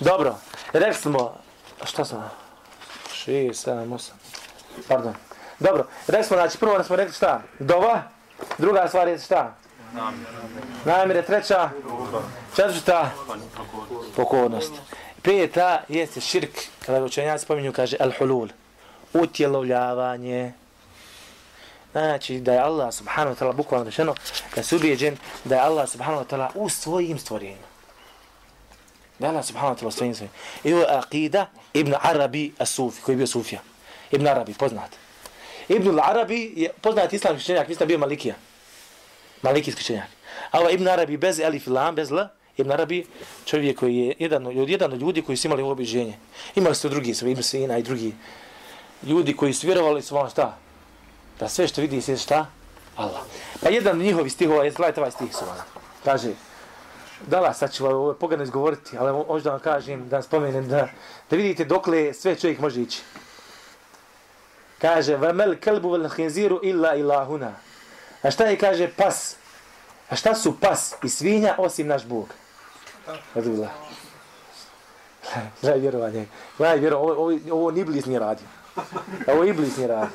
Dobro, 0.00 0.36
rekli 0.72 1.02
smo, 1.02 1.34
šta 1.84 2.04
sam, 2.04 2.30
6, 3.26 3.48
7, 3.48 3.88
8, 3.88 4.10
pardon. 4.88 5.14
Dobro, 5.58 5.86
rekli 6.06 6.24
smo, 6.24 6.36
znači, 6.36 6.58
prvo 6.58 6.84
smo 6.84 6.96
rekli 6.96 7.14
šta? 7.14 7.42
Dova, 7.58 8.02
druga 8.58 8.88
stvar 8.88 9.08
je 9.08 9.18
šta? 9.18 9.54
Namire, 10.84 11.22
treća, 11.22 11.70
četvrta, 12.56 13.10
pokornost. 14.16 14.72
Peta 15.22 15.82
jeste 15.88 16.20
širk, 16.20 16.50
kada 16.86 17.04
učenjaci 17.04 17.44
spominju, 17.44 17.72
kaže 17.72 17.96
al-hulul, 17.96 18.48
utjelovljavanje. 19.12 20.52
Znači, 21.92 22.40
da 22.40 22.52
je 22.52 22.60
Allah 22.60 22.94
subhanahu 22.94 23.36
wa 23.36 23.38
ta'ala, 23.38 23.52
bukvalno 23.52 23.84
rečeno, 23.84 24.14
da 24.56 24.62
se 24.62 24.76
ubijeđen 24.76 25.16
da 25.44 25.54
je 25.54 25.60
Allah 25.60 25.88
subhanahu 25.88 26.24
wa 26.24 26.36
ta'ala 26.36 26.48
u 26.54 26.68
svojim 26.68 27.18
stvorenjima. 27.18 27.66
Da 29.18 29.26
je 29.26 29.30
Allah 29.30 29.44
subhanahu 29.44 29.74
wa 29.74 29.80
ta'ala 29.80 29.88
u 29.88 29.90
svojim 29.90 30.14
stvorenjima. 30.14 30.38
I 30.64 30.72
ovo 30.72 30.82
je 30.82 30.88
Aqida 30.88 31.46
Ibn 31.72 31.94
Arabi 32.02 32.52
as-Sufi, 32.58 33.00
koji 33.02 33.12
je 33.12 33.16
bio 33.16 33.26
Sufija. 33.26 33.60
Ibn 34.10 34.26
Arabi, 34.26 34.54
poznat. 34.54 34.90
Ibn 35.68 36.00
Arabi 36.02 36.52
je 36.56 36.70
poznat 36.80 37.12
islamski 37.12 37.44
učenjak, 37.44 37.68
mislim 37.68 37.88
bio 37.88 37.98
Malikija. 37.98 38.34
Malikijski 39.42 39.80
učenjak. 39.80 40.08
A 40.50 40.60
ovaj 40.60 40.74
Ibn 40.74 40.88
Arabi 40.88 41.16
bez 41.16 41.40
elif 41.40 41.66
i 41.66 41.70
lam, 41.70 41.94
bez 41.94 42.10
l, 42.10 42.18
Ibn 42.56 42.72
Arabi, 42.72 43.06
čovjek 43.44 43.78
koji 43.78 43.96
je 43.96 44.14
jedan 44.18 44.46
od, 44.46 44.68
jedan 44.68 44.92
od 44.92 45.00
ljudi 45.00 45.22
koji 45.22 45.36
su 45.36 45.46
imali 45.46 45.62
obiženje. 45.62 46.18
Imali 46.54 46.74
su 46.74 46.88
drugi, 46.88 47.14
su 47.14 47.28
Ibn 47.28 47.42
Sina 47.42 47.78
i 47.78 47.82
drugi 47.82 48.14
ljudi 49.02 49.36
koji 49.36 49.52
su 49.52 49.66
vjerovali 49.66 50.02
su 50.02 50.14
vam 50.14 50.30
šta? 50.30 50.58
Da 51.40 51.48
sve 51.48 51.68
što 51.68 51.80
vidi 51.80 52.00
se 52.00 52.16
šta? 52.16 52.46
Allah. 52.96 53.22
Pa 53.62 53.68
jedan 53.68 53.96
od 53.96 54.02
njihovih 54.02 54.32
stihova 54.32 54.64
je, 54.64 54.70
gledajte 54.70 55.00
ovaj 55.00 55.10
stih 55.10 55.36
su 55.36 55.44
vam. 55.44 55.56
Kaže, 56.04 56.32
Dala, 57.26 57.54
sad 57.54 57.72
ću 57.72 57.86
ovo 57.86 58.14
pogledno 58.14 58.44
izgovoriti, 58.44 58.98
ali 58.98 59.24
možda 59.28 59.50
da 59.50 59.50
vam 59.50 59.60
kažem, 59.60 60.08
da 60.08 60.16
vam 60.16 60.22
spomenem, 60.22 60.68
da, 60.68 60.88
da 61.30 61.36
vidite 61.36 61.64
dokle 61.64 62.14
sve 62.14 62.36
čovjek 62.36 62.60
može 62.60 62.82
ići. 62.82 63.00
Kaže, 64.80 65.16
vemel 65.16 65.56
kelbu 65.60 65.90
vel 65.90 66.08
hinziru 66.08 66.60
illa 66.62 66.94
ilahuna. 66.94 67.52
A 68.22 68.30
šta 68.30 68.44
je, 68.44 68.58
kaže, 68.58 68.88
pas? 68.96 69.36
A 70.10 70.16
šta 70.16 70.34
su 70.34 70.60
pas 70.60 70.94
i 71.02 71.08
svinja 71.08 71.54
osim 71.58 71.86
naš 71.86 72.04
Bog? 72.06 72.28
Razumila. 73.34 73.68
Gledaj 75.62 75.80
vjerovanje. 75.86 76.26
Gledaj 76.58 76.78
vjerovanje. 76.78 77.12
Ovo, 77.12 77.22
ovo, 77.22 77.38
ovo 77.50 77.70
ni 77.70 77.80
iblis 77.80 78.06
nije 78.06 78.20
radio. 78.20 78.46
Ovo 79.26 79.44
iblis 79.44 79.76
nije 79.76 79.88
radio. 79.88 80.10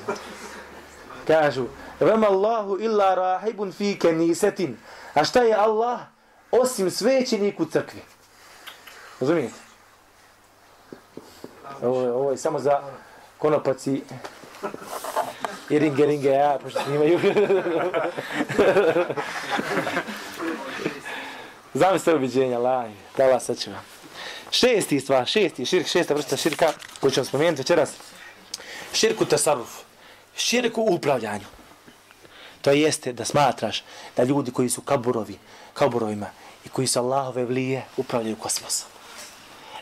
Kažu, 1.28 1.66
vema 2.00 2.28
Allahu 2.28 2.78
illa 2.80 3.16
rahibun 3.16 3.72
fi 3.72 4.00
kenisetin. 4.00 4.78
A 5.14 5.24
šta 5.24 5.42
je 5.42 5.56
Allah? 5.56 6.00
Osim 6.52 6.92
svećenik 6.92 7.60
u 7.60 7.66
crkvi. 7.66 8.02
Razumijete? 9.20 9.54
Ovo, 11.82 12.14
ovo 12.14 12.32
je 12.32 12.38
samo 12.38 12.60
za 12.60 12.82
konopaci 13.38 14.02
i 15.70 15.80
ringe, 15.80 16.06
ringe, 16.06 16.30
ja, 16.30 16.58
pošto 16.64 16.80
snimaju. 16.84 17.20
Znam 21.74 22.00
se 22.00 22.14
obiđenja, 22.14 22.60
laj, 22.60 22.92
da 23.18 23.28
vas 23.28 23.46
sačuva. 23.46 23.80
Šesti 24.52 25.00
stvar, 25.00 25.26
šesti 25.26 25.66
širk, 25.66 25.88
šesta 25.88 26.14
vrsta 26.14 26.38
širka, 26.38 26.74
koju 27.00 27.12
ćemo 27.12 27.26
spomenuti 27.26 27.62
večeras. 27.62 27.90
Širku 28.94 29.26
tasarruf, 29.26 29.70
širku 30.36 30.82
u 30.82 30.94
upravljanju. 30.96 31.46
To 32.62 32.72
jeste 32.72 33.14
da 33.14 33.26
smatraš 33.26 33.84
da 34.18 34.24
ljudi 34.24 34.52
koji 34.52 34.70
su 34.70 34.82
kaburovi, 34.82 35.38
kaburovima 35.74 36.30
i 36.66 36.70
koji 36.70 36.88
su 36.88 37.00
Allahove 37.00 37.46
vlije 37.46 37.86
upravljaju 37.98 38.36
kosmosom. 38.36 38.88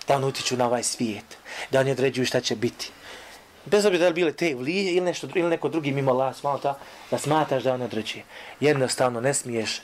Da 0.07 0.15
oni 0.15 0.25
utiču 0.25 0.57
na 0.57 0.65
ovaj 0.65 0.83
svijet, 0.83 1.37
da 1.71 1.79
oni 1.79 1.91
određuju 1.91 2.25
šta 2.25 2.41
će 2.41 2.55
biti, 2.55 2.91
bez 3.65 3.85
obzira 3.85 4.03
da 4.03 4.07
li 4.07 4.13
bile 4.13 4.33
te 4.33 4.55
vlije 4.55 4.93
ili 4.93 5.05
nešto 5.05 5.27
ili 5.35 5.49
neko 5.49 5.69
drugi 5.69 5.91
mimo 5.91 6.11
Allah 6.11 6.61
ta, 6.61 6.77
da 7.11 7.17
smataš 7.17 7.63
da 7.63 7.73
on 7.73 7.81
određuje. 7.81 8.23
Jednostavno 8.59 9.21
ne 9.21 9.33
smiješ 9.33 9.81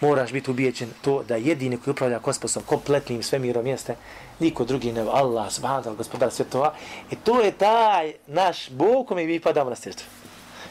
moraš 0.00 0.32
biti 0.32 0.50
ubijećen 0.50 0.90
to 1.02 1.22
da 1.22 1.36
jedini 1.36 1.76
koji 1.76 1.92
upravlja 1.92 2.18
kosmosom 2.18 2.62
kompletnim 2.62 3.22
svemirom 3.22 3.66
jeste 3.66 3.96
niko 4.38 4.64
drugi 4.64 4.92
nego 4.92 5.10
Allah 5.10 5.52
subhanahu 5.52 5.96
gospodar 5.96 6.30
svjetova 6.30 6.74
i 7.10 7.16
to 7.16 7.40
je 7.40 7.52
taj 7.52 8.12
naš 8.26 8.70
Bog 8.70 9.06
kome 9.06 9.24
mi 9.24 9.40
padamo 9.40 9.70
na 9.70 9.76
srđu. 9.76 10.04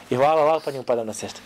I 0.10 0.16
hvala 0.16 0.42
Allah 0.42 0.62
pa 0.66 0.72
njemu 0.72 0.84
padamo 0.84 1.06
na 1.06 1.14
srđu. 1.14 1.42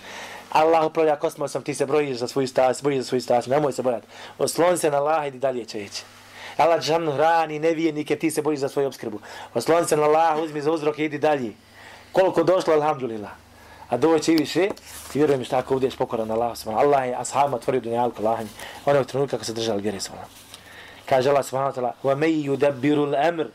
Allah 0.49 0.85
upravlja 0.85 1.15
kosmosom, 1.15 1.63
ti 1.63 1.73
se 1.73 1.85
brojiš 1.85 2.17
za 2.17 2.27
svoju 2.27 2.47
stas, 2.47 2.83
brojiš 2.83 2.99
za 2.99 3.07
svoju 3.07 3.21
stas, 3.21 3.47
nemoj 3.47 3.73
se 3.73 3.81
bojati. 3.81 4.07
Osloni 4.37 4.77
se 4.77 4.91
na 4.91 4.97
Allah 4.97 5.27
i 5.27 5.31
dalje 5.31 5.65
će 5.65 5.83
ići. 5.83 6.03
Allah 6.56 6.80
džan 6.80 7.12
hrani 7.12 7.58
nevijenike, 7.58 8.16
ti 8.16 8.30
se 8.30 8.42
boriš 8.42 8.60
za 8.60 8.68
svoju 8.68 8.86
obskrbu. 8.86 9.20
Osloni 9.54 9.86
se 9.86 9.96
na 9.96 10.02
Allah, 10.02 10.38
uzmi 10.42 10.60
za 10.60 10.72
uzrok 10.72 10.98
i 10.98 11.04
idi 11.04 11.18
dalje. 11.18 11.52
Koliko 12.12 12.42
došlo, 12.42 12.74
alhamdulillah. 12.74 13.30
A 13.88 13.96
doće 13.96 14.32
i 14.32 14.36
više, 14.36 14.68
ti 15.12 15.18
vjerujem 15.18 15.38
mi 15.38 15.44
što 15.44 15.56
ako 15.56 15.74
budeš 15.74 15.96
pokoran 15.96 16.28
na 16.28 16.34
Allah, 16.34 16.56
Allah 16.66 17.06
je 17.06 17.16
ashabima 17.16 17.56
otvorio 17.56 17.80
dunjalku 17.80 18.22
Allahanj. 18.22 18.46
Ono 18.86 18.98
je 18.98 19.04
trenutka 19.04 19.36
kako 19.36 19.44
se 19.44 19.52
držali 19.52 19.82
vjere 19.82 20.00
svojom. 20.00 20.24
Kaže 21.06 21.30
Allah 21.30 21.44
subhanahu 21.44 21.72
wa 21.72 21.80
ta'ala, 21.80 21.92
وَمَيْ 22.02 22.44
يُدَبِّرُ 22.50 22.98
الْأَمْرِ 22.98 23.46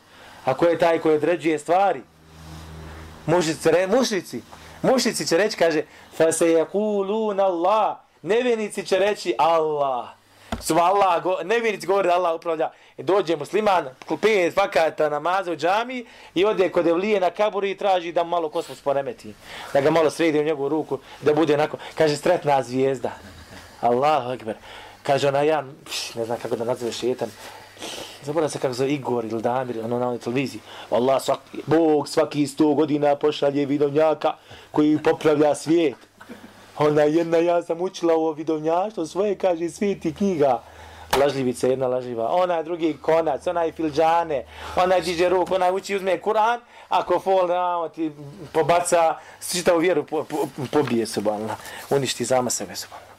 Ako 0.44 0.66
je 0.66 0.78
taj 0.78 0.98
koji 0.98 1.16
određuje 1.16 1.58
stvari, 1.58 2.02
mušici, 3.26 3.70
re, 3.70 3.86
mušici, 3.86 4.42
mušici 4.82 5.26
će 5.26 5.36
reći, 5.36 5.56
kaže, 5.56 5.82
فَسَيَقُولُونَ 6.18 7.40
اللَّهِ 7.40 7.94
Nevjenici 8.22 8.86
će 8.86 8.98
reći 8.98 9.34
Allah. 9.38 10.08
su 10.59 10.75
Allah, 10.77 11.23
go, 11.23 11.37
nevjernici 11.43 11.87
govore 11.87 12.07
da 12.07 12.15
Allah 12.15 12.35
upravlja. 12.35 12.71
I 12.97 13.03
dođe 13.03 13.35
musliman, 13.35 13.85
pet 14.21 14.57
vakata 14.57 15.09
namaza 15.09 15.51
u 15.51 15.55
džami 15.55 16.05
i 16.35 16.45
ode 16.45 16.69
kod 16.69 16.87
Evlije 16.87 17.19
na 17.19 17.29
kaburu 17.29 17.67
i 17.67 17.77
traži 17.77 18.11
da 18.11 18.23
malo 18.23 18.49
kosmos 18.49 18.81
poremeti. 18.81 19.33
Da 19.73 19.81
ga 19.81 19.91
malo 19.91 20.09
sredi 20.09 20.39
u 20.39 20.43
njegovu 20.43 20.69
ruku, 20.69 20.99
da 21.21 21.33
bude 21.33 21.53
onako. 21.53 21.77
Kaže, 21.95 22.17
stretna 22.17 22.63
zvijezda. 22.63 23.11
Allahu 23.81 24.31
ekber. 24.31 24.55
Kaže 25.03 25.27
ona, 25.27 25.41
ja 25.41 25.63
ne 26.15 26.25
znam 26.25 26.37
kako 26.41 26.55
da 26.55 26.65
nazove 26.65 26.91
šetan. 26.91 27.29
Zaboravim 28.23 28.49
se 28.49 28.59
kako 28.59 28.73
zove 28.73 28.89
Igor 28.89 29.25
ili 29.25 29.41
Damir, 29.41 29.79
ono 29.79 29.99
na 29.99 30.07
onoj 30.07 30.19
televiziji. 30.19 30.61
Allah, 30.91 31.21
svaki, 31.21 31.57
Bog 31.65 32.07
svaki 32.07 32.47
sto 32.47 32.73
godina 32.73 33.15
pošalje 33.15 33.65
vidovnjaka 33.65 34.33
koji 34.71 34.99
popravlja 35.03 35.55
svijet. 35.55 35.95
Ona 36.79 37.01
jedna, 37.01 37.37
ja 37.37 37.63
sam 37.63 37.81
učila 37.81 38.13
ovo 38.13 38.31
vidovnjaštvo, 38.31 39.05
svoje 39.05 39.35
kaže 39.35 39.69
svijeti 39.69 40.13
knjiga. 40.13 40.63
lažljivica 41.17 41.67
jedna 41.67 41.87
lažljiva, 41.87 42.27
Ona 42.31 42.63
drugi 42.63 42.97
konac, 43.01 43.47
onaj 43.47 43.71
filđane, 43.71 44.45
onaj 44.75 45.01
diže 45.01 45.29
ruk, 45.29 45.51
ona 45.51 45.71
uči 45.71 45.95
uzme 45.95 46.21
Kur'an, 46.21 46.59
ako 46.89 47.19
fol 47.19 47.47
na, 47.47 47.89
ti 47.89 48.11
pobaca, 48.53 49.17
čitavu 49.51 49.79
vjeru 49.79 50.03
po, 50.03 50.23
po, 50.23 50.47
pobije 50.71 51.07
subhanallah, 51.07 51.57
uništi 51.89 52.25
sama 52.25 52.49
sebe 52.49 52.75
subhanallah. 52.75 53.15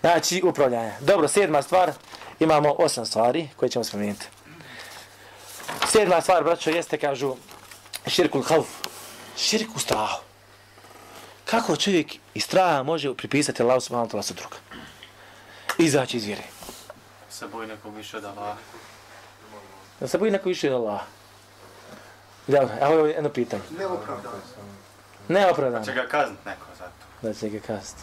Znači, 0.00 0.42
upravljanje. 0.44 0.92
Dobro, 1.00 1.28
sedma 1.28 1.62
stvar, 1.62 1.92
imamo 2.40 2.74
osam 2.78 3.06
stvari 3.06 3.48
koje 3.56 3.68
ćemo 3.68 3.84
spomenuti. 3.84 4.26
Sedma 5.86 6.20
stvar, 6.20 6.44
braćo, 6.44 6.70
jeste, 6.70 6.98
kažu, 6.98 7.36
širkul 8.06 8.42
hauf, 8.42 8.66
širk 9.36 9.76
u 9.76 9.78
strahu. 9.78 10.27
Kako 11.50 11.76
čovjek 11.76 12.06
iz 12.34 12.44
straha 12.44 12.82
može 12.82 13.14
pripisati 13.14 13.62
Allah 13.62 13.82
subhanahu 13.82 14.08
wa 14.08 14.12
ta'ala 14.12 14.22
sa 14.22 14.34
druga? 14.34 14.56
Izaći 15.78 16.16
iz 16.16 16.24
vjere. 16.24 16.42
Se 17.30 17.46
boji 17.46 17.68
nekog 17.68 17.94
više 17.94 18.16
od 18.16 18.24
Allaha. 18.24 18.56
Da 20.00 20.08
se 20.08 20.18
boji 20.18 20.30
neko 20.30 20.48
više 20.48 20.74
od 20.74 20.82
Allah. 20.82 21.00
Dobro, 22.46 22.74
evo 22.80 23.06
je 23.06 23.14
jedno 23.14 23.30
pitanje. 23.30 23.62
Neopravdano. 23.78 24.36
Neopravdano. 25.28 25.84
Će 25.84 25.92
ga 25.92 26.06
kaznit 26.08 26.44
neko 26.44 26.66
za 26.78 26.84
to. 26.84 27.26
Da 27.26 27.34
će 27.34 27.48
ga 27.48 27.60
kazati. 27.60 28.02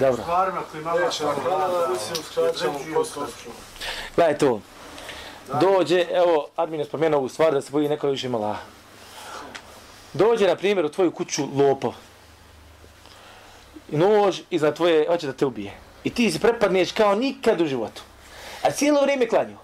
Dobro. 0.00 0.22
Stvarima 0.22 0.62
koji 0.72 0.84
malo 0.84 1.10
se 1.10 2.12
uskraćamo 2.20 2.78
postupno. 2.94 3.52
Gledaj 4.16 4.38
to. 4.38 4.60
Dođe, 5.60 6.06
evo, 6.10 6.48
admin 6.56 6.80
je 6.80 6.86
spomenuo 6.86 7.18
ovu 7.18 7.28
stvar 7.28 7.52
da 7.52 7.60
se 7.60 7.70
boji 7.70 7.88
neko 7.88 8.08
više 8.08 8.26
ima 8.26 8.38
Allah. 8.38 8.56
Dođe, 10.12 10.46
na 10.46 10.56
primjer, 10.56 10.84
u 10.84 10.88
tvoju 10.88 11.10
kuću 11.10 11.42
lopo. 11.54 11.92
Nož 13.88 14.40
iza 14.50 14.74
tvoje, 14.74 15.06
hoće 15.08 15.26
da 15.26 15.32
te 15.32 15.46
ubije. 15.46 15.72
I 16.04 16.10
ti 16.10 16.30
se 16.30 16.38
prepadneš 16.38 16.92
kao 16.92 17.14
nikad 17.14 17.60
u 17.60 17.66
životu. 17.66 18.02
A 18.62 18.70
cijelo 18.70 19.02
vrijeme 19.02 19.28
klanju. 19.28 19.56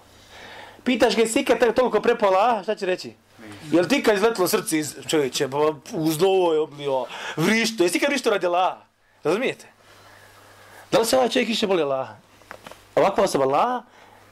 Pitaš 0.83 1.15
ga, 1.15 1.21
jesi 1.21 1.39
ikad 1.39 1.59
tako 1.59 1.71
toliko 1.71 2.01
prepala, 2.01 2.57
a 2.59 2.63
šta 2.63 2.75
će 2.75 2.85
reći? 2.85 3.13
Jel 3.71 3.87
ti 3.87 4.03
kad 4.03 4.15
izletilo 4.15 4.47
srce 4.47 4.79
iz 4.79 4.95
čovječe, 5.07 5.49
uz 5.93 6.19
novo 6.19 6.53
je 6.53 6.59
oblio, 6.59 7.05
vrišto, 7.35 7.83
jesi 7.83 7.97
ikad 7.97 8.09
vrišto 8.09 8.29
radi 8.29 8.45
Allah? 8.45 8.77
Razumijete? 9.23 9.65
Da 10.91 10.99
li 10.99 11.05
se 11.05 11.17
ovaj 11.17 11.29
čovjek 11.29 11.49
više 11.49 11.65
voli 11.65 11.81
Allah? 11.81 12.07
Ovakva 12.95 13.23
osoba 13.23 13.45
Allah 13.45 13.83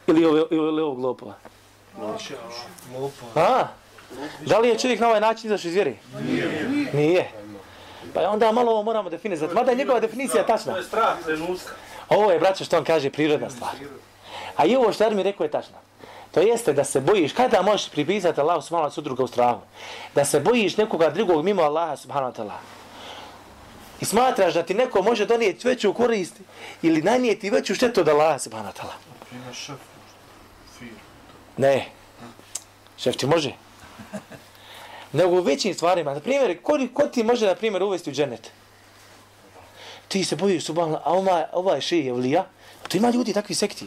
ili, 0.08 0.26
ove, 0.26 0.44
ili 0.52 0.82
ovog 0.82 1.00
lopova? 1.00 1.34
A? 3.36 3.68
Da 4.46 4.60
li 4.60 4.68
je 4.70 4.80
čovjek 4.80 5.00
na 5.00 5.08
ovaj 5.08 5.22
način 5.22 5.46
izašao 5.46 5.70
iz 5.70 5.76
vjeri? 5.76 5.98
Nije. 6.22 6.90
Nije. 6.94 7.32
Pa 8.14 8.30
onda 8.30 8.51
malo 8.51 8.72
ovo 8.72 8.84
moramo 8.84 9.10
definisati. 9.10 9.53
Mada 9.53 9.72
je 9.72 9.78
njegova 9.78 9.99
definicija 9.99 10.45
tačna. 10.45 10.74
To 10.74 10.78
je 10.80 10.84
strah 10.84 11.24
trenutka. 11.26 11.72
Ovo 12.10 12.32
je, 12.32 12.39
braćo, 12.39 12.66
što 12.66 12.78
on 12.78 12.84
kaže, 12.84 13.10
prirodna 13.10 13.49
stvar. 13.49 13.72
A 14.55 14.66
i 14.66 14.76
ovo 14.76 14.93
što 14.93 15.03
Ermi 15.03 15.24
rekao 15.24 15.43
je 15.43 15.51
tačno. 15.51 15.76
To 16.32 16.39
jeste 16.39 16.74
da 16.74 16.84
se 16.84 17.01
bojiš, 17.01 17.34
kada 17.34 17.62
možeš 17.62 17.89
pripisati 17.89 18.41
Allahu 18.41 18.62
subhanahu 18.62 18.91
wa 18.91 18.93
sudruga 18.93 19.24
u 19.24 19.28
strahu? 19.28 19.62
Da 20.16 20.26
se 20.26 20.39
bojiš 20.39 20.78
nekoga 20.78 21.10
drugog 21.10 21.45
mimo 21.45 21.62
Allaha 21.62 21.97
subhanahu 21.97 22.34
wa 22.34 22.41
ta'ala. 22.41 22.57
I 24.01 24.05
smatraš 24.05 24.53
da 24.53 24.64
ti 24.64 24.74
neko 24.74 25.01
može 25.01 25.26
donijeti 25.26 25.68
veću 25.68 25.93
korist 25.93 26.36
ili 26.82 27.01
nanijeti 27.01 27.49
veću 27.49 27.76
štetu 27.76 28.01
od 28.01 28.07
Allaha 28.07 28.39
subhanahu 28.39 28.74
wa 28.74 28.82
ta'ala. 28.82 28.93
Ne. 31.57 31.86
Šef 32.97 33.18
ti 33.18 33.26
može. 33.26 33.53
Nego 35.14 35.30
u 35.30 35.41
većim 35.41 35.74
stvarima. 35.74 36.14
Na 36.14 36.20
primjer, 36.20 36.62
ko, 36.62 36.78
ko 36.93 37.03
ti 37.03 37.24
može, 37.24 37.45
na 37.45 37.55
primjer, 37.55 37.84
uvesti 37.84 38.10
u 38.10 38.14
dženet? 38.14 38.51
Ti 40.07 40.24
se 40.24 40.36
bojiš, 40.36 40.66
subhanallah, 40.66 41.01
a 41.05 41.14
ovaj, 41.14 41.43
ovaj 41.53 41.82
šija 41.82 42.05
je 42.05 42.14
vlija. 42.14 42.45
To 42.88 42.97
ima 42.97 43.10
ljudi 43.10 43.34
takvi 43.34 43.55
sekti. 43.55 43.86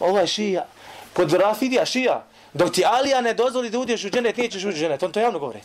Ovaj 0.00 0.26
šija, 0.26 0.66
kod 1.12 1.32
Rafidija 1.32 1.84
šija, 1.84 2.26
dok 2.52 2.72
ti 2.72 2.84
Alija 2.84 3.20
ne 3.20 3.34
dozvoli 3.34 3.70
da 3.70 3.78
uđeš 3.78 4.04
u 4.04 4.10
dženet, 4.10 4.36
nećeš 4.36 4.64
uđeš 4.64 4.78
u 4.78 4.82
dženet. 4.82 5.02
On 5.02 5.12
to 5.12 5.20
javno 5.20 5.38
govori. 5.38 5.60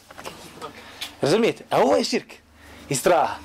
Razumijete? 1.21 1.63
A 1.69 1.81
ovo 1.81 1.95
je 1.95 2.03
širk. 2.03 2.33
I 2.89 2.95
straha. 2.95 3.35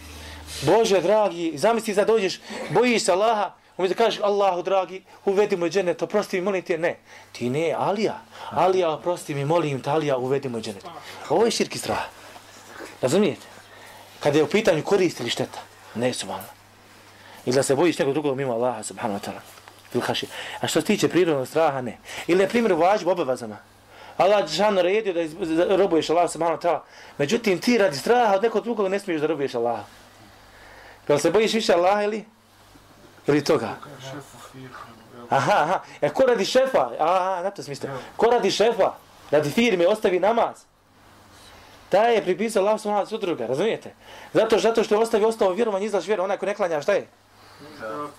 Bože, 0.62 1.00
dragi, 1.00 1.52
zamisli 1.54 1.94
da 1.94 2.04
dođeš, 2.04 2.40
bojiš 2.70 3.02
se 3.04 3.12
Allaha, 3.12 3.52
umjesto 3.76 3.98
kažeš 3.98 4.20
Allahu, 4.22 4.62
dragi, 4.62 5.02
uvedi 5.24 5.56
mu 5.56 5.68
dženet, 5.68 6.02
oprosti 6.02 6.36
mi, 6.36 6.44
molim 6.44 6.62
te, 6.62 6.78
ne. 6.78 6.96
Ti 7.32 7.50
ne, 7.50 7.74
Alija. 7.78 8.20
Alija, 8.50 8.90
oprosti 8.90 9.34
mi, 9.34 9.44
molim 9.44 9.80
te, 9.80 9.90
Alija, 9.90 10.16
uvedi 10.16 10.48
mu 10.48 10.60
dženet. 10.60 10.84
Ovo 11.28 11.44
je 11.44 11.50
širki 11.50 11.78
i 11.78 11.80
strah. 11.80 12.04
Razumijete? 13.02 13.46
Kada 14.20 14.38
je 14.38 14.44
u 14.44 14.48
pitanju 14.48 14.82
korist 14.82 15.20
ili 15.20 15.30
šteta, 15.30 15.58
ne 15.94 16.12
su 16.12 16.26
malo. 16.26 16.44
I 17.46 17.52
da 17.52 17.62
se 17.62 17.74
bojiš 17.74 17.98
nekog 17.98 18.14
drugog 18.14 18.36
mimo 18.36 18.52
Allaha, 18.52 18.82
subhanahu 18.82 19.20
wa 19.20 19.28
ta'ala. 19.28 19.40
Ili 19.94 20.02
haši. 20.02 20.26
A 20.60 20.66
što 20.66 20.80
se 20.80 20.86
tiče 20.86 21.08
prirodnog 21.08 21.48
straha, 21.48 21.80
ne. 21.80 21.98
Ili 22.26 22.42
je 22.42 22.48
primjer 22.48 22.72
vađb 22.72 23.08
obavezama. 23.08 23.56
Allah 24.16 24.58
je 24.58 24.70
naredio 24.70 25.12
da, 25.12 25.22
iz, 25.22 25.34
da 25.34 25.76
robuješ 25.76 26.10
Allah 26.10 26.30
subhanahu 26.30 26.60
wa 26.60 26.62
ta'ala. 26.62 26.80
Međutim, 27.18 27.58
ti 27.58 27.78
radi 27.78 27.96
straha 27.96 28.34
od 28.34 28.42
nekog 28.42 28.64
drugog 28.64 28.88
ne 28.88 28.98
smiješ 28.98 29.20
da 29.20 29.26
robuješ 29.26 29.54
Allaha. 29.54 29.84
Jel 31.08 31.18
se 31.18 31.30
bojiš 31.30 31.52
više 31.52 31.72
Allaha 31.72 32.02
ili? 32.02 32.24
Ili 33.30 33.44
toga? 33.44 33.76
Aha, 35.30 35.62
aha. 35.62 35.80
E 36.00 36.10
ko 36.10 36.26
radi 36.26 36.44
šefa? 36.44 36.90
Aha, 36.98 37.42
na 37.42 37.50
to 37.50 37.62
smisle. 37.62 37.90
Ko 38.16 38.26
radi 38.30 38.50
šefa? 38.50 38.92
Radi 39.30 39.50
firme, 39.50 39.86
ostavi 39.86 40.20
namaz. 40.20 40.64
Taj 41.88 42.14
je 42.14 42.22
pripisao 42.22 42.62
Allah 42.62 42.80
subhanahu 42.80 43.06
wa 43.06 43.10
sudruga, 43.10 43.46
razumijete? 43.46 43.94
Zato, 44.34 44.58
zato 44.58 44.84
što 44.84 44.94
je 44.94 44.98
ostavio 44.98 45.28
ostao 45.28 45.52
vjerovanje, 45.52 45.86
izlaš 45.86 46.06
vjeru, 46.06 46.22
onaj 46.22 46.36
ko 46.38 46.46
ne 46.46 46.54
klanja, 46.54 46.82
šta 46.82 46.92
je? 46.92 47.06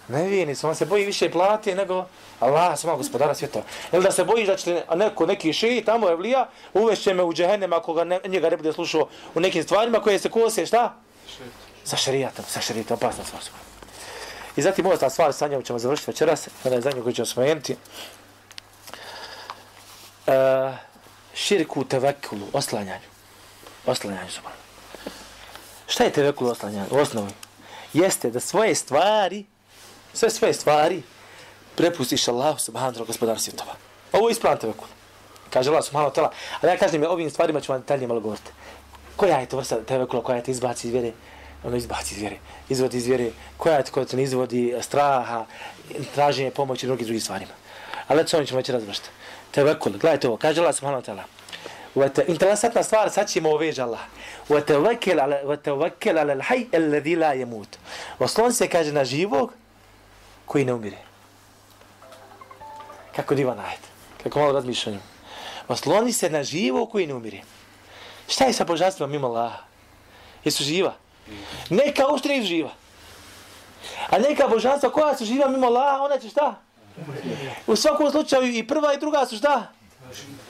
Ne 0.08 0.24
vini, 0.28 0.56
on 0.64 0.76
se 0.76 0.86
boji 0.86 1.06
više 1.06 1.32
plati 1.32 1.76
nego 1.76 2.06
Allah, 2.40 2.80
sama 2.80 2.96
gospodara 2.96 3.36
svjetova. 3.36 3.66
Ili 3.92 4.04
da 4.04 4.12
se 4.12 4.24
bojiš 4.24 4.48
da 4.48 4.56
će 4.56 4.84
neko, 4.96 5.26
neki 5.26 5.54
šiji 5.54 5.86
tamo 5.86 6.10
je 6.10 6.16
vlija, 6.16 6.50
uvešće 6.74 7.14
me 7.14 7.24
u 7.24 7.34
džehennem 7.34 7.74
ako 7.74 7.94
ga 7.94 8.04
ne, 8.04 8.20
njega 8.28 8.50
ne 8.50 8.58
bude 8.58 8.74
slušao 8.74 9.08
u 9.36 9.40
nekim 9.40 9.64
stvarima 9.64 10.00
koje 10.00 10.20
se 10.20 10.30
kose, 10.30 10.66
šta? 10.66 10.96
Sa 11.84 11.98
šarijatom, 11.98 12.46
sa 12.48 12.62
šarijatom, 12.62 12.96
opasna 12.96 13.24
stvar 13.24 13.44
su. 13.44 13.52
I 14.56 14.62
zatim 14.62 14.86
ova 14.86 15.10
stvar 15.10 15.34
sa 15.34 15.48
njom 15.48 15.64
ćemo 15.64 15.80
završiti 15.80 16.12
večeras, 16.12 16.48
ona 16.64 16.76
je 16.76 16.82
zadnju 16.82 17.04
koju 17.04 17.14
ćemo 17.14 17.26
spomenuti. 17.26 17.76
Uh, 20.28 20.34
širku 21.34 21.84
tevekulu, 21.84 22.48
oslanjanju. 22.54 23.12
Oslanjanju 23.86 24.32
su 24.32 24.42
Šta 25.88 26.04
je 26.04 26.14
tevekul 26.14 26.50
oslanjanju? 26.50 26.88
U 26.92 26.98
osnovi. 26.98 27.32
Jeste 27.94 28.30
da 28.30 28.40
svoje 28.40 28.76
stvari, 28.76 29.46
sve 30.14 30.30
svoje 30.30 30.54
stvari, 30.54 31.04
prepustiš 31.76 32.28
Allahu 32.28 32.60
subhanahu 32.60 33.04
wa 33.04 33.08
gospodar 33.08 33.40
svjetova. 33.40 33.76
Ovo 34.12 34.30
je 34.30 34.32
ispravan 34.32 34.60
tevekul. 34.60 34.88
Kaže 35.50 35.70
Allah 35.70 35.84
subhanahu 35.84 36.16
wa. 36.16 36.30
Ali 36.62 36.72
ja 36.72 36.78
kažem, 36.78 37.04
ovim 37.04 37.30
stvarima 37.30 37.62
ću 37.62 37.72
vam 37.72 37.82
detaljnije 37.82 38.08
malo 38.08 38.20
govoriti. 38.20 38.52
Koja 39.16 39.38
je 39.40 39.46
to 39.46 39.58
vrsta 39.58 39.84
tevekula 39.84 40.24
koja 40.24 40.44
te 40.44 40.52
izbaci 40.52 40.88
iz 40.88 40.94
vjere? 40.94 41.12
Ono 41.64 41.78
izbaci 41.78 42.16
iz 42.16 42.22
vjere, 42.22 42.38
izvodi 42.70 42.98
iz 42.98 43.08
vjere, 43.08 43.32
koja 43.58 43.76
je 43.76 43.84
koja 43.84 44.06
te 44.06 44.18
ne 44.18 44.24
izvodi 44.24 44.76
straha, 44.82 45.46
traženje 46.16 46.52
pomoći 46.52 46.86
i 46.86 46.88
drugim 46.88 47.06
drugim 47.06 47.22
stvarima. 47.22 47.52
Ali 48.08 48.22
eto, 48.22 48.46
ćemo 48.46 48.58
već 48.58 48.70
razvršiti. 48.70 49.10
Tevekul, 49.52 49.92
gledajte 49.92 50.28
ovo, 50.28 50.38
kaže 50.38 50.62
Allah 50.62 50.76
subhanahu 50.76 51.04
wa 51.04 51.12
ta'ala. 51.12 51.24
Uvete, 51.96 52.26
interesantna 52.28 52.84
stvar, 52.84 53.10
sad 53.10 53.30
ćemo 53.30 53.50
uveđa 53.50 53.84
Allah. 53.84 54.00
Uvete 54.50 54.78
vakel 54.78 55.20
ala 56.20 56.36
l'haj 56.36 56.66
alladhi 56.74 57.16
la 57.16 57.36
yamut. 57.36 57.68
Oslon 58.20 58.54
se 58.54 58.68
kaže 58.68 58.92
na 58.92 59.06
živog 59.06 59.54
koji 60.46 60.66
ne 60.66 60.74
umire. 60.74 60.98
Kako 63.16 63.36
divan 63.36 63.60
ajet. 63.60 63.80
Kako 64.24 64.40
malo 64.40 64.52
razmišljanju. 64.52 65.00
Osloni 65.68 66.14
se 66.14 66.30
na 66.30 66.44
živog 66.44 66.92
koji 66.92 67.08
ne 67.08 67.14
umire. 67.14 67.42
Šta 68.28 68.46
je 68.46 68.54
sa 68.54 68.64
božanstvom 68.64 69.12
mimo 69.12 69.28
Allaha? 69.28 69.64
Jesu 70.44 70.64
živa? 70.64 70.94
Neka 71.70 72.08
ustri 72.08 72.44
živa. 72.44 72.72
A 74.10 74.20
neka 74.20 74.48
božanstva 74.48 74.90
koja 74.90 75.18
su 75.18 75.26
živa 75.26 75.48
mimo 75.48 75.68
Allaha, 75.68 76.04
ona 76.04 76.20
će 76.20 76.30
šta? 76.30 76.56
U 77.68 77.76
svakom 77.76 78.12
slučaju 78.12 78.58
i 78.58 78.68
prva 78.68 78.94
i 78.94 79.00
druga 79.00 79.26
su 79.26 79.38
šta? 79.38 79.68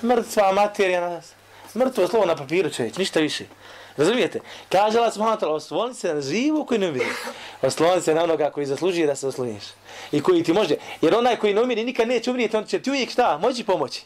Mrtva 0.04 0.52
materija 0.52 1.02
na 1.02 1.10
nas. 1.10 1.34
Mrtvo 1.76 2.08
slovo 2.08 2.26
na 2.26 2.36
papiru 2.36 2.70
čovječ, 2.70 2.98
ništa 2.98 3.20
više. 3.20 3.46
Razumijete? 3.98 4.40
Kaže 4.70 4.98
Allah 4.98 5.14
subhanahu 5.14 5.40
wa 5.40 5.46
ta'ala, 5.46 5.56
osloni 5.56 5.94
se 5.94 6.14
na 6.14 6.22
živu 6.22 6.66
koji 6.66 6.80
ne 6.80 6.90
umiri. 6.90 7.06
Osloni 7.62 8.02
se 8.02 8.16
na 8.16 8.24
onoga 8.24 8.52
koji 8.52 8.66
zaslužuje 8.66 9.08
da 9.08 9.16
se 9.16 9.28
osloniš. 9.28 9.64
I 10.12 10.22
koji 10.22 10.44
ti 10.44 10.54
može. 10.54 10.76
Jer 11.02 11.16
onaj 11.16 11.36
koji 11.36 11.54
ne 11.54 11.62
umiri 11.62 11.84
nikad 11.84 12.08
neće 12.08 12.32
umrijeti, 12.32 12.58
on 12.58 12.66
će 12.66 12.82
ti 12.82 12.90
uvijek 12.90 13.12
šta? 13.12 13.38
Moći 13.38 13.64
pomoći. 13.64 14.04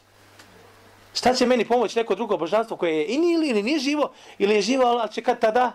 Šta 1.13 1.33
će 1.33 1.45
meni 1.45 1.65
pomoći 1.65 1.99
neko 1.99 2.15
drugo 2.15 2.37
božanstvo 2.37 2.77
koje 2.77 2.97
je 2.97 3.05
ili, 3.05 3.33
ili, 3.33 3.47
ili 3.47 3.63
nije 3.63 3.79
živo, 3.79 4.11
ili 4.37 4.55
je 4.55 4.61
živo, 4.61 4.85
ali 4.85 5.11
će 5.11 5.23
kad 5.23 5.39
tada? 5.39 5.71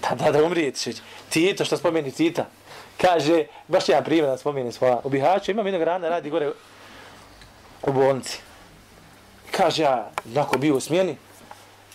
Pa 0.00 0.14
da, 0.14 0.32
da 0.32 0.44
umrijeti. 0.44 0.94
Tito, 1.28 1.64
što 1.64 1.76
spomeni 1.76 2.12
Tita. 2.12 2.46
Kaže, 3.00 3.46
baš 3.68 3.88
jedan 3.88 4.04
primjer 4.04 4.26
da 4.26 4.38
spomeni 4.38 4.72
svoja. 4.72 5.00
U 5.04 5.08
Bihaću 5.08 5.50
imam 5.50 5.66
jednog 5.66 5.82
rana, 5.82 6.08
radi 6.08 6.30
gore 6.30 6.52
u 7.82 7.92
bolnici. 7.92 8.38
Kaže, 9.50 9.82
ja, 9.82 10.10
nakon 10.24 10.60
bio 10.60 10.76
u 10.76 10.80
smjeni, 10.80 11.16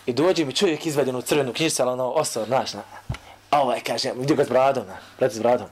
i 0.06 0.12
dođe 0.12 0.44
mi 0.44 0.52
čovjek 0.52 0.86
izvađen 0.86 1.16
u 1.16 1.22
crvenu 1.22 1.52
knjižicu, 1.52 1.82
ali 1.82 1.92
ono, 1.92 2.10
osor, 2.10 2.46
znaš, 2.46 2.72
na. 2.72 2.82
A 3.50 3.62
ovaj, 3.62 3.80
kaže, 3.80 4.10
gdje 4.14 4.36
ga 4.36 4.44
s 4.44 4.48
bradom, 4.48 4.86
na, 4.86 4.96
pred 5.18 5.32
s 5.32 5.38
bradom. 5.38 5.66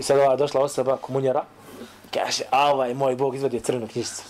I 0.00 0.02
sad 0.02 0.18
ova 0.18 0.36
došla 0.36 0.60
osoba, 0.60 0.96
komunjara, 0.96 1.44
Kaže, 2.10 2.44
a 2.50 2.72
ovaj 2.72 2.94
moj 2.94 3.16
Bog 3.16 3.34
izvadio 3.34 3.60
crvenu 3.60 3.88
knjižicu. 3.88 4.22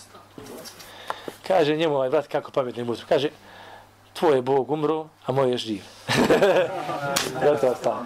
Kaže 1.47 1.75
njemu 1.75 1.95
ovaj 1.95 2.09
brat, 2.09 2.27
kako 2.27 2.51
pametni 2.51 2.83
budu. 2.83 3.01
Kaže, 3.09 3.29
tvoj 4.13 4.35
je 4.35 4.41
Bog 4.41 4.71
umro, 4.71 5.07
a 5.25 5.31
moj 5.31 5.51
je 5.51 5.57
živ. 5.57 5.81
Gotovo 7.43 7.67
je 7.67 7.71
ostalo. 7.71 8.05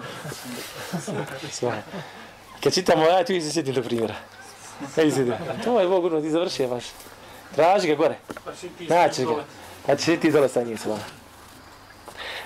Kad 2.62 2.74
čitamo 2.74 3.04
ovaj, 3.04 3.24
tu 3.24 3.32
se 3.40 3.52
sjetim 3.52 3.74
do 3.74 3.82
primjera. 3.82 4.14
Kaj 4.94 5.10
se 5.10 5.36
Tvoj 5.62 5.82
je 5.82 5.88
Bog 5.88 6.04
umro, 6.04 6.20
ti 6.20 6.30
završio 6.30 6.68
baš. 6.68 6.84
Traži 7.54 7.88
ga 7.88 7.94
gore. 7.94 8.18
Naći 8.88 9.24
ga. 9.24 9.44
Pa 9.86 9.96
će 9.96 10.16
ti 10.16 10.32
dole 10.32 10.48
sa 10.48 10.62
njim 10.62 10.78
slova. 10.78 11.00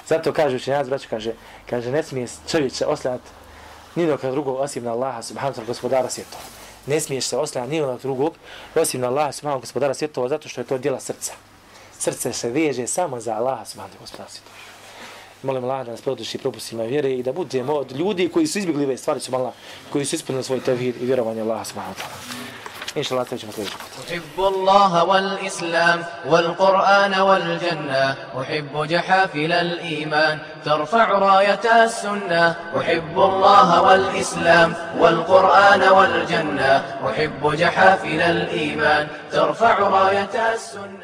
Zato 0.06 0.32
kaže 0.32 0.56
učenjac, 0.56 0.88
braću, 0.88 1.06
kaže, 1.10 1.32
kaže, 1.66 1.92
ne 1.92 2.02
smije 2.02 2.26
čovječe 2.50 2.84
se 2.96 3.18
ni 3.94 4.06
na 4.06 4.16
drugog 4.16 4.60
osim 4.60 4.84
na 4.84 4.92
Allaha 4.92 5.22
subhanahu 5.22 5.60
wa 5.60 5.66
gospodara 5.66 6.10
svjetova. 6.10 6.42
Ne 6.86 7.00
smiješ 7.00 7.24
se 7.24 7.36
oslanjati 7.36 7.72
ni 7.72 7.80
na 7.80 7.96
drugog 7.96 8.34
osim 8.74 9.00
na 9.00 9.08
Allaha 9.08 9.32
subhanahu 9.32 9.58
wa 9.58 9.60
gospodara 9.60 9.94
svjetova 9.94 10.28
zato 10.28 10.48
što 10.48 10.60
je 10.60 10.64
to 10.64 10.78
djela 10.78 11.00
srca. 11.00 11.32
Srce 12.00 12.32
se 12.32 12.50
veže 12.50 12.86
samo 12.86 13.20
za 13.20 13.34
Allaha 13.34 13.64
subhanahu 13.64 13.96
wa 13.96 14.00
gospodara 14.00 14.28
svjetova. 14.28 14.56
Molim 15.42 15.64
Allah 15.64 15.86
da 15.86 15.92
nas 15.92 16.00
produši 16.00 16.38
propustima 16.38 16.82
vjere 16.82 17.12
i 17.12 17.22
da 17.22 17.32
budemo 17.32 17.72
od 17.74 17.92
ljudi 17.92 18.28
koji 18.28 18.46
su 18.46 18.58
izbjegli 18.58 18.84
ove 18.84 18.96
stvari 18.96 19.20
su 19.20 19.34
Allah, 19.34 19.52
koji 19.92 20.04
su 20.04 20.16
ispunili 20.16 20.44
svoj 20.44 20.60
tevhid 20.60 20.96
i 21.02 21.06
vjerovanje 21.06 21.42
Allaha 21.42 21.64
subhanahu 21.64 21.94
wa 21.94 22.02
ta'ala. 22.02 22.50
إن 22.96 23.02
شاء 23.02 23.12
الله 23.12 23.30
تجمع 23.30 23.50
أحب 24.08 24.38
الله 24.38 25.04
والإسلام 25.04 26.04
والقرآن 26.26 27.20
والجنة 27.20 28.16
أحب 28.40 28.86
جحافل 28.86 29.52
الإيمان 29.52 30.38
ترفع 30.64 31.18
راية 31.18 31.84
السنة 31.84 32.56
أحب 32.78 33.18
الله 33.18 33.82
والإسلام 33.82 34.74
والقرآن 34.98 35.82
والجنة 35.82 36.98
أحب 37.10 37.54
جحافل 37.56 38.20
الإيمان 38.20 39.08
ترفع 39.32 39.78
راية 39.78 40.54
السنة 40.54 41.00